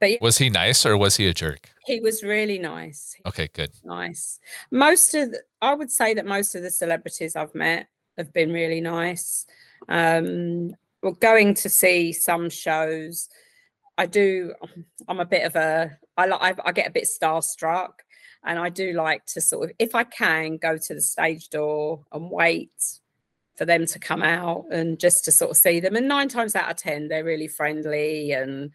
but 0.00 0.20
was 0.20 0.38
he 0.38 0.50
nice 0.50 0.84
or 0.84 0.96
was 0.96 1.16
he 1.16 1.28
a 1.28 1.32
jerk? 1.32 1.70
He 1.86 2.00
was 2.00 2.24
really 2.24 2.58
nice. 2.58 3.14
Okay, 3.24 3.48
good. 3.52 3.70
Nice. 3.84 4.40
Most 4.72 5.14
of, 5.14 5.30
the, 5.30 5.38
I 5.62 5.76
would 5.76 5.92
say 5.92 6.14
that 6.14 6.26
most 6.26 6.56
of 6.56 6.62
the 6.62 6.70
celebrities 6.70 7.36
I've 7.36 7.54
met 7.54 7.86
have 8.18 8.32
been 8.32 8.52
really 8.52 8.80
nice. 8.80 9.46
Um, 9.88 10.74
well, 11.00 11.12
going 11.12 11.54
to 11.54 11.68
see 11.68 12.12
some 12.12 12.50
shows, 12.50 13.28
I 13.96 14.06
do. 14.06 14.52
I'm 15.06 15.20
a 15.20 15.24
bit 15.24 15.44
of 15.46 15.54
a. 15.54 15.96
I 16.16 16.26
like. 16.26 16.58
I 16.64 16.72
get 16.72 16.88
a 16.88 16.92
bit 16.92 17.04
starstruck, 17.04 17.92
and 18.44 18.58
I 18.58 18.68
do 18.68 18.94
like 18.94 19.26
to 19.26 19.40
sort 19.40 19.70
of, 19.70 19.76
if 19.78 19.94
I 19.94 20.02
can, 20.02 20.56
go 20.56 20.76
to 20.76 20.94
the 20.94 21.00
stage 21.00 21.50
door 21.50 22.04
and 22.10 22.28
wait 22.32 22.72
for 23.60 23.66
them 23.66 23.84
to 23.84 23.98
come 23.98 24.22
out 24.22 24.64
and 24.70 24.98
just 24.98 25.22
to 25.22 25.30
sort 25.30 25.50
of 25.50 25.56
see 25.58 25.80
them. 25.80 25.94
And 25.94 26.08
nine 26.08 26.30
times 26.30 26.56
out 26.56 26.70
of 26.70 26.78
ten, 26.78 27.08
they're 27.08 27.24
really 27.24 27.46
friendly 27.46 28.32
and 28.32 28.70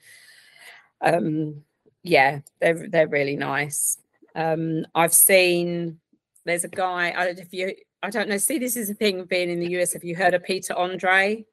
um, 1.02 1.63
yeah, 2.04 2.41
they're 2.62 2.88
they're 2.88 3.08
really 3.08 3.36
nice. 3.36 3.98
Um, 4.36 4.86
I've 4.93 5.12
seen 5.12 6.00
there's 6.45 6.65
a 6.65 6.67
guy. 6.67 7.10
I 7.17 7.26
if 7.30 7.52
you 7.52 7.74
I 8.04 8.12
don't 8.12 8.30
know. 8.30 8.38
See, 8.38 8.60
this 8.60 8.78
is 8.78 8.91
a 8.91 8.93
thing 8.93 9.19
of 9.19 9.28
being 9.28 9.50
in 9.50 9.60
the 9.60 9.71
US. 9.80 9.93
Have 9.93 10.04
you 10.04 10.15
heard 10.15 10.36
of 10.36 10.43
Peter 10.43 10.76
Andre? 10.76 11.43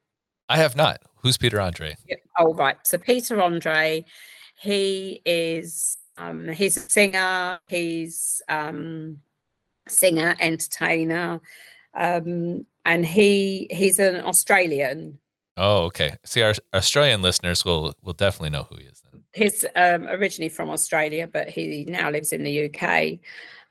I 0.47 0.57
have 0.57 0.75
not. 0.75 1.01
Who's 1.23 1.35
Peter 1.35 1.59
Andre? 1.59 1.97
Yeah. 2.07 2.17
Oh, 2.37 2.53
right. 2.53 2.77
So 2.83 2.99
Peter 2.99 3.41
Andre, 3.41 4.05
he 4.59 5.23
is 5.25 5.97
um, 6.19 6.49
he's 6.49 6.77
a 6.77 6.81
singer. 6.81 7.59
He's 7.67 8.43
um, 8.47 9.17
singer, 9.87 10.35
entertainer. 10.39 11.41
Um, 11.95 12.67
and 12.85 13.05
he 13.05 13.67
he's 13.71 13.99
an 13.99 14.21
Australian. 14.21 15.19
Oh, 15.55 15.83
okay. 15.85 16.15
See, 16.25 16.41
our 16.41 16.53
Australian 16.73 17.21
listeners 17.21 17.63
will 17.63 17.93
will 18.01 18.13
definitely 18.13 18.49
know 18.49 18.67
who 18.69 18.77
he 18.77 18.85
is. 18.85 19.01
Then. 19.01 19.23
He's 19.33 19.65
um, 19.75 20.07
originally 20.07 20.49
from 20.49 20.69
Australia, 20.69 21.27
but 21.27 21.49
he 21.49 21.85
now 21.87 22.09
lives 22.09 22.33
in 22.33 22.43
the 22.43 22.69
UK. 22.69 23.19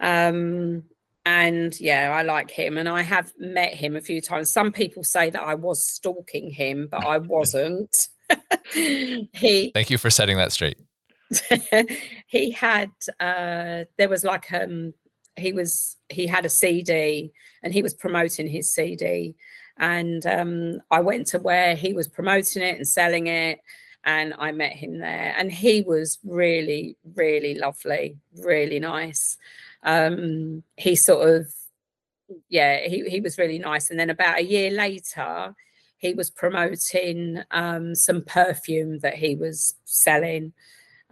Um, 0.01 0.85
and 1.25 1.79
yeah, 1.81 2.13
I 2.15 2.23
like 2.23 2.51
him, 2.51 2.79
and 2.79 2.89
I 2.89 3.03
have 3.03 3.33
met 3.39 3.75
him 3.75 3.97
a 3.97 4.01
few 4.01 4.21
times. 4.21 4.53
Some 4.53 4.73
people 4.73 5.05
say 5.05 5.31
that 5.31 5.43
I 5.43 5.55
was 5.55 5.85
stalking 5.85 6.51
him, 6.51 6.89
but 6.91 7.07
I 7.07 7.19
wasn't. 7.19 8.09
he. 8.73 9.71
Thank 9.73 9.91
you 9.91 9.99
for 9.99 10.11
setting 10.11 10.37
that 10.39 10.53
straight. 10.53 10.79
he 12.27 12.51
had. 12.51 12.91
Uh, 13.21 13.85
there 13.99 14.09
was 14.09 14.25
like 14.25 14.53
um 14.53 14.95
he 15.37 15.53
was 15.53 15.97
he 16.09 16.27
had 16.27 16.45
a 16.45 16.51
CD 16.51 17.33
and 17.63 17.73
he 17.73 17.83
was 17.83 17.95
promoting 17.95 18.47
his 18.47 18.73
CD, 18.73 19.35
and 19.79 20.25
um, 20.27 20.81
I 20.91 21.01
went 21.01 21.27
to 21.29 21.39
where 21.39 21.75
he 21.75 21.93
was 21.93 22.09
promoting 22.09 22.63
it 22.63 22.77
and 22.77 22.87
selling 22.87 23.27
it, 23.29 23.61
and 24.05 24.35
I 24.39 24.53
met 24.53 24.73
him 24.73 24.99
there, 24.99 25.35
and 25.37 25.51
he 25.51 25.83
was 25.83 26.19
really 26.25 26.97
really 27.15 27.55
lovely, 27.55 28.17
really 28.39 28.81
nice. 28.81 29.39
Um, 29.83 30.63
he 30.77 30.97
sort 30.97 31.29
of 31.29 31.47
yeah 32.49 32.87
he 32.87 33.09
he 33.09 33.21
was 33.21 33.39
really 33.39 33.59
nice, 33.59 33.91
and 33.91 33.99
then 33.99 34.11
about 34.11 34.39
a 34.39 34.45
year 34.45 34.71
later. 34.71 35.55
He 35.99 36.15
was 36.15 36.31
promoting 36.31 37.45
um, 37.53 37.95
some 37.95 38.23
perfume 38.23 38.99
that 39.03 39.15
he 39.15 39.37
was 39.37 39.77
selling, 39.85 40.53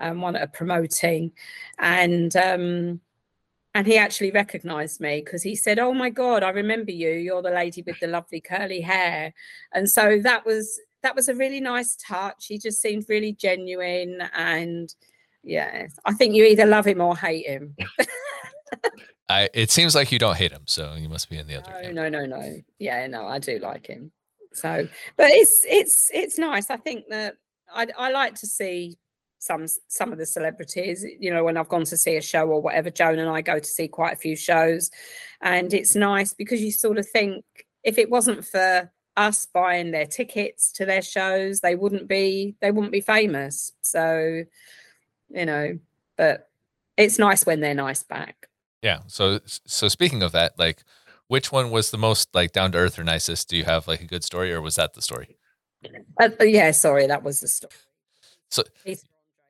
um, 0.00 0.20
one 0.20 0.34
of 0.34 0.52
promoting, 0.52 1.30
and 1.78 2.34
um, 2.34 3.00
and 3.74 3.86
he 3.86 3.96
actually 3.96 4.30
recognized 4.30 5.00
me 5.00 5.22
because 5.24 5.42
he 5.42 5.54
said 5.54 5.78
oh 5.78 5.94
my 5.94 6.10
god 6.10 6.42
i 6.42 6.50
remember 6.50 6.90
you. 6.90 7.10
You're 7.10 7.42
the 7.42 7.50
lady 7.50 7.82
with 7.82 8.00
the 8.00 8.06
lovely 8.06 8.40
curly 8.40 8.80
hair. 8.80 9.32
And 9.72 9.88
so 9.88 10.18
that 10.20 10.44
was 10.44 10.80
that 11.02 11.16
was 11.16 11.28
a 11.28 11.34
really 11.34 11.60
nice 11.60 11.96
touch. 11.96 12.46
He 12.46 12.58
just 12.58 12.82
seemed 12.82 13.06
really 13.08 13.32
genuine 13.32 14.22
and 14.34 14.94
yeah 15.42 15.86
i 16.04 16.12
think 16.12 16.34
you 16.34 16.44
either 16.44 16.66
love 16.66 16.86
him 16.86 17.00
or 17.00 17.16
hate 17.16 17.46
him. 17.46 17.74
I, 19.28 19.48
it 19.54 19.70
seems 19.70 19.94
like 19.94 20.10
you 20.10 20.18
don't 20.18 20.36
hate 20.36 20.52
him 20.52 20.64
so 20.66 20.94
you 20.98 21.08
must 21.08 21.30
be 21.30 21.38
in 21.38 21.46
the 21.46 21.56
other 21.56 21.70
no, 21.70 21.80
camp. 21.80 21.94
no 21.94 22.08
no 22.08 22.26
no. 22.26 22.56
Yeah 22.78 23.06
no 23.06 23.26
i 23.26 23.38
do 23.38 23.58
like 23.58 23.86
him. 23.86 24.12
So 24.52 24.88
but 25.16 25.30
it's 25.30 25.64
it's 25.64 26.10
it's 26.12 26.38
nice. 26.38 26.70
I 26.70 26.76
think 26.76 27.04
that 27.08 27.36
i, 27.72 27.86
I 27.96 28.10
like 28.10 28.34
to 28.36 28.46
see 28.46 28.98
some 29.40 29.66
some 29.88 30.12
of 30.12 30.18
the 30.18 30.26
celebrities. 30.26 31.04
You 31.18 31.32
know, 31.32 31.42
when 31.42 31.56
I've 31.56 31.68
gone 31.68 31.84
to 31.84 31.96
see 31.96 32.16
a 32.16 32.22
show 32.22 32.46
or 32.46 32.62
whatever, 32.62 32.90
Joan 32.90 33.18
and 33.18 33.28
I 33.28 33.40
go 33.40 33.58
to 33.58 33.64
see 33.64 33.88
quite 33.88 34.12
a 34.12 34.20
few 34.20 34.36
shows, 34.36 34.90
and 35.40 35.74
it's 35.74 35.96
nice 35.96 36.32
because 36.32 36.62
you 36.62 36.70
sort 36.70 36.98
of 36.98 37.08
think 37.08 37.44
if 37.82 37.98
it 37.98 38.10
wasn't 38.10 38.44
for 38.44 38.92
us 39.16 39.46
buying 39.46 39.90
their 39.90 40.06
tickets 40.06 40.70
to 40.72 40.86
their 40.86 41.02
shows, 41.02 41.60
they 41.60 41.74
wouldn't 41.74 42.06
be 42.06 42.54
they 42.60 42.70
wouldn't 42.70 42.92
be 42.92 43.00
famous. 43.00 43.72
So, 43.80 44.44
you 45.30 45.46
know, 45.46 45.78
but 46.16 46.48
it's 46.96 47.18
nice 47.18 47.44
when 47.44 47.60
they're 47.60 47.74
nice 47.74 48.02
back. 48.02 48.46
Yeah. 48.82 49.00
So 49.08 49.40
so 49.46 49.88
speaking 49.88 50.22
of 50.22 50.32
that, 50.32 50.58
like 50.58 50.84
which 51.28 51.50
one 51.50 51.70
was 51.70 51.90
the 51.90 51.98
most 51.98 52.34
like 52.34 52.52
down 52.52 52.72
to 52.72 52.78
earth 52.78 52.98
or 52.98 53.04
nicest? 53.04 53.48
Do 53.48 53.56
you 53.56 53.64
have 53.64 53.88
like 53.88 54.02
a 54.02 54.06
good 54.06 54.22
story 54.22 54.52
or 54.52 54.60
was 54.60 54.76
that 54.76 54.92
the 54.94 55.02
story? 55.02 55.38
Uh, 56.20 56.28
yeah, 56.40 56.72
sorry, 56.72 57.06
that 57.06 57.22
was 57.22 57.40
the 57.40 57.48
story. 57.48 57.72
So 58.50 58.64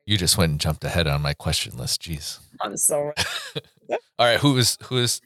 you 0.05 0.17
just 0.17 0.37
went 0.37 0.51
and 0.51 0.59
jumped 0.59 0.83
ahead 0.83 1.07
on 1.07 1.21
my 1.21 1.33
question 1.33 1.77
list. 1.77 2.01
Jeez. 2.01 2.39
I'm 2.61 2.77
sorry. 2.77 3.13
All 4.19 4.27
right, 4.27 4.39
who 4.39 4.57
is 4.57 4.77
who 4.83 4.97
is 4.97 5.21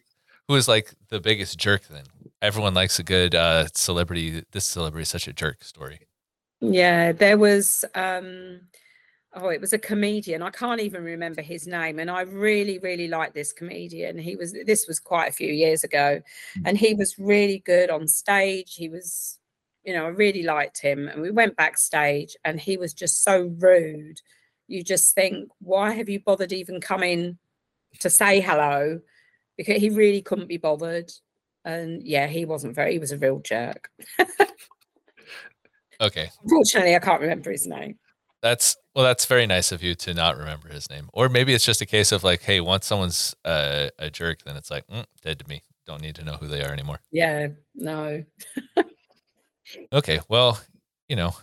who 0.48 0.56
is 0.56 0.68
like 0.68 0.94
the 1.10 1.20
biggest 1.20 1.58
jerk 1.58 1.88
then? 1.88 2.04
Everyone 2.42 2.74
likes 2.74 3.00
a 3.00 3.04
good 3.04 3.36
uh 3.36 3.68
celebrity. 3.74 4.44
This 4.52 4.66
celebrity 4.66 5.04
is 5.04 5.10
such 5.10 5.28
a 5.28 5.34
jerk 5.34 5.64
story. 5.64 6.00
Yeah, 6.62 7.12
there 7.12 7.38
was 7.38 7.86
um 7.94 8.62
oh, 9.36 9.50
it 9.50 9.62
was 9.62 9.74
a 9.74 9.78
comedian. 9.78 10.42
I 10.42 10.50
can't 10.50 10.80
even 10.80 11.04
remember 11.04 11.42
his 11.42 11.68
name. 11.68 12.00
And 12.00 12.10
I 12.10 12.22
really, 12.22 12.80
really 12.80 13.08
liked 13.08 13.34
this 13.34 13.52
comedian. 13.52 14.18
He 14.18 14.36
was 14.36 14.54
this 14.66 14.88
was 14.88 15.00
quite 15.00 15.28
a 15.28 15.34
few 15.34 15.52
years 15.52 15.84
ago. 15.84 16.22
And 16.64 16.78
he 16.78 16.94
was 16.94 17.20
really 17.20 17.60
good 17.66 17.90
on 17.90 18.08
stage. 18.08 18.76
He 18.76 18.90
was, 18.90 19.38
you 19.84 19.94
know, 19.94 20.06
I 20.06 20.10
really 20.10 20.44
liked 20.44 20.82
him. 20.82 21.08
And 21.08 21.22
we 21.22 21.32
went 21.32 21.58
backstage 21.58 22.36
and 22.46 22.60
he 22.60 22.78
was 22.78 22.94
just 22.94 23.24
so 23.24 23.54
rude. 23.60 24.22
You 24.68 24.84
just 24.84 25.14
think, 25.14 25.50
why 25.60 25.92
have 25.92 26.10
you 26.10 26.20
bothered 26.20 26.54
even 26.54 26.82
coming 26.82 27.38
to 28.00 28.10
say 28.10 28.42
hello? 28.42 29.00
Because 29.58 29.78
he 29.78 29.90
really 29.90 30.22
couldn't 30.22 30.48
be 30.48 30.58
bothered. 30.58 31.12
And 31.64 32.04
yeah, 32.04 32.28
he 32.28 32.46
wasn't 32.46 32.76
very, 32.76 32.94
he 32.94 33.00
was 33.00 33.12
a 33.12 33.18
real 33.18 33.40
jerk. 33.40 33.90
okay. 36.02 36.30
Unfortunately, 36.44 36.96
I 36.96 37.00
can't 37.00 37.22
remember 37.22 37.52
his 37.52 37.68
name. 37.68 37.98
That's 38.42 38.76
well, 38.94 39.04
that's 39.04 39.26
very 39.26 39.48
nice 39.48 39.72
of 39.72 39.82
you 39.84 39.96
to 39.96 40.14
not 40.14 40.38
remember 40.38 40.70
his 40.70 40.90
name. 40.90 41.10
Or 41.14 41.30
maybe 41.30 41.54
it's 41.54 41.66
just 41.66 41.82
a 41.82 41.86
case 41.86 42.12
of 42.12 42.24
like, 42.24 42.42
hey, 42.42 42.62
once 42.62 42.86
someone's 42.86 43.36
uh, 43.44 43.90
a 44.00 44.10
jerk, 44.10 44.44
then 44.44 44.56
it's 44.56 44.72
like, 44.72 44.88
mm, 44.88 45.06
dead 45.22 45.40
to 45.40 45.50
me. 45.50 45.64
Don't 45.86 46.02
need 46.02 46.16
to 46.16 46.24
know 46.24 46.34
who 46.34 46.48
they 46.48 46.64
are 46.64 46.72
anymore. 46.72 47.00
Yeah, 47.12 47.48
no. 47.76 48.24
okay, 49.94 50.20
well, 50.30 50.60
you 51.10 51.16
know, 51.16 51.36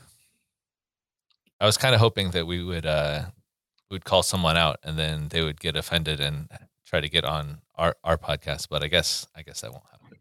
I 1.62 1.66
was 1.66 1.78
kind 1.78 1.94
of 1.94 2.00
hoping 2.00 2.32
that 2.32 2.46
we 2.46 2.62
would 2.62 2.84
uh 2.84 3.26
would 3.88 4.04
call 4.04 4.24
someone 4.24 4.56
out 4.56 4.78
and 4.82 4.98
then 4.98 5.28
they 5.28 5.42
would 5.42 5.60
get 5.60 5.76
offended 5.76 6.18
and 6.18 6.48
try 6.84 7.00
to 7.00 7.08
get 7.08 7.24
on 7.24 7.58
our 7.76 7.94
our 8.02 8.18
podcast, 8.18 8.66
but 8.68 8.82
I 8.82 8.88
guess 8.88 9.28
I 9.36 9.42
guess 9.42 9.60
that 9.60 9.70
won't 9.70 9.84
happen. 9.90 10.18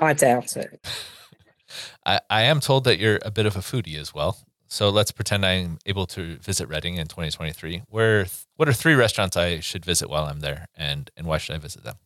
I 0.00 0.12
doubt 0.12 0.56
it. 0.56 0.86
I, 2.04 2.20
I 2.28 2.42
am 2.42 2.58
told 2.58 2.84
that 2.84 2.98
you're 2.98 3.20
a 3.24 3.30
bit 3.30 3.46
of 3.46 3.54
a 3.54 3.60
foodie 3.60 3.96
as 3.96 4.12
well. 4.12 4.38
So 4.66 4.88
let's 4.88 5.12
pretend 5.12 5.46
I'm 5.46 5.78
able 5.86 6.06
to 6.08 6.36
visit 6.38 6.68
Reading 6.68 6.96
in 6.96 7.06
2023. 7.06 7.82
Where 7.88 8.26
what 8.56 8.68
are 8.68 8.72
three 8.72 8.94
restaurants 8.94 9.36
I 9.36 9.60
should 9.60 9.84
visit 9.84 10.10
while 10.10 10.24
I'm 10.24 10.40
there, 10.40 10.66
and 10.76 11.08
and 11.16 11.26
why 11.26 11.38
should 11.38 11.54
I 11.54 11.58
visit 11.58 11.84
them? 11.84 11.96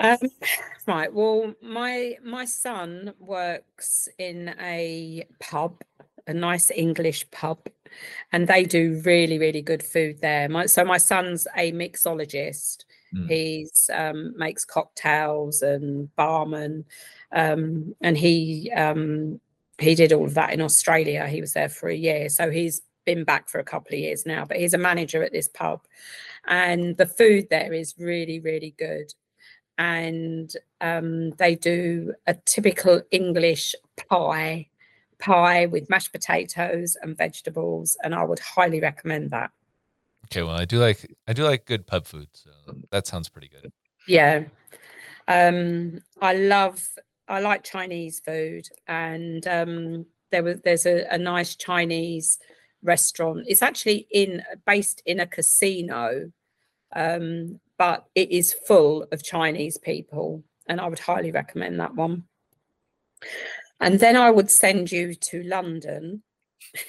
Um, 0.00 0.18
right. 0.86 1.12
Well, 1.12 1.54
my 1.60 2.16
my 2.24 2.44
son 2.44 3.14
works 3.18 4.08
in 4.18 4.54
a 4.60 5.26
pub, 5.40 5.82
a 6.28 6.34
nice 6.34 6.70
English 6.70 7.30
pub, 7.30 7.58
and 8.32 8.46
they 8.46 8.64
do 8.64 9.00
really 9.04 9.38
really 9.38 9.62
good 9.62 9.82
food 9.82 10.20
there. 10.20 10.48
My, 10.48 10.66
so 10.66 10.84
my 10.84 10.98
son's 10.98 11.46
a 11.56 11.72
mixologist. 11.72 12.84
Mm. 13.14 13.30
He's 13.30 13.90
um, 13.92 14.34
makes 14.36 14.64
cocktails 14.64 15.62
and 15.62 16.14
barman, 16.14 16.84
um, 17.32 17.94
and 18.02 18.16
he 18.16 18.70
um, 18.72 19.40
he 19.78 19.94
did 19.94 20.12
all 20.12 20.24
of 20.24 20.34
that 20.34 20.52
in 20.52 20.60
Australia. 20.60 21.26
He 21.26 21.40
was 21.40 21.52
there 21.52 21.68
for 21.68 21.88
a 21.88 21.94
year. 21.94 22.28
So 22.28 22.50
he's 22.50 22.82
been 23.06 23.24
back 23.24 23.48
for 23.48 23.58
a 23.58 23.64
couple 23.64 23.94
of 23.94 24.00
years 24.00 24.26
now, 24.26 24.44
but 24.44 24.58
he's 24.58 24.74
a 24.74 24.78
manager 24.78 25.22
at 25.22 25.32
this 25.32 25.48
pub. 25.48 25.80
And 26.46 26.96
the 26.96 27.06
food 27.06 27.46
there 27.48 27.72
is 27.72 27.94
really, 27.98 28.40
really 28.40 28.74
good. 28.78 29.12
And 29.78 30.52
um, 30.80 31.30
they 31.32 31.54
do 31.54 32.12
a 32.26 32.34
typical 32.34 33.00
English 33.12 33.74
pie, 34.08 34.68
pie 35.18 35.66
with 35.66 35.90
mashed 35.90 36.12
potatoes 36.12 36.96
and 37.02 37.16
vegetables. 37.16 37.96
And 38.02 38.14
I 38.14 38.24
would 38.24 38.38
highly 38.38 38.80
recommend 38.80 39.30
that. 39.30 39.50
Okay, 40.26 40.42
well, 40.42 40.56
I 40.56 40.66
do 40.66 40.78
like 40.78 41.14
I 41.26 41.32
do 41.32 41.44
like 41.44 41.64
good 41.64 41.86
pub 41.86 42.06
food, 42.06 42.28
so 42.32 42.50
that 42.90 43.06
sounds 43.06 43.30
pretty 43.30 43.48
good. 43.48 43.72
Yeah, 44.06 44.44
um, 45.26 46.00
I 46.20 46.34
love 46.34 46.86
I 47.28 47.40
like 47.40 47.62
Chinese 47.64 48.20
food, 48.20 48.68
and 48.86 49.46
um, 49.46 50.06
there 50.30 50.42
was 50.42 50.60
there's 50.64 50.86
a, 50.86 51.06
a, 51.10 51.16
nice 51.16 51.56
Chinese 51.56 52.38
restaurant. 52.82 53.44
It's 53.46 53.62
actually 53.62 54.06
in 54.10 54.42
based 54.66 55.02
in 55.06 55.20
a 55.20 55.26
casino, 55.26 56.30
um, 56.94 57.60
but 57.78 58.06
it 58.14 58.30
is 58.30 58.52
full 58.52 59.06
of 59.12 59.22
Chinese 59.22 59.78
people, 59.78 60.42
and 60.66 60.78
I 60.78 60.88
would 60.88 60.98
highly 60.98 61.30
recommend 61.30 61.80
that 61.80 61.94
one. 61.94 62.24
And 63.80 64.00
then 64.00 64.16
I 64.16 64.30
would 64.30 64.50
send 64.50 64.90
you 64.90 65.14
to 65.14 65.42
London, 65.44 66.22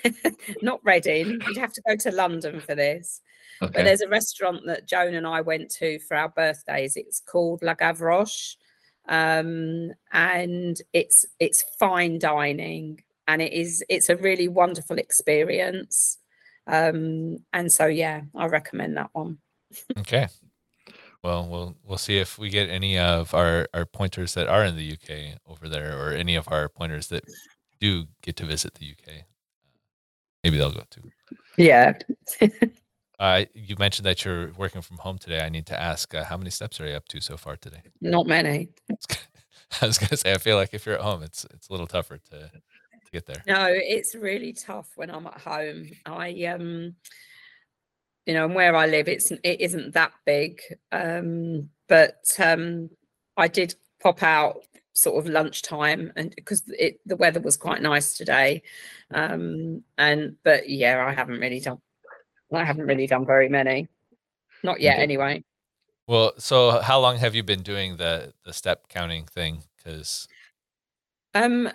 not 0.61 0.79
Reading. 0.83 1.39
You'd 1.47 1.57
have 1.57 1.73
to 1.73 1.81
go 1.87 1.95
to 1.95 2.11
London 2.11 2.59
for 2.61 2.75
this. 2.75 3.21
Okay. 3.61 3.71
But 3.73 3.83
there's 3.83 4.01
a 4.01 4.09
restaurant 4.09 4.65
that 4.65 4.87
Joan 4.87 5.13
and 5.13 5.27
I 5.27 5.41
went 5.41 5.69
to 5.75 5.99
for 5.99 6.15
our 6.15 6.29
birthdays. 6.29 6.95
It's 6.95 7.19
called 7.19 7.61
La 7.61 7.75
Gavroche 7.75 8.55
um, 9.09 9.91
and 10.13 10.81
it's 10.93 11.25
it's 11.39 11.65
fine 11.79 12.19
dining 12.19 13.01
and 13.27 13.41
it 13.41 13.51
is 13.51 13.83
it's 13.89 14.07
a 14.07 14.15
really 14.15 14.47
wonderful 14.47 14.97
experience 14.97 16.17
um, 16.67 17.39
and 17.51 17.71
so 17.71 17.87
yeah 17.87 18.21
i 18.35 18.45
recommend 18.45 18.95
that 18.95 19.09
one 19.13 19.39
okay 19.97 20.27
well 21.23 21.47
we'll 21.47 21.75
we'll 21.83 21.97
see 21.97 22.17
if 22.17 22.37
we 22.37 22.49
get 22.49 22.69
any 22.69 22.97
of 22.97 23.33
our 23.33 23.67
our 23.73 23.85
pointers 23.85 24.33
that 24.33 24.47
are 24.47 24.65
in 24.65 24.75
the 24.75 24.93
uk 24.93 25.39
over 25.47 25.67
there 25.67 25.97
or 25.97 26.11
any 26.11 26.35
of 26.35 26.47
our 26.51 26.69
pointers 26.69 27.07
that 27.07 27.23
do 27.79 28.05
get 28.21 28.35
to 28.35 28.45
visit 28.45 28.73
the 28.75 28.91
uk 28.91 29.13
maybe 30.43 30.57
they'll 30.57 30.71
go 30.71 30.83
too 30.89 31.09
yeah 31.57 31.93
Uh, 33.19 33.43
you 33.53 33.75
mentioned 33.77 34.05
that 34.05 34.23
you're 34.23 34.53
working 34.53 34.81
from 34.81 34.97
home 34.97 35.17
today. 35.17 35.41
I 35.41 35.49
need 35.49 35.65
to 35.67 35.79
ask, 35.79 36.15
uh, 36.15 36.23
how 36.23 36.37
many 36.37 36.49
steps 36.49 36.79
are 36.79 36.87
you 36.87 36.95
up 36.95 37.07
to 37.09 37.19
so 37.19 37.35
far 37.35 37.57
today? 37.57 37.81
Not 37.99 38.27
many. 38.27 38.69
I 39.81 39.85
was 39.87 39.97
going 39.97 40.09
to 40.09 40.17
say, 40.17 40.33
I 40.33 40.37
feel 40.37 40.55
like 40.55 40.73
if 40.73 40.85
you're 40.85 40.95
at 40.95 41.01
home, 41.01 41.21
it's 41.21 41.45
it's 41.53 41.67
a 41.67 41.73
little 41.73 41.85
tougher 41.85 42.17
to 42.17 42.39
to 42.39 43.11
get 43.11 43.25
there. 43.25 43.43
No, 43.45 43.67
it's 43.69 44.15
really 44.15 44.53
tough 44.53 44.89
when 44.95 45.09
I'm 45.09 45.27
at 45.27 45.39
home. 45.41 45.89
I 46.05 46.45
um, 46.45 46.95
you 48.25 48.33
know, 48.33 48.45
and 48.45 48.55
where 48.55 48.75
I 48.75 48.85
live, 48.87 49.07
it's 49.07 49.31
it 49.31 49.61
isn't 49.61 49.93
that 49.93 50.11
big. 50.25 50.61
Um, 50.91 51.69
but 51.87 52.23
um, 52.39 52.89
I 53.37 53.47
did 53.47 53.75
pop 54.01 54.23
out 54.23 54.61
sort 54.93 55.23
of 55.23 55.31
lunchtime 55.31 56.11
and 56.17 56.33
because 56.35 56.63
it 56.77 56.99
the 57.05 57.15
weather 57.15 57.39
was 57.39 57.55
quite 57.55 57.81
nice 57.81 58.17
today 58.17 58.61
um 59.13 59.81
and 59.97 60.35
but 60.43 60.67
yeah 60.67 61.05
i 61.05 61.13
haven't 61.13 61.39
really 61.39 61.61
done 61.61 61.79
I 62.51 62.63
haven't 62.63 62.87
really 62.87 63.07
done 63.07 63.25
very 63.25 63.49
many. 63.49 63.87
Not 64.63 64.79
yet, 64.79 64.95
okay. 64.95 65.03
anyway. 65.03 65.43
Well, 66.07 66.33
so 66.37 66.81
how 66.81 66.99
long 66.99 67.17
have 67.17 67.35
you 67.35 67.43
been 67.43 67.61
doing 67.61 67.97
the 67.97 68.33
the 68.45 68.53
step 68.53 68.89
counting 68.89 69.25
thing? 69.25 69.63
Because 69.77 70.27
um, 71.33 71.69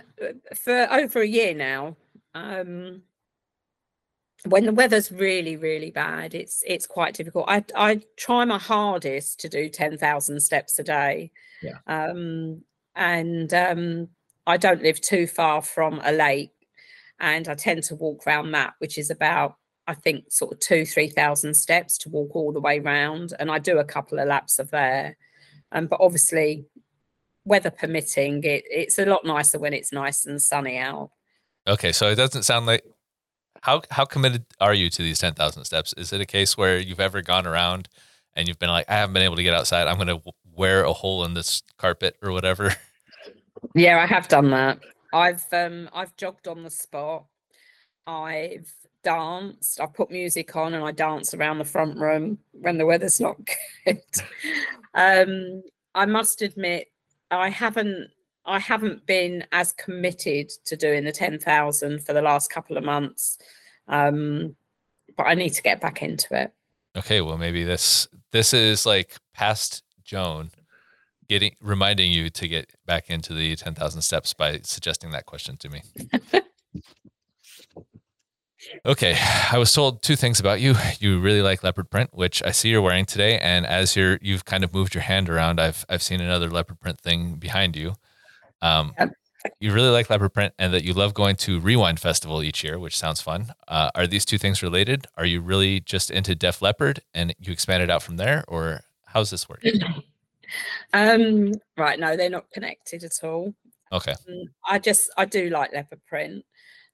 for 0.55 0.93
over 0.93 1.23
a 1.23 1.27
year 1.27 1.55
now. 1.55 1.97
Um, 2.35 3.03
when 4.47 4.67
the 4.67 4.73
weather's 4.73 5.11
really 5.11 5.57
really 5.57 5.91
bad, 5.91 6.35
it's 6.35 6.63
it's 6.67 6.87
quite 6.87 7.15
difficult. 7.15 7.47
I 7.49 7.65
I 7.75 8.01
try 8.17 8.45
my 8.45 8.59
hardest 8.59 9.41
to 9.41 9.49
do 9.49 9.69
ten 9.69 9.99
thousand 9.99 10.41
steps 10.41 10.79
a 10.79 10.85
day. 10.85 11.31
Yeah. 11.63 11.79
Um, 11.87 12.63
and 12.95 13.53
um, 13.55 14.09
I 14.47 14.57
don't 14.57 14.83
live 14.83 15.01
too 15.01 15.27
far 15.27 15.63
from 15.63 16.01
a 16.05 16.13
lake, 16.13 16.53
and 17.19 17.49
I 17.49 17.55
tend 17.55 17.83
to 17.85 17.95
walk 17.95 18.27
around 18.27 18.53
that, 18.53 18.75
which 18.79 18.99
is 18.99 19.11
about 19.11 19.57
I 19.87 19.95
think 19.95 20.31
sort 20.31 20.53
of 20.53 20.61
two, 20.61 20.85
three 20.85 21.09
thousand 21.09 21.55
steps 21.55 21.99
to 21.99 22.11
walk 22.11 22.37
all 22.37 22.53
the 22.53 22.61
way 22.61 22.81
round, 22.81 23.33
and 23.39 23.51
I 23.51 23.59
do 23.59 23.79
a 23.79 23.85
couple 23.85 24.19
of 24.19 24.29
laps 24.29 24.59
of 24.59 24.71
there. 24.71 25.17
Um, 25.73 25.87
but 25.87 26.01
obviously, 26.01 26.67
weather 27.45 27.71
permitting, 27.71 28.45
it, 28.45 28.65
it's 28.71 28.99
a 28.99 29.07
lot 29.07 29.25
nicer 29.25 29.59
when 29.59 29.73
it's 29.73 29.93
nice 29.93 30.27
and 30.27 30.41
sunny 30.41 30.79
out. 30.79 31.11
Okay, 31.67 31.93
so 31.93 32.11
it 32.11 32.17
doesn't 32.17 32.43
sound 32.43 32.67
like 32.67 32.85
how 33.65 33.81
how 33.91 34.05
committed 34.05 34.45
are 34.61 34.75
you 34.75 34.91
to 34.91 35.03
these 35.03 35.19
ten 35.19 35.33
thousand 35.33 35.65
steps? 35.65 35.95
Is 35.97 36.13
it 36.13 36.21
a 36.21 36.27
case 36.27 36.57
where 36.57 36.79
you've 36.79 37.01
ever 37.01 37.23
gone 37.23 37.47
around 37.47 37.89
and 38.37 38.47
you've 38.47 38.59
been 38.59 38.69
like, 38.69 38.85
I 38.91 38.95
haven't 38.95 39.15
been 39.15 39.23
able 39.23 39.37
to 39.37 39.43
get 39.43 39.55
outside. 39.55 39.87
I'm 39.87 39.97
going 39.97 40.09
to 40.09 40.21
wear 40.55 40.85
a 40.85 40.93
hole 40.93 41.25
in 41.25 41.35
this 41.35 41.63
carpet 41.79 42.17
or 42.23 42.33
whatever. 42.33 42.75
Yeah, 43.75 43.99
I 43.99 44.07
have 44.07 44.29
done 44.29 44.51
that. 44.51 44.81
I've 45.15 45.47
um 45.51 45.89
I've 45.95 46.15
jogged 46.19 46.47
on 46.47 46.63
the 46.63 46.71
spot. 46.71 47.25
I've 48.07 48.71
danced. 49.03 49.81
I 49.81 49.87
put 49.87 50.11
music 50.11 50.55
on 50.55 50.75
and 50.75 50.85
I 50.85 50.93
dance 50.93 51.33
around 51.33 51.59
the 51.59 51.65
front 51.65 51.97
room 51.97 52.39
when 52.53 52.77
the 52.77 52.85
weather's 52.85 53.21
not 53.21 53.39
good. 53.87 54.03
um, 54.93 55.63
I 55.95 56.05
must 56.05 56.43
admit, 56.43 56.89
I 57.31 57.49
haven't 57.49 58.11
I 58.47 58.59
haven't 58.59 59.07
been 59.07 59.45
as 59.53 59.73
committed 59.73 60.51
to 60.67 60.77
doing 60.77 61.05
the 61.05 61.13
ten 61.13 61.39
thousand 61.39 62.05
for 62.05 62.13
the 62.13 62.23
last 62.23 62.51
couple 62.51 62.77
of 62.77 62.85
months, 62.85 63.39
um, 63.89 64.57
but 65.17 65.25
I 65.25 65.35
need 65.35 65.51
to 65.51 65.63
get 65.63 65.81
back 65.81 66.03
into 66.03 66.35
it. 66.41 66.53
Okay, 66.97 67.21
well 67.21 67.39
maybe 67.39 67.65
this 67.65 68.09
this 68.33 68.55
is 68.55 68.87
like 68.87 69.17
past 69.33 69.83
Joan 70.05 70.51
getting 71.29 71.55
reminding 71.61 72.13
you 72.13 72.31
to 72.31 72.49
get 72.49 72.71
back 72.87 73.11
into 73.11 73.33
the 73.33 73.57
10,000 73.57 74.03
steps 74.03 74.35
by 74.35 74.61
suggesting 74.63 75.11
that 75.11 75.27
question 75.27 75.57
to 75.57 75.69
me. 75.71 75.83
okay, 78.87 79.17
I 79.51 79.59
was 79.59 79.73
told 79.73 80.03
two 80.03 80.17
things 80.17 80.41
about 80.41 80.61
you. 80.61 80.75
You 81.01 81.21
really 81.21 81.43
like 81.43 81.63
leopard 81.63 81.91
print, 81.91 82.11
which 82.13 82.43
I 82.45 82.51
see 82.51 82.71
you're 82.71 82.83
wearing 82.83 83.07
today, 83.07 83.39
and 83.39 83.67
as 83.67 83.97
you're 83.97 84.19
you've 84.23 84.45
kind 84.45 84.65
of 84.65 84.75
moved 84.75 84.95
your 84.95 85.03
hand 85.03 85.29
around, 85.29 85.61
I've 85.61 85.85
I've 85.89 86.03
seen 86.03 86.21
another 86.21 86.51
leopard 86.51 86.81
print 86.81 87.01
thing 87.01 87.37
behind 87.37 87.77
you. 87.77 87.95
Um, 88.65 88.95
yep. 88.99 89.13
You 89.61 89.75
really 89.75 89.91
like 89.91 90.09
leopard 90.09 90.33
print, 90.33 90.55
and 90.59 90.73
that 90.73 90.85
you 90.85 90.95
love 90.95 91.13
going 91.13 91.37
to 91.37 91.61
Rewind 91.61 92.01
Festival 92.01 92.43
each 92.43 92.65
year, 92.65 92.79
which 92.79 92.97
sounds 92.97 93.21
fun. 93.21 93.53
Uh, 93.69 93.91
are 93.95 94.07
these 94.07 94.25
two 94.25 94.39
things 94.39 94.63
related? 94.63 95.07
Are 95.19 95.27
you 95.27 95.43
really 95.43 95.81
just 95.81 96.11
into 96.11 96.35
Def 96.35 96.63
Leppard 96.63 97.03
and 97.13 97.35
you 97.39 97.53
expanded 97.53 97.91
out 97.91 98.03
from 98.03 98.17
there, 98.17 98.43
or 98.49 98.81
how's 99.05 99.29
this 99.29 99.47
work? 99.47 99.63
um, 100.95 101.53
right, 101.77 102.01
no, 102.01 102.17
they're 102.17 102.31
not 102.31 102.51
connected 102.53 103.05
at 103.05 103.23
all. 103.23 103.55
Okay. 103.93 104.15
Um, 104.27 104.45
I 104.67 104.79
just 104.79 105.11
I 105.19 105.27
do 105.27 105.51
like 105.51 105.75
leopard 105.75 106.01
print. 106.07 106.43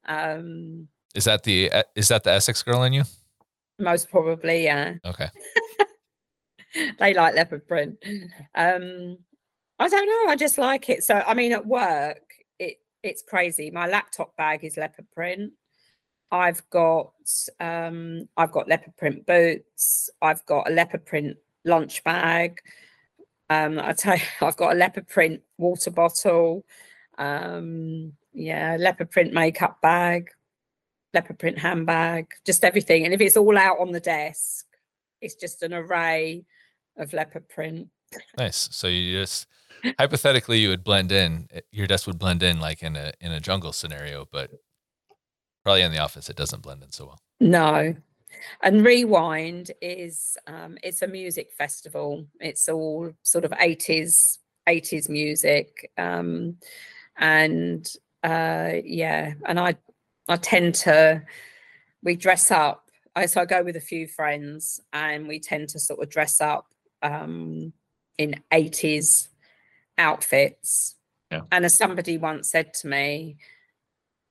Um, 0.07 0.89
is 1.15 1.25
that 1.25 1.45
the 1.45 1.71
uh, 1.71 1.83
is 1.95 2.09
that 2.09 2.25
the 2.25 2.33
Essex 2.33 2.65
girl 2.65 2.83
in 2.83 2.95
you? 2.95 3.05
Most 3.79 4.11
probably, 4.11 4.65
yeah. 4.65 4.95
Okay. 5.05 5.29
they 6.99 7.15
like 7.15 7.35
leopard 7.37 7.67
print. 7.69 7.97
Um, 8.57 9.19
I 9.81 9.89
don't 9.89 10.07
know. 10.07 10.31
I 10.31 10.37
just 10.37 10.59
like 10.59 10.91
it. 10.91 11.03
So 11.03 11.15
I 11.27 11.33
mean, 11.33 11.53
at 11.53 11.67
work, 11.67 12.23
it 12.59 12.77
it's 13.03 13.23
crazy. 13.23 13.71
My 13.71 13.87
laptop 13.87 14.37
bag 14.37 14.63
is 14.63 14.77
leopard 14.77 15.07
print. 15.15 15.53
I've 16.31 16.69
got 16.69 17.13
um, 17.59 18.29
I've 18.37 18.53
got 18.53 18.69
leopard 18.69 18.95
print 18.99 19.27
boots. 19.27 20.11
I've 20.21 20.45
got 20.45 20.71
a 20.71 20.73
leopard 20.73 21.07
print 21.07 21.39
lunch 21.65 22.05
bag. 22.05 22.59
Um, 23.49 23.81
I 23.81 23.95
tell 23.95 24.17
you, 24.17 24.23
I've 24.47 24.57
got 24.57 24.75
a 24.75 24.79
leopard 24.79 25.09
print 25.09 25.41
water 25.57 25.91
bottle. 25.91 26.67
Um, 27.17 28.13
yeah, 28.35 28.77
leopard 28.79 29.11
print 29.11 29.33
makeup 29.33 29.81
bag, 29.81 30.29
leopard 31.15 31.39
print 31.39 31.59
handbag, 31.59 32.27
just 32.45 32.65
everything. 32.65 33.07
And 33.07 33.15
if 33.15 33.21
it's 33.23 33.37
all 33.37 33.57
out 33.57 33.81
on 33.81 33.93
the 33.93 34.01
desk, 34.01 34.67
it's 35.23 35.37
just 35.37 35.63
an 35.63 35.73
array 35.73 36.45
of 36.99 37.15
leopard 37.15 37.49
print. 37.49 37.89
Nice. 38.37 38.69
So 38.73 38.87
you 38.87 39.21
just 39.21 39.47
hypothetically 39.99 40.59
you 40.59 40.69
would 40.69 40.85
blend 40.85 41.13
in 41.13 41.49
eh, 41.53 41.61
your 41.71 41.87
desk 41.87 42.07
would 42.07 42.19
blend 42.19 42.43
in 42.43 42.61
like 42.61 42.83
in 42.83 42.97
a 42.97 43.13
in 43.21 43.33
a 43.33 43.41
jungle 43.41 43.73
scenario 43.73 44.27
but 44.33 44.51
probably 45.63 45.83
in 45.83 45.93
the 45.93 45.99
office 45.99 46.29
it 46.29 46.37
doesn't 46.37 46.63
blend 46.63 46.83
in 46.83 46.91
so 46.93 47.07
well. 47.07 47.21
No. 47.41 47.95
And 48.63 48.85
rewind 48.85 49.73
is 49.81 50.37
um 50.47 50.79
it's 50.83 51.03
a 51.03 51.07
music 51.07 51.51
festival. 51.53 52.27
It's 52.41 52.69
all 52.69 53.13
sort 53.23 53.45
of 53.45 53.51
80s 53.53 54.39
80s 54.69 55.09
music 55.09 55.91
um 55.99 56.57
and 57.19 57.91
uh 58.23 58.73
yeah 58.85 59.33
and 59.47 59.59
i 59.59 59.75
i 60.29 60.37
tend 60.37 60.75
to 60.75 61.23
we 62.03 62.15
dress 62.15 62.51
up. 62.51 62.91
I, 63.17 63.27
so 63.27 63.41
i 63.41 63.45
go 63.45 63.63
with 63.63 63.77
a 63.77 63.81
few 63.81 64.07
friends 64.07 64.81
and 64.93 65.27
we 65.27 65.41
tend 65.41 65.71
to 65.71 65.81
sort 65.81 66.01
of 66.01 66.09
dress 66.09 66.41
up 66.41 66.67
um 67.03 67.73
in 68.19 68.41
80s 68.53 69.29
outfits. 70.01 70.97
Yeah. 71.31 71.43
And 71.53 71.65
as 71.65 71.77
somebody 71.77 72.19
once 72.19 72.51
said 72.51 72.75
to 72.75 72.89
me, 72.89 73.37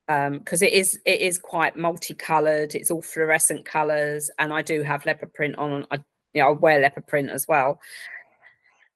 because 0.08 0.62
um, 0.62 0.68
it 0.68 0.74
is 0.74 1.00
it 1.06 1.22
is 1.22 1.38
quite 1.38 1.78
multicolored, 1.78 2.74
it's 2.76 2.92
all 2.92 3.02
fluorescent 3.02 3.64
colors, 3.64 4.32
and 4.40 4.52
I 4.52 4.64
do 4.64 4.82
have 4.82 5.06
leopard 5.06 5.34
print 5.34 5.56
on. 5.58 5.86
I 5.92 6.00
you 6.34 6.42
know 6.42 6.50
I 6.50 6.52
wear 6.52 6.82
leopard 6.82 7.08
print 7.08 7.30
as 7.30 7.48
well. 7.48 7.80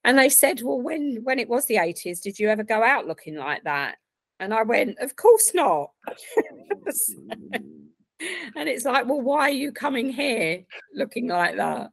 And 0.04 0.18
they 0.18 0.28
said, 0.28 0.62
"Well, 0.64 0.82
when 0.82 1.20
when 1.24 1.40
it 1.40 1.48
was 1.48 1.68
the 1.68 1.78
eighties, 1.78 2.20
did 2.20 2.40
you 2.40 2.50
ever 2.50 2.64
go 2.64 2.84
out 2.84 3.08
looking 3.08 3.36
like 3.36 3.64
that?" 3.64 3.98
And 4.40 4.54
I 4.54 4.64
went, 4.64 4.98
"Of 5.00 5.16
course 5.16 5.54
not." 5.54 5.92
and 8.56 8.68
it's 8.68 8.86
like, 8.86 9.06
"Well, 9.06 9.22
why 9.22 9.42
are 9.42 9.50
you 9.52 9.72
coming 9.72 10.10
here 10.10 10.66
looking 10.96 11.28
like 11.28 11.58
that?" 11.58 11.92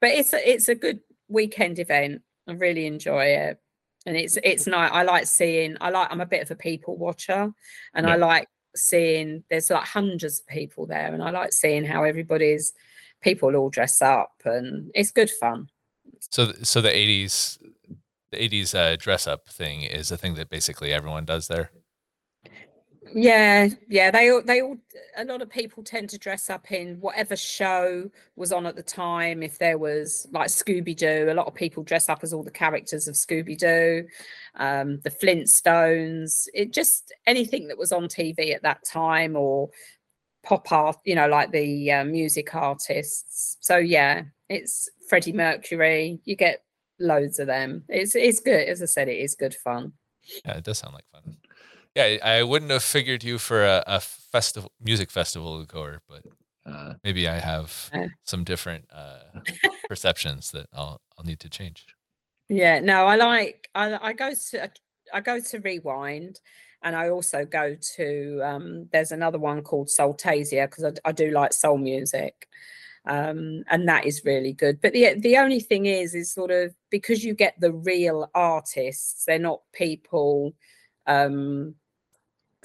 But 0.00 0.10
it's 0.10 0.32
a, 0.32 0.50
it's 0.50 0.68
a 0.68 0.74
good 0.76 1.00
weekend 1.28 1.80
event. 1.80 2.22
I 2.48 2.52
really 2.52 2.86
enjoy 2.86 3.24
it 3.24 3.58
and 4.06 4.16
it's 4.16 4.38
it's 4.42 4.66
nice. 4.66 4.90
I 4.92 5.02
like 5.02 5.26
seeing. 5.26 5.76
I 5.80 5.90
like. 5.90 6.08
I'm 6.10 6.20
a 6.20 6.26
bit 6.26 6.42
of 6.42 6.50
a 6.50 6.56
people 6.56 6.96
watcher, 6.96 7.52
and 7.92 8.06
yeah. 8.06 8.12
I 8.12 8.16
like 8.16 8.48
seeing. 8.74 9.42
There's 9.50 9.68
like 9.68 9.84
hundreds 9.84 10.40
of 10.40 10.46
people 10.46 10.86
there, 10.86 11.12
and 11.12 11.22
I 11.22 11.30
like 11.30 11.52
seeing 11.52 11.84
how 11.84 12.04
everybody's 12.04 12.72
people 13.20 13.56
all 13.56 13.68
dress 13.68 14.00
up, 14.00 14.32
and 14.44 14.90
it's 14.94 15.10
good 15.10 15.30
fun. 15.30 15.68
So, 16.30 16.52
so 16.62 16.80
the 16.80 16.88
'80s, 16.88 17.58
the 18.30 18.38
'80s 18.38 18.74
uh, 18.74 18.96
dress 18.96 19.26
up 19.26 19.48
thing 19.48 19.82
is 19.82 20.12
a 20.12 20.16
thing 20.16 20.34
that 20.34 20.50
basically 20.50 20.92
everyone 20.92 21.24
does 21.24 21.48
there. 21.48 21.72
Yeah, 23.12 23.68
yeah. 23.88 24.10
They 24.10 24.30
all, 24.30 24.42
they 24.42 24.60
all, 24.62 24.76
a 25.16 25.24
lot 25.24 25.42
of 25.42 25.50
people 25.50 25.82
tend 25.82 26.10
to 26.10 26.18
dress 26.18 26.50
up 26.50 26.70
in 26.72 27.00
whatever 27.00 27.36
show 27.36 28.10
was 28.36 28.52
on 28.52 28.66
at 28.66 28.76
the 28.76 28.82
time. 28.82 29.42
If 29.42 29.58
there 29.58 29.78
was 29.78 30.26
like 30.32 30.48
Scooby 30.48 30.96
Doo, 30.96 31.28
a 31.30 31.34
lot 31.34 31.46
of 31.46 31.54
people 31.54 31.82
dress 31.82 32.08
up 32.08 32.20
as 32.22 32.32
all 32.32 32.42
the 32.42 32.50
characters 32.50 33.08
of 33.08 33.14
Scooby 33.14 33.56
Doo, 33.56 34.06
um, 34.56 35.00
the 35.00 35.10
Flintstones, 35.10 36.48
it 36.54 36.72
just 36.72 37.12
anything 37.26 37.68
that 37.68 37.78
was 37.78 37.92
on 37.92 38.04
TV 38.04 38.54
at 38.54 38.62
that 38.62 38.84
time 38.84 39.36
or 39.36 39.70
pop 40.42 40.70
art, 40.72 40.96
you 41.04 41.14
know, 41.14 41.28
like 41.28 41.50
the 41.50 41.92
uh, 41.92 42.04
music 42.04 42.54
artists. 42.54 43.58
So 43.60 43.76
yeah, 43.76 44.22
it's 44.48 44.88
Freddie 45.08 45.32
Mercury. 45.32 46.20
You 46.24 46.36
get 46.36 46.62
loads 46.98 47.38
of 47.38 47.46
them. 47.46 47.84
It's 47.88 48.14
it's 48.14 48.40
good. 48.40 48.68
As 48.68 48.82
I 48.82 48.86
said, 48.86 49.08
it 49.08 49.18
is 49.18 49.34
good 49.34 49.54
fun. 49.54 49.92
Yeah, 50.44 50.56
it 50.56 50.64
does 50.64 50.78
sound 50.78 50.94
like 50.94 51.04
fun. 51.12 51.36
Yeah, 51.96 52.18
I 52.22 52.42
wouldn't 52.42 52.70
have 52.70 52.82
figured 52.82 53.24
you 53.24 53.38
for 53.38 53.64
a, 53.64 53.82
a 53.86 54.00
festival, 54.00 54.70
music 54.82 55.10
festival 55.10 55.64
goer, 55.64 56.02
but 56.06 56.22
uh, 56.70 56.92
maybe 57.02 57.26
I 57.26 57.38
have 57.38 57.90
some 58.24 58.44
different 58.44 58.84
uh, 58.92 59.40
perceptions 59.88 60.50
that 60.50 60.66
I'll 60.74 61.00
I'll 61.16 61.24
need 61.24 61.40
to 61.40 61.48
change. 61.48 61.86
Yeah, 62.50 62.80
no, 62.80 63.06
I 63.06 63.16
like 63.16 63.70
I 63.74 64.08
I 64.08 64.12
go 64.12 64.32
to 64.50 64.70
I 65.14 65.20
go 65.20 65.40
to 65.40 65.58
Rewind, 65.60 66.38
and 66.82 66.94
I 66.94 67.08
also 67.08 67.46
go 67.46 67.74
to 67.96 68.40
um, 68.44 68.88
there's 68.92 69.12
another 69.12 69.38
one 69.38 69.62
called 69.62 69.88
Soultasia 69.88 70.68
because 70.68 70.84
I, 70.84 71.08
I 71.08 71.12
do 71.12 71.30
like 71.30 71.54
soul 71.54 71.78
music. 71.78 72.46
Um, 73.08 73.62
and 73.70 73.88
that 73.88 74.04
is 74.04 74.22
really 74.24 74.52
good. 74.52 74.82
But 74.82 74.92
the 74.92 75.14
the 75.14 75.38
only 75.38 75.60
thing 75.60 75.86
is, 75.86 76.14
is 76.14 76.30
sort 76.30 76.50
of 76.50 76.74
because 76.90 77.24
you 77.24 77.32
get 77.32 77.54
the 77.58 77.72
real 77.72 78.28
artists, 78.34 79.24
they're 79.24 79.38
not 79.38 79.60
people 79.72 80.52
um, 81.06 81.76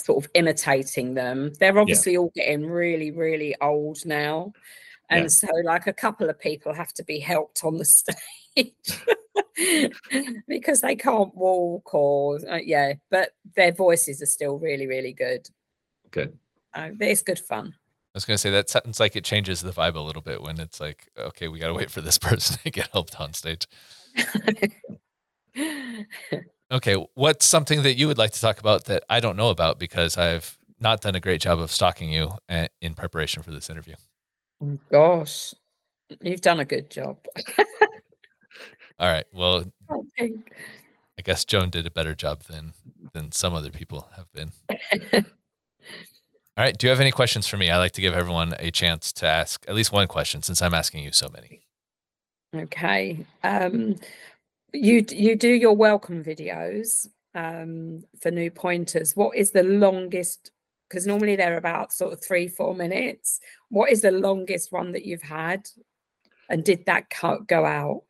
sort 0.05 0.23
of 0.23 0.31
imitating 0.33 1.13
them. 1.13 1.53
They're 1.59 1.77
obviously 1.77 2.13
yeah. 2.13 2.19
all 2.19 2.31
getting 2.35 2.65
really, 2.65 3.11
really 3.11 3.55
old 3.61 4.05
now. 4.05 4.53
And 5.09 5.23
yeah. 5.23 5.27
so, 5.27 5.47
like, 5.63 5.87
a 5.87 5.93
couple 5.93 6.29
of 6.29 6.39
people 6.39 6.73
have 6.73 6.93
to 6.93 7.03
be 7.03 7.19
helped 7.19 7.63
on 7.63 7.77
the 7.77 7.85
stage 8.55 8.73
because 10.47 10.81
they 10.81 10.95
can't 10.95 11.35
walk 11.35 11.93
or, 11.93 12.39
uh, 12.49 12.59
yeah, 12.63 12.93
but 13.09 13.31
their 13.55 13.73
voices 13.73 14.21
are 14.21 14.27
still 14.27 14.57
really, 14.57 14.87
really 14.87 15.13
good. 15.13 15.49
Good. 16.11 16.37
Uh, 16.73 16.89
it's 16.99 17.23
good 17.23 17.39
fun. 17.39 17.75
I 18.13 18.17
was 18.17 18.25
going 18.25 18.35
to 18.35 18.41
say 18.41 18.51
that 18.51 18.69
sounds 18.69 18.99
like 18.99 19.15
it 19.15 19.23
changes 19.23 19.61
the 19.61 19.71
vibe 19.71 19.95
a 19.95 19.99
little 20.01 20.21
bit 20.21 20.41
when 20.41 20.59
it's 20.59 20.81
like, 20.81 21.07
okay, 21.17 21.47
we 21.47 21.59
got 21.59 21.67
to 21.67 21.73
wait 21.73 21.89
for 21.89 22.01
this 22.01 22.17
person 22.19 22.57
to 22.63 22.69
get 22.69 22.89
helped 22.91 23.19
on 23.19 23.33
stage. 23.33 23.67
Okay, 26.71 27.05
what's 27.15 27.45
something 27.45 27.83
that 27.83 27.97
you 27.97 28.07
would 28.07 28.17
like 28.17 28.31
to 28.31 28.39
talk 28.39 28.59
about 28.59 28.85
that 28.85 29.03
I 29.09 29.19
don't 29.19 29.35
know 29.35 29.49
about 29.49 29.77
because 29.77 30.17
I've 30.17 30.57
not 30.79 31.01
done 31.01 31.15
a 31.15 31.19
great 31.19 31.41
job 31.41 31.59
of 31.59 31.69
stalking 31.69 32.09
you 32.11 32.31
eh, 32.47 32.67
in 32.81 32.93
preparation 32.93 33.43
for 33.43 33.51
this 33.51 33.69
interview? 33.69 33.95
Gosh, 34.89 35.53
you've 36.21 36.39
done 36.39 36.61
a 36.61 36.65
good 36.65 36.89
job. 36.89 37.17
All 38.99 39.11
right. 39.11 39.25
Well, 39.33 39.65
I 40.19 41.21
guess 41.23 41.43
Joan 41.43 41.71
did 41.71 41.85
a 41.85 41.91
better 41.91 42.15
job 42.15 42.43
than 42.43 42.73
than 43.13 43.31
some 43.33 43.53
other 43.53 43.71
people 43.71 44.09
have 44.15 44.31
been. 44.31 44.51
All 46.57 46.65
right. 46.65 46.77
Do 46.77 46.87
you 46.87 46.91
have 46.91 47.01
any 47.01 47.11
questions 47.11 47.47
for 47.47 47.57
me? 47.57 47.69
I 47.69 47.77
like 47.79 47.93
to 47.93 48.01
give 48.01 48.13
everyone 48.13 48.53
a 48.59 48.71
chance 48.71 49.11
to 49.13 49.25
ask 49.25 49.65
at 49.67 49.75
least 49.75 49.91
one 49.91 50.07
question 50.07 50.41
since 50.41 50.61
I'm 50.61 50.73
asking 50.73 51.03
you 51.03 51.11
so 51.11 51.27
many. 51.33 51.63
Okay. 52.55 53.25
Um, 53.43 53.95
you 54.73 55.05
you 55.09 55.35
do 55.35 55.49
your 55.49 55.75
welcome 55.75 56.23
videos 56.23 57.07
um, 57.35 58.03
for 58.21 58.31
new 58.31 58.51
pointers. 58.51 59.15
What 59.15 59.35
is 59.35 59.51
the 59.51 59.63
longest 59.63 60.51
because 60.91 61.07
normally 61.07 61.37
they're 61.37 61.57
about 61.57 61.93
sort 61.93 62.11
of 62.11 62.21
three, 62.21 62.49
four 62.49 62.75
minutes. 62.75 63.39
What 63.69 63.91
is 63.91 64.01
the 64.01 64.11
longest 64.11 64.73
one 64.73 64.91
that 64.91 65.05
you've 65.05 65.21
had? 65.21 65.69
And 66.49 66.65
did 66.65 66.85
that 66.85 67.09
cut 67.09 67.47
go 67.47 67.63
out? 67.63 68.03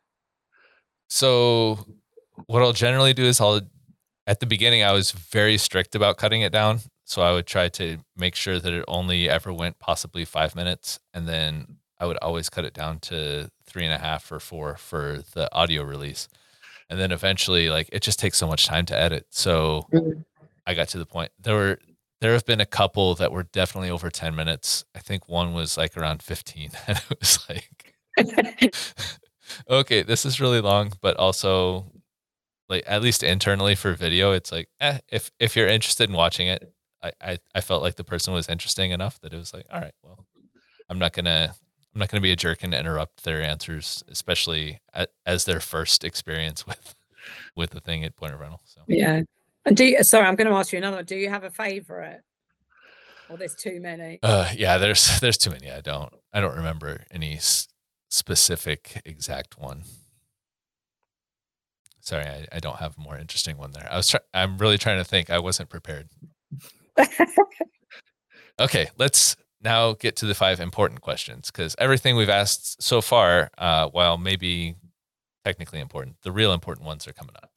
So 1.08 1.78
what 2.46 2.62
I'll 2.62 2.72
generally 2.72 3.14
do 3.14 3.24
is 3.24 3.40
I'll 3.40 3.60
at 4.26 4.40
the 4.40 4.46
beginning 4.46 4.82
I 4.82 4.92
was 4.92 5.12
very 5.12 5.58
strict 5.58 5.94
about 5.94 6.16
cutting 6.16 6.42
it 6.42 6.52
down. 6.52 6.80
So 7.04 7.22
I 7.22 7.32
would 7.32 7.46
try 7.46 7.68
to 7.68 7.98
make 8.16 8.34
sure 8.34 8.58
that 8.58 8.72
it 8.72 8.84
only 8.88 9.28
ever 9.28 9.52
went 9.52 9.78
possibly 9.78 10.24
five 10.24 10.56
minutes. 10.56 10.98
And 11.14 11.28
then 11.28 11.76
I 12.00 12.06
would 12.06 12.16
always 12.18 12.48
cut 12.48 12.64
it 12.64 12.74
down 12.74 12.98
to 13.00 13.48
three 13.64 13.84
and 13.84 13.94
a 13.94 13.98
half 13.98 14.30
or 14.32 14.40
four 14.40 14.76
for 14.76 15.22
the 15.34 15.54
audio 15.54 15.84
release. 15.84 16.28
And 16.92 17.00
then 17.00 17.10
eventually 17.10 17.70
like 17.70 17.88
it 17.90 18.02
just 18.02 18.18
takes 18.18 18.36
so 18.36 18.46
much 18.46 18.66
time 18.66 18.84
to 18.84 18.94
edit. 18.94 19.24
So 19.30 19.88
Mhm. 19.94 20.26
I 20.66 20.74
got 20.74 20.88
to 20.88 20.98
the 20.98 21.06
point 21.06 21.32
there 21.40 21.54
were 21.54 21.78
there 22.20 22.34
have 22.34 22.44
been 22.44 22.60
a 22.60 22.66
couple 22.66 23.14
that 23.14 23.32
were 23.32 23.44
definitely 23.44 23.88
over 23.88 24.10
10 24.10 24.34
minutes. 24.34 24.84
I 24.94 24.98
think 24.98 25.26
one 25.26 25.54
was 25.54 25.78
like 25.78 25.96
around 25.96 26.22
15 26.22 26.70
and 26.86 26.98
it 26.98 27.18
was 27.18 27.38
like 27.48 27.94
okay, 29.70 30.02
this 30.02 30.26
is 30.26 30.38
really 30.38 30.60
long, 30.60 30.92
but 31.00 31.16
also 31.16 31.90
like 32.68 32.84
at 32.86 33.00
least 33.00 33.22
internally 33.22 33.74
for 33.74 33.94
video, 33.94 34.32
it's 34.32 34.52
like, 34.52 34.68
eh, 34.78 34.98
if 35.08 35.30
if 35.40 35.56
you're 35.56 35.66
interested 35.66 36.10
in 36.10 36.14
watching 36.14 36.46
it, 36.46 36.74
I, 37.02 37.12
I 37.22 37.38
I 37.54 37.60
felt 37.62 37.82
like 37.82 37.96
the 37.96 38.04
person 38.04 38.34
was 38.34 38.50
interesting 38.50 38.90
enough 38.90 39.18
that 39.22 39.32
it 39.32 39.38
was 39.38 39.54
like, 39.54 39.64
all 39.72 39.80
right, 39.80 39.94
well, 40.02 40.26
I'm 40.90 40.98
not 40.98 41.14
gonna 41.14 41.54
I'm 41.94 41.98
not 41.98 42.08
gonna 42.08 42.20
be 42.20 42.32
a 42.32 42.36
jerk 42.36 42.62
and 42.62 42.72
interrupt 42.72 43.24
their 43.24 43.42
answers, 43.42 44.02
especially 44.08 44.80
as 45.26 45.44
their 45.44 45.60
first 45.60 46.04
experience 46.04 46.66
with 46.66 46.94
with 47.56 47.70
the 47.70 47.80
thing 47.80 48.04
at 48.04 48.16
point 48.16 48.34
of 48.34 48.40
rental. 48.40 48.60
So 48.64 48.80
yeah. 48.88 49.22
And 49.64 49.76
do 49.76 49.84
you, 49.84 50.02
sorry, 50.02 50.26
I'm 50.26 50.34
going 50.34 50.48
to 50.50 50.56
ask 50.56 50.72
you 50.72 50.78
another. 50.78 51.04
Do 51.04 51.14
you 51.14 51.28
have 51.28 51.44
a 51.44 51.50
favorite? 51.50 52.22
Or 53.30 53.36
there's 53.36 53.54
too 53.54 53.78
many? 53.80 54.18
uh, 54.24 54.50
yeah, 54.56 54.76
there's 54.78 55.20
there's 55.20 55.38
too 55.38 55.50
many. 55.50 55.70
I 55.70 55.80
don't 55.80 56.12
I 56.32 56.40
don't 56.40 56.56
remember 56.56 57.04
any 57.12 57.36
s- 57.36 57.68
specific 58.08 59.00
exact 59.04 59.58
one. 59.58 59.84
Sorry, 62.00 62.24
I, 62.26 62.46
I 62.50 62.58
don't 62.58 62.78
have 62.78 62.96
a 62.98 63.00
more 63.00 63.16
interesting 63.16 63.56
one 63.56 63.70
there. 63.70 63.86
I 63.88 63.96
was 63.96 64.08
try- 64.08 64.20
I'm 64.34 64.58
really 64.58 64.78
trying 64.78 64.98
to 64.98 65.04
think. 65.04 65.30
I 65.30 65.38
wasn't 65.38 65.68
prepared. 65.68 66.08
Okay, 68.60 68.88
let's 68.98 69.34
now 69.62 69.94
get 69.94 70.16
to 70.16 70.26
the 70.26 70.34
five 70.34 70.60
important 70.60 71.00
questions 71.00 71.50
because 71.50 71.74
everything 71.78 72.16
we've 72.16 72.28
asked 72.28 72.82
so 72.82 73.00
far, 73.00 73.50
uh, 73.58 73.88
while 73.88 74.18
maybe 74.18 74.76
technically 75.44 75.80
important, 75.80 76.16
the 76.22 76.32
real 76.32 76.52
important 76.52 76.86
ones 76.86 77.06
are 77.06 77.12
coming 77.12 77.34
up. 77.36 77.50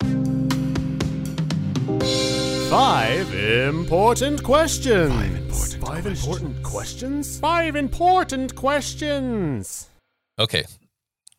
Five 2.69 3.33
important 3.33 4.43
questions. 4.43 5.13
Five 5.13 5.35
important 5.35 5.83
Five 5.85 6.05
important 6.05 6.63
questions. 6.63 6.71
questions. 6.71 7.39
Five 7.39 7.75
important 7.75 8.55
questions. 8.55 9.89
Okay, 10.37 10.65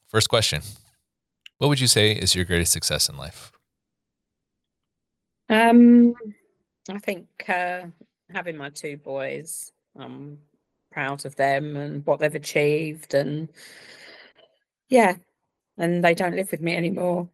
first 0.09 0.29
question. 0.29 0.63
What 1.59 1.69
would 1.69 1.81
you 1.81 1.87
say 1.87 2.13
is 2.13 2.35
your 2.35 2.45
greatest 2.45 2.73
success 2.73 3.09
in 3.09 3.17
life? 3.17 3.53
Um, 5.49 6.15
I 6.89 6.99
think 6.99 7.27
uh, 7.49 7.83
having 8.33 8.57
my 8.57 8.71
two 8.71 8.97
boys, 8.97 9.73
I'm 9.99 10.39
proud 10.97 11.27
of 11.27 11.37
them 11.37 11.77
and 11.77 12.07
what 12.07 12.21
they've 12.21 12.35
achieved, 12.35 13.13
and 13.13 13.51
yeah, 14.89 15.17
and 15.77 16.03
they 16.03 16.15
don't 16.15 16.35
live 16.35 16.51
with 16.51 16.63
me 16.63 16.75
anymore. 16.75 17.29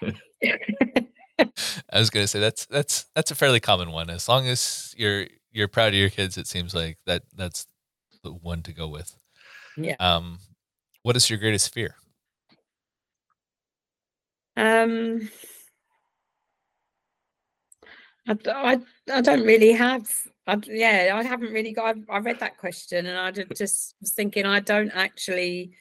I 0.00 1.98
was 1.98 2.08
gonna 2.08 2.26
say 2.26 2.40
that's 2.40 2.64
that's 2.64 3.04
that's 3.14 3.30
a 3.30 3.34
fairly 3.34 3.60
common 3.60 3.90
one. 3.90 4.08
As 4.08 4.26
long 4.26 4.48
as 4.48 4.94
you're 4.96 5.26
you're 5.52 5.68
proud 5.68 5.88
of 5.88 5.94
your 5.96 6.08
kids, 6.08 6.38
it 6.38 6.46
seems 6.46 6.74
like 6.74 6.96
that 7.04 7.24
that's 7.36 7.66
the 8.22 8.32
one 8.32 8.62
to 8.62 8.72
go 8.72 8.88
with. 8.88 9.14
Yeah. 9.76 9.96
Um, 10.00 10.38
what 11.02 11.14
is 11.14 11.28
your 11.28 11.38
greatest 11.38 11.74
fear? 11.74 11.96
Um, 14.56 15.28
I 18.26 18.80
I 19.12 19.20
don't 19.20 19.44
really 19.44 19.72
have. 19.72 20.08
I, 20.46 20.58
yeah, 20.66 21.12
I 21.14 21.22
haven't 21.22 21.52
really 21.52 21.72
got. 21.72 21.96
I, 22.08 22.16
I 22.16 22.18
read 22.18 22.40
that 22.40 22.58
question 22.58 23.06
and 23.06 23.18
I 23.18 23.30
ju- 23.30 23.46
just 23.56 23.94
was 24.00 24.12
thinking 24.12 24.44
I 24.44 24.60
don't 24.60 24.90
actually 24.90 25.72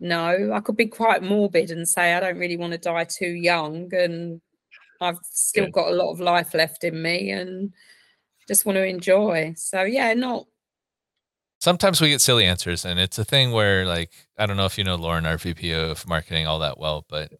know. 0.00 0.52
I 0.52 0.60
could 0.60 0.76
be 0.76 0.86
quite 0.86 1.22
morbid 1.22 1.70
and 1.70 1.88
say 1.88 2.14
I 2.14 2.20
don't 2.20 2.38
really 2.38 2.56
want 2.56 2.72
to 2.72 2.78
die 2.78 3.04
too 3.04 3.28
young, 3.30 3.92
and 3.94 4.40
I've 5.00 5.18
still 5.22 5.64
Yeah. 5.64 5.70
got 5.70 5.88
a 5.92 5.94
lot 5.94 6.10
of 6.12 6.20
life 6.20 6.54
left 6.54 6.82
in 6.84 7.00
me, 7.00 7.30
and 7.30 7.72
just 8.48 8.66
want 8.66 8.76
to 8.76 8.84
enjoy. 8.84 9.54
So 9.56 9.82
yeah, 9.82 10.12
not 10.14 10.46
Sometimes 11.60 11.98
we 11.98 12.10
get 12.10 12.20
silly 12.20 12.44
answers, 12.44 12.84
and 12.84 13.00
it's 13.00 13.18
a 13.18 13.24
thing 13.24 13.50
where, 13.50 13.86
like, 13.86 14.10
I 14.36 14.44
don't 14.44 14.58
know 14.58 14.66
if 14.66 14.76
you 14.76 14.84
know 14.84 14.96
Lauren, 14.96 15.24
our 15.24 15.38
VP 15.38 15.72
of 15.72 16.06
marketing, 16.06 16.46
all 16.46 16.58
that 16.58 16.78
well, 16.78 17.06
but 17.08 17.32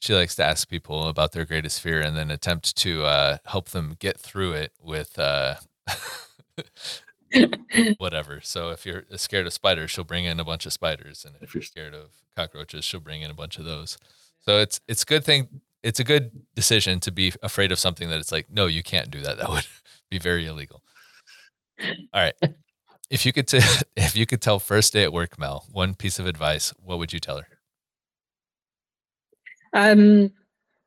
she 0.00 0.12
likes 0.12 0.34
to 0.36 0.44
ask 0.44 0.68
people 0.68 1.06
about 1.06 1.30
their 1.30 1.44
greatest 1.44 1.80
fear 1.80 2.00
and 2.00 2.16
then 2.16 2.32
attempt 2.32 2.74
to 2.78 3.04
uh, 3.04 3.36
help 3.44 3.68
them 3.68 3.94
get 4.00 4.18
through 4.18 4.54
it 4.54 4.72
with 4.82 5.16
uh, 5.20 5.54
whatever. 7.98 8.40
So 8.42 8.70
if 8.70 8.84
you're 8.84 9.04
scared 9.16 9.46
of 9.46 9.52
spiders, 9.52 9.90
she'll 9.90 10.04
bring 10.04 10.24
in 10.24 10.40
a 10.40 10.44
bunch 10.44 10.66
of 10.66 10.72
spiders, 10.72 11.24
and 11.24 11.36
if 11.40 11.54
you're 11.54 11.62
scared 11.62 11.94
of 11.94 12.10
cockroaches, 12.36 12.84
she'll 12.84 13.00
bring 13.00 13.22
in 13.22 13.30
a 13.30 13.34
bunch 13.34 13.58
of 13.58 13.64
those. 13.64 13.98
So 14.40 14.58
it's 14.58 14.80
it's 14.88 15.02
a 15.02 15.06
good 15.06 15.24
thing. 15.24 15.60
It's 15.82 16.00
a 16.00 16.04
good 16.04 16.30
decision 16.54 17.00
to 17.00 17.10
be 17.10 17.32
afraid 17.42 17.72
of 17.72 17.78
something 17.78 18.10
that 18.10 18.18
it's 18.18 18.32
like, 18.32 18.50
no, 18.50 18.66
you 18.66 18.82
can't 18.82 19.10
do 19.10 19.20
that. 19.22 19.38
That 19.38 19.48
would 19.48 19.66
be 20.10 20.18
very 20.18 20.46
illegal. 20.46 20.82
All 21.80 22.22
right. 22.22 22.34
If 23.10 23.24
you 23.26 23.32
could 23.32 23.48
t- 23.48 23.60
if 23.96 24.16
you 24.16 24.26
could 24.26 24.40
tell 24.40 24.58
first 24.58 24.92
day 24.92 25.02
at 25.02 25.12
work, 25.12 25.38
Mel, 25.38 25.66
one 25.72 25.94
piece 25.94 26.18
of 26.18 26.26
advice, 26.26 26.72
what 26.82 26.98
would 26.98 27.12
you 27.12 27.20
tell 27.20 27.38
her? 27.38 27.46
Um, 29.72 30.32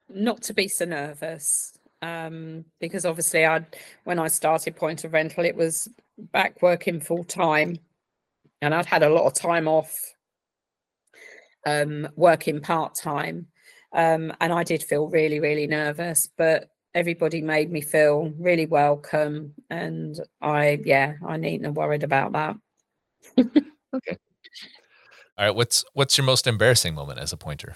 not 0.10 0.42
to 0.44 0.54
be 0.54 0.68
so 0.68 0.86
nervous. 0.86 1.74
Um, 2.04 2.66
because 2.82 3.06
obviously 3.06 3.46
I 3.46 3.66
when 4.04 4.20
I 4.20 4.28
started 4.28 4.76
point 4.76 5.06
of 5.06 5.14
rental, 5.14 5.46
it 5.46 5.56
was 5.56 5.88
back 6.18 6.62
working 6.62 7.00
full 7.00 7.24
time 7.24 7.78
and 8.62 8.76
I'd 8.76 8.86
had 8.86 9.04
a 9.04 9.10
lot 9.10 9.26
of 9.26 9.34
time 9.34 9.70
off 9.70 9.98
um 11.66 12.10
working 12.18 12.60
part 12.60 12.96
time. 12.96 13.48
Um, 13.94 14.34
and 14.42 14.52
I 14.52 14.64
did 14.64 14.84
feel 14.84 15.08
really, 15.08 15.40
really 15.40 15.66
nervous, 15.66 16.28
but 16.38 16.70
everybody 16.94 17.42
made 17.42 17.72
me 17.72 17.80
feel 17.80 18.34
really 18.38 18.66
welcome 18.66 19.54
and 19.70 20.20
I 20.42 20.82
yeah, 20.84 21.14
I 21.26 21.38
needn't 21.38 21.66
have 21.66 21.78
worried 21.78 22.04
about 22.04 22.34
that. 22.34 22.56
Okay. 23.96 24.18
All 25.38 25.46
right. 25.46 25.56
What's 25.56 25.86
what's 25.94 26.18
your 26.18 26.26
most 26.26 26.48
embarrassing 26.48 26.96
moment 26.96 27.20
as 27.20 27.32
a 27.32 27.38
pointer? 27.38 27.76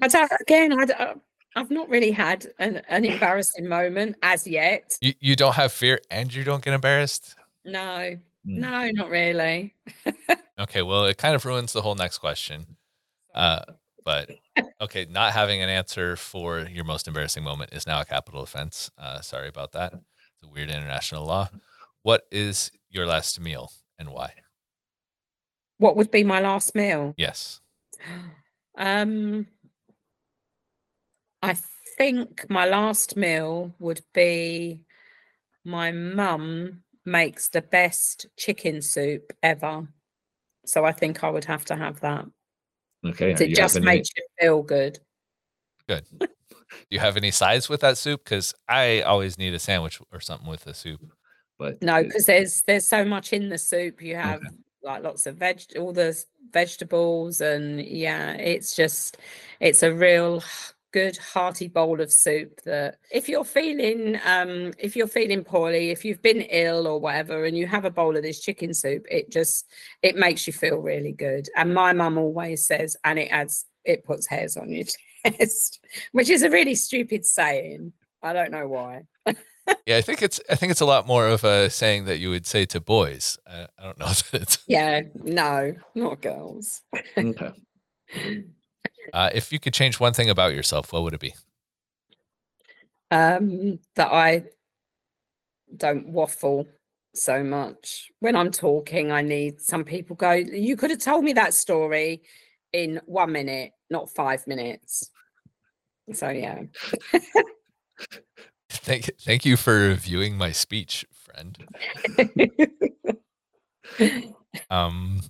I 0.00 0.08
don't, 0.08 0.32
again, 0.40 0.72
I, 0.80 0.84
d- 0.86 0.94
uh, 0.94 1.14
I've 1.54 1.70
not 1.70 1.88
really 1.88 2.10
had 2.12 2.46
an, 2.58 2.82
an 2.88 3.04
embarrassing 3.04 3.68
moment 3.68 4.16
as 4.22 4.46
yet. 4.46 4.96
You 5.00 5.12
you 5.20 5.36
don't 5.36 5.54
have 5.54 5.72
fear 5.72 6.00
and 6.10 6.32
you 6.32 6.44
don't 6.44 6.64
get 6.64 6.74
embarrassed. 6.74 7.34
No, 7.64 8.16
Hmm. 8.44 8.60
no, 8.60 8.90
not 8.92 9.08
really. 9.10 9.74
Okay. 10.60 10.82
Well, 10.82 11.06
it 11.06 11.16
kind 11.16 11.34
of 11.34 11.44
ruins 11.46 11.72
the 11.72 11.80
whole 11.80 11.94
next 11.94 12.18
question. 12.18 12.76
Uh, 13.34 13.62
but 14.04 14.30
okay, 14.82 15.06
not 15.08 15.32
having 15.32 15.62
an 15.62 15.70
answer 15.70 16.14
for 16.14 16.60
your 16.60 16.84
most 16.84 17.08
embarrassing 17.08 17.42
moment 17.42 17.72
is 17.72 17.86
now 17.86 18.00
a 18.00 18.04
capital 18.04 18.42
offense. 18.42 18.90
Uh, 18.98 19.20
sorry 19.22 19.48
about 19.48 19.72
that. 19.72 19.94
It's 19.94 20.42
a 20.44 20.48
weird 20.48 20.68
international 20.70 21.24
law. 21.24 21.48
What 22.02 22.26
is 22.30 22.70
your 22.90 23.06
last 23.06 23.40
meal 23.40 23.72
and 23.98 24.10
why? 24.10 24.34
What 25.78 25.96
would 25.96 26.10
be 26.10 26.22
my 26.22 26.40
last 26.40 26.74
meal? 26.74 27.14
Yes. 27.16 27.60
Um, 28.78 29.46
I 31.42 31.56
think 31.98 32.48
my 32.48 32.66
last 32.66 33.16
meal 33.16 33.74
would 33.78 34.00
be 34.14 34.80
my 35.64 35.90
mum 35.92 36.82
makes 37.04 37.48
the 37.48 37.62
best 37.62 38.26
chicken 38.36 38.80
soup 38.80 39.32
ever. 39.42 39.88
So 40.64 40.84
I 40.84 40.92
think 40.92 41.24
I 41.24 41.30
would 41.30 41.44
have 41.46 41.64
to 41.66 41.76
have 41.76 42.00
that. 42.00 42.26
Okay. 43.04 43.32
It 43.32 43.54
just 43.54 43.74
having 43.74 43.88
any- 43.88 43.98
makes 43.98 44.10
you 44.16 44.24
feel 44.40 44.62
good. 44.62 44.98
Good. 45.88 46.04
Do 46.20 46.28
you 46.88 47.00
have 47.00 47.16
any 47.16 47.30
sides 47.30 47.68
with 47.68 47.80
that 47.80 47.98
soup? 47.98 48.24
Because 48.24 48.54
I 48.68 49.02
always 49.02 49.36
need 49.36 49.52
a 49.52 49.58
sandwich 49.58 50.00
or 50.10 50.20
something 50.20 50.48
with 50.48 50.64
the 50.64 50.72
soup. 50.72 51.00
but 51.58 51.82
No, 51.82 52.02
because 52.02 52.24
there's 52.26 52.62
there's 52.62 52.86
so 52.86 53.04
much 53.04 53.32
in 53.32 53.48
the 53.50 53.58
soup. 53.58 54.00
You 54.00 54.16
have 54.16 54.40
like 54.82 55.02
lots 55.02 55.26
of 55.26 55.36
veg, 55.36 55.60
all 55.78 55.92
the 55.92 56.16
vegetables, 56.50 57.40
and 57.40 57.80
yeah, 57.84 58.32
it's 58.34 58.74
just 58.74 59.18
it's 59.60 59.82
a 59.82 59.92
real 59.92 60.42
good 60.92 61.16
hearty 61.16 61.68
bowl 61.68 62.00
of 62.00 62.12
soup. 62.12 62.60
That 62.64 62.98
if 63.10 63.28
you're 63.28 63.44
feeling 63.44 64.18
um 64.24 64.72
if 64.78 64.94
you're 64.94 65.06
feeling 65.06 65.44
poorly, 65.44 65.90
if 65.90 66.04
you've 66.04 66.22
been 66.22 66.42
ill 66.42 66.86
or 66.86 67.00
whatever, 67.00 67.44
and 67.44 67.56
you 67.56 67.66
have 67.66 67.84
a 67.84 67.90
bowl 67.90 68.16
of 68.16 68.22
this 68.22 68.40
chicken 68.40 68.72
soup, 68.74 69.04
it 69.10 69.30
just 69.30 69.66
it 70.02 70.16
makes 70.16 70.46
you 70.46 70.52
feel 70.52 70.78
really 70.78 71.12
good. 71.12 71.48
And 71.56 71.74
my 71.74 71.92
mum 71.92 72.18
always 72.18 72.66
says, 72.66 72.96
and 73.04 73.18
it 73.18 73.28
adds 73.28 73.66
it 73.84 74.04
puts 74.04 74.26
hairs 74.26 74.56
on 74.56 74.70
your 74.70 74.84
chest, 75.26 75.80
which 76.12 76.30
is 76.30 76.42
a 76.42 76.50
really 76.50 76.74
stupid 76.74 77.24
saying. 77.24 77.92
I 78.22 78.32
don't 78.32 78.52
know 78.52 78.68
why. 78.68 79.02
Yeah, 79.86 79.96
I 79.96 80.00
think 80.00 80.22
it's 80.22 80.40
I 80.50 80.56
think 80.56 80.72
it's 80.72 80.80
a 80.80 80.84
lot 80.86 81.06
more 81.06 81.28
of 81.28 81.44
a 81.44 81.70
saying 81.70 82.06
that 82.06 82.18
you 82.18 82.30
would 82.30 82.46
say 82.46 82.64
to 82.66 82.80
boys. 82.80 83.38
I, 83.46 83.68
I 83.78 83.84
don't 83.84 83.98
know 83.98 84.06
if 84.10 84.34
it's 84.34 84.58
Yeah, 84.66 85.02
no, 85.14 85.74
not 85.94 86.20
girls. 86.20 86.82
Okay. 87.16 87.52
Uh, 89.12 89.30
if 89.34 89.52
you 89.52 89.58
could 89.58 89.74
change 89.74 90.00
one 90.00 90.12
thing 90.12 90.30
about 90.30 90.54
yourself, 90.54 90.92
what 90.92 91.02
would 91.02 91.14
it 91.14 91.20
be? 91.20 91.34
Um, 93.10 93.78
that 93.96 94.12
I 94.12 94.44
don't 95.76 96.08
waffle 96.08 96.66
so 97.14 97.44
much. 97.44 98.10
When 98.20 98.36
I'm 98.36 98.50
talking, 98.50 99.12
I 99.12 99.22
need 99.22 99.60
some 99.60 99.84
people 99.84 100.16
go, 100.16 100.32
you 100.32 100.76
could 100.76 100.90
have 100.90 101.00
told 101.00 101.24
me 101.24 101.32
that 101.34 101.54
story 101.54 102.22
in 102.72 103.00
one 103.04 103.32
minute, 103.32 103.72
not 103.90 104.10
five 104.10 104.46
minutes. 104.46 105.10
So 106.12 106.30
yeah. 106.30 106.62
Thank 108.74 109.10
thank 109.20 109.44
you 109.44 109.58
for 109.58 109.74
reviewing 109.74 110.36
my 110.36 110.50
speech, 110.50 111.04
friend. 111.12 111.58
Um, 114.70 115.20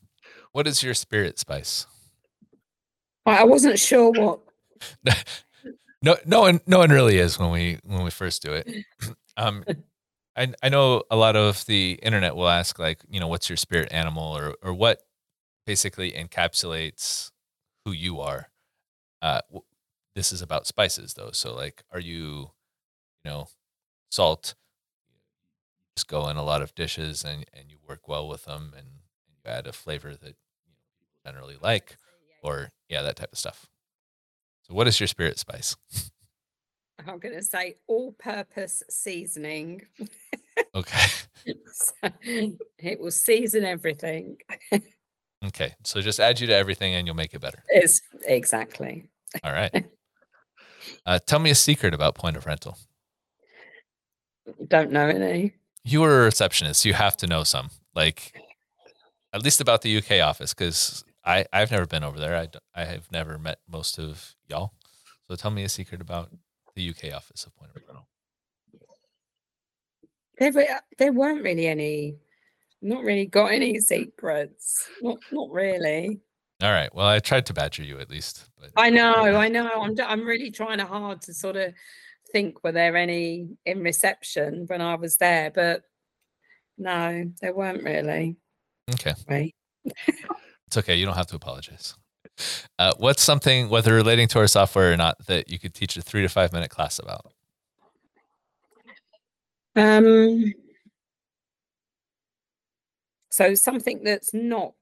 what 0.52 0.66
is 0.66 0.82
your 0.82 0.94
spirit 0.94 1.38
spice? 1.38 1.86
I 3.26 3.44
wasn't 3.44 3.78
sure 3.78 4.10
what 4.10 4.40
No, 6.02 6.16
no 6.26 6.40
one, 6.40 6.60
no 6.66 6.78
one 6.78 6.90
really 6.90 7.18
is 7.18 7.38
when 7.38 7.50
we 7.50 7.78
when 7.84 8.02
we 8.02 8.10
first 8.10 8.42
do 8.42 8.52
it. 8.52 8.68
Um, 9.38 9.64
I 10.36 10.52
I 10.62 10.68
know 10.68 11.04
a 11.10 11.16
lot 11.16 11.36
of 11.36 11.64
the 11.64 11.92
internet 12.02 12.36
will 12.36 12.48
ask 12.50 12.78
like, 12.78 13.00
you 13.08 13.18
know, 13.18 13.28
what's 13.28 13.48
your 13.48 13.56
spirit 13.56 13.88
animal, 13.90 14.36
or 14.36 14.54
or 14.62 14.74
what 14.74 15.00
basically 15.66 16.12
encapsulates 16.12 17.30
who 17.84 17.92
you 17.92 18.20
are. 18.20 18.50
Uh, 19.22 19.40
w- 19.50 19.64
this 20.14 20.32
is 20.32 20.42
about 20.42 20.66
spices 20.66 21.14
though, 21.14 21.30
so 21.32 21.54
like, 21.54 21.82
are 21.92 22.00
you, 22.00 22.50
you 23.24 23.30
know, 23.30 23.48
salt? 24.10 24.54
Just 25.96 26.08
go 26.08 26.28
in 26.28 26.36
a 26.36 26.42
lot 26.44 26.62
of 26.62 26.74
dishes 26.74 27.24
and 27.24 27.44
and 27.52 27.70
you 27.70 27.78
work 27.88 28.08
well 28.08 28.28
with 28.28 28.44
them, 28.44 28.72
and, 28.76 28.86
and 29.26 29.36
you 29.44 29.50
add 29.50 29.66
a 29.66 29.72
flavor 29.72 30.10
that 30.10 30.36
you 30.64 30.72
know, 30.72 30.78
people 30.98 31.16
generally 31.24 31.56
like, 31.60 31.96
or 32.42 32.70
yeah, 32.88 33.02
that 33.02 33.16
type 33.16 33.32
of 33.32 33.38
stuff. 33.38 33.66
So, 34.62 34.74
what 34.74 34.86
is 34.88 35.00
your 35.00 35.06
spirit 35.06 35.38
spice? 35.38 35.76
I'm 37.06 37.18
going 37.18 37.34
to 37.34 37.42
say 37.42 37.76
all 37.86 38.12
purpose 38.12 38.82
seasoning. 38.90 39.82
Okay. 40.74 41.06
So 41.72 42.10
it 42.78 43.00
will 43.00 43.10
season 43.10 43.64
everything. 43.64 44.36
Okay. 45.44 45.74
So 45.84 46.00
just 46.00 46.20
add 46.20 46.40
you 46.40 46.46
to 46.46 46.54
everything 46.54 46.94
and 46.94 47.06
you'll 47.06 47.16
make 47.16 47.32
it 47.34 47.40
better. 47.40 47.62
It's 47.68 48.02
exactly. 48.26 49.08
All 49.42 49.52
right. 49.52 49.86
Uh, 51.06 51.18
tell 51.24 51.38
me 51.38 51.48
a 51.48 51.54
secret 51.54 51.94
about 51.94 52.16
point 52.16 52.36
of 52.36 52.44
rental. 52.44 52.76
Don't 54.66 54.90
know 54.90 55.06
any. 55.06 55.54
You 55.84 56.02
are 56.02 56.22
a 56.22 56.24
receptionist. 56.24 56.84
You 56.84 56.92
have 56.92 57.16
to 57.18 57.28
know 57.28 57.44
some, 57.44 57.70
like 57.94 58.36
at 59.32 59.44
least 59.44 59.60
about 59.60 59.82
the 59.82 59.96
UK 59.96 60.20
office, 60.20 60.52
because 60.52 61.04
I 61.24 61.44
I've 61.52 61.70
never 61.70 61.86
been 61.86 62.04
over 62.04 62.18
there. 62.18 62.36
I 62.36 62.48
I 62.74 62.84
have 62.84 63.10
never 63.12 63.38
met 63.38 63.58
most 63.70 63.98
of 63.98 64.34
y'all. 64.48 64.72
So 65.28 65.36
tell 65.36 65.50
me 65.50 65.64
a 65.64 65.68
secret 65.68 66.00
about 66.00 66.30
the 66.74 66.88
UK 66.90 67.14
office 67.14 67.44
of 67.46 67.54
point 67.56 67.70
of 67.74 67.82
rental. 67.86 68.08
There, 70.38 70.52
were- 70.52 70.80
there 70.98 71.12
weren't 71.12 71.42
really 71.42 71.66
any. 71.66 72.16
Not 72.80 73.04
really 73.04 73.26
got 73.26 73.52
any 73.52 73.78
secrets. 73.78 74.88
Not, 75.00 75.18
not 75.30 75.50
really. 75.52 76.18
All 76.62 76.72
right. 76.72 76.92
Well, 76.94 77.06
I 77.06 77.20
tried 77.20 77.46
to 77.46 77.52
badger 77.54 77.84
you 77.84 77.98
at 78.00 78.10
least, 78.10 78.46
I 78.76 78.90
know, 78.90 79.14
I 79.36 79.48
know. 79.48 79.68
I'm, 79.80 79.94
I'm 80.04 80.24
really 80.24 80.50
trying 80.50 80.80
hard 80.80 81.22
to 81.22 81.34
sort 81.34 81.56
of 81.56 81.72
think 82.32 82.62
were 82.64 82.72
there 82.72 82.96
any 82.96 83.48
in 83.66 83.82
reception 83.82 84.64
when 84.66 84.80
I 84.80 84.94
was 84.96 85.16
there, 85.16 85.50
but 85.52 85.82
no, 86.78 87.30
there 87.40 87.54
weren't 87.54 87.82
really. 87.84 88.36
okay. 88.94 89.14
Right. 89.28 89.54
It's 90.72 90.78
okay. 90.78 90.94
You 90.94 91.04
don't 91.04 91.16
have 91.16 91.26
to 91.26 91.36
apologize. 91.36 91.96
Uh, 92.78 92.94
what's 92.96 93.20
something, 93.20 93.68
whether 93.68 93.92
relating 93.92 94.26
to 94.28 94.38
our 94.38 94.46
software 94.46 94.90
or 94.90 94.96
not, 94.96 95.18
that 95.26 95.50
you 95.50 95.58
could 95.58 95.74
teach 95.74 95.98
a 95.98 96.00
three 96.00 96.22
to 96.22 96.30
five 96.30 96.50
minute 96.50 96.70
class 96.70 96.98
about? 96.98 97.30
Um. 99.76 100.54
So 103.28 103.54
something 103.54 104.02
that's 104.02 104.32
not 104.32 104.72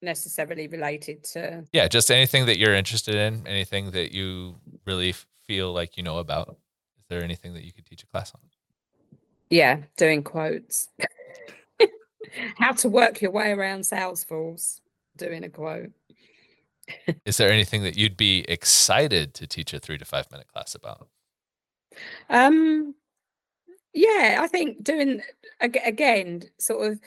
necessarily 0.00 0.68
related 0.68 1.22
to 1.24 1.64
Yeah, 1.70 1.86
just 1.86 2.10
anything 2.10 2.46
that 2.46 2.56
you're 2.58 2.72
interested 2.72 3.14
in, 3.14 3.46
anything 3.46 3.90
that 3.90 4.12
you 4.12 4.54
really 4.86 5.12
feel 5.46 5.70
like 5.70 5.98
you 5.98 6.02
know 6.02 6.16
about. 6.16 6.56
Is 6.98 7.04
there 7.10 7.22
anything 7.22 7.52
that 7.52 7.62
you 7.62 7.74
could 7.74 7.84
teach 7.84 8.02
a 8.02 8.06
class 8.06 8.32
on? 8.34 8.40
yeah 9.50 9.80
doing 9.98 10.22
quotes. 10.22 10.88
How 12.56 12.72
to 12.72 12.88
work 12.88 13.20
your 13.20 13.32
way 13.32 13.50
around 13.50 13.80
Salesforce 13.80 14.80
doing 15.16 15.44
a 15.44 15.48
quote. 15.48 15.90
Is 17.24 17.36
there 17.36 17.50
anything 17.50 17.82
that 17.82 17.96
you'd 17.96 18.16
be 18.16 18.44
excited 18.48 19.34
to 19.34 19.46
teach 19.46 19.74
a 19.74 19.80
three 19.80 19.98
to 19.98 20.04
five 20.04 20.30
minute 20.30 20.46
class 20.48 20.74
about? 20.74 21.08
Um, 22.30 22.94
yeah, 23.92 24.38
I 24.40 24.46
think 24.46 24.84
doing 24.84 25.22
again, 25.60 26.42
sort 26.58 26.92
of 26.92 27.00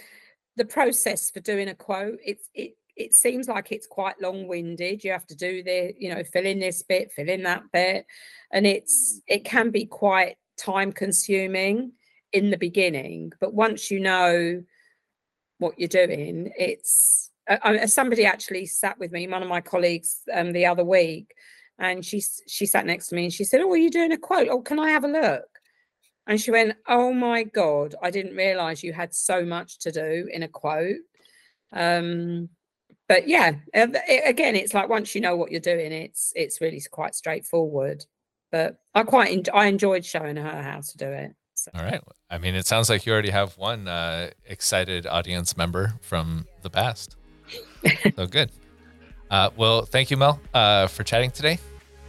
the 0.57 0.66
process 0.66 1.30
for 1.32 1.39
doing 1.39 1.70
a 1.70 1.76
quote. 1.76 2.20
It's 2.26 2.49
it 2.53 2.76
it 2.95 3.14
seems 3.14 3.47
like 3.47 3.72
it's 3.72 3.88
quite 3.88 4.22
long 4.22 4.47
winded. 4.47 5.03
You 5.03 5.12
have 5.12 5.28
to 5.28 5.36
do 5.36 5.64
the 5.64 5.93
you 5.97 6.14
know 6.14 6.24
fill 6.24 6.45
in 6.45 6.60
this 6.60 6.84
bit, 6.84 7.12
fill 7.12 7.30
in 7.30 7.43
that 7.43 7.64
bit, 7.72 8.05
and 8.51 8.68
it's 8.68 9.22
it 9.28 9.45
can 9.45 9.70
be 9.70 9.86
quite 9.86 10.36
time 10.57 10.91
consuming 10.91 11.93
in 12.34 12.49
the 12.49 12.57
beginning. 12.57 13.32
But 13.39 13.53
once 13.53 13.89
you 13.89 13.99
know 13.99 14.64
what 15.60 15.80
you're 15.80 15.88
doing, 15.88 16.51
it's 16.57 17.28
uh, 17.50 17.58
uh, 17.64 17.88
somebody 17.88 18.26
actually 18.26 18.66
sat 18.66 18.97
with 19.00 19.12
me, 19.12 19.28
one 19.28 19.43
of 19.43 19.50
my 19.50 19.62
colleagues, 19.62 20.22
um, 20.34 20.52
the 20.54 20.66
other 20.66 20.84
week, 20.86 21.34
and 21.80 22.06
she 22.06 22.22
she 22.47 22.66
sat 22.66 22.86
next 22.86 23.08
to 23.08 23.16
me 23.16 23.24
and 23.26 23.34
she 23.34 23.43
said, 23.43 23.62
"Oh, 23.62 23.72
are 23.72 23.78
you 23.78 23.89
doing 23.89 24.12
a 24.12 24.18
quote? 24.18 24.47
Oh, 24.50 24.62
can 24.62 24.80
I 24.80 24.89
have 24.91 25.04
a 25.04 25.08
look?" 25.08 25.45
And 26.28 26.39
she 26.39 26.52
went, 26.52 26.76
"Oh 26.88 27.12
my 27.14 27.43
god, 27.43 27.95
I 28.02 28.12
didn't 28.12 28.36
realize 28.36 28.84
you 28.84 28.93
had 28.93 29.14
so 29.14 29.43
much 29.43 29.80
to 29.80 29.91
do 29.91 30.30
in 30.32 30.43
a 30.43 30.47
quote." 30.47 30.97
Um, 31.72 32.50
but 33.08 33.28
yeah, 33.28 33.54
uh, 33.76 33.88
it- 34.08 34.28
again, 34.30 34.56
it's 34.56 34.74
like 34.74 34.89
once 34.89 35.16
you 35.16 35.22
know 35.22 35.36
what 35.36 35.52
you're 35.52 35.60
doing, 35.60 35.91
it's 35.91 36.32
it's 36.36 36.62
really 36.62 36.82
quite 36.91 37.16
straightforward. 37.16 38.06
But 38.52 38.78
I 38.95 39.04
quite 39.04 39.32
en- 39.32 39.54
I 39.54 39.68
enjoyed 39.68 40.06
showing 40.06 40.36
her 40.36 40.62
how 40.62 40.82
to 40.82 40.97
do 40.97 41.08
it. 41.08 41.34
So. 41.56 41.72
All 41.76 41.84
right. 41.84 42.02
I 42.30 42.38
mean, 42.38 42.56
it 42.56 42.66
sounds 42.66 42.89
like 42.89 43.06
you 43.06 43.12
already 43.12 43.32
have 43.32 43.58
one 43.58 43.88
uh, 43.88 44.30
excited 44.45 45.06
audience 45.06 45.58
member 45.58 45.93
from 46.02 46.47
the 46.62 46.70
past. 46.70 47.16
So 48.16 48.28
good. 48.28 48.52
Uh, 49.30 49.50
well, 49.56 49.86
thank 49.86 50.12
you, 50.12 50.18
Mel, 50.18 50.39
uh, 50.54 50.88
for 50.88 51.04
chatting 51.04 51.32
today. 51.32 51.60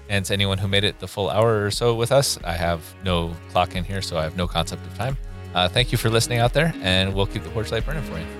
And 0.08 0.24
to 0.24 0.32
anyone 0.32 0.58
who 0.58 0.66
made 0.66 0.82
it 0.82 0.98
the 0.98 1.06
full 1.06 1.30
hour 1.30 1.64
or 1.64 1.70
so 1.70 1.94
with 1.94 2.10
us, 2.10 2.38
I 2.42 2.52
have 2.52 2.82
no 3.04 3.34
clock 3.50 3.76
in 3.76 3.84
here, 3.84 4.02
so 4.02 4.18
I 4.18 4.24
have 4.24 4.36
no 4.36 4.48
concept 4.48 4.84
of 4.86 4.96
time. 4.96 5.16
Uh, 5.54 5.68
thank 5.68 5.92
you 5.92 5.98
for 5.98 6.10
listening 6.10 6.38
out 6.38 6.52
there, 6.52 6.74
and 6.80 7.14
we'll 7.14 7.26
keep 7.26 7.44
the 7.44 7.50
porch 7.50 7.70
light 7.70 7.86
burning 7.86 8.02
for 8.02 8.18
you. 8.18 8.39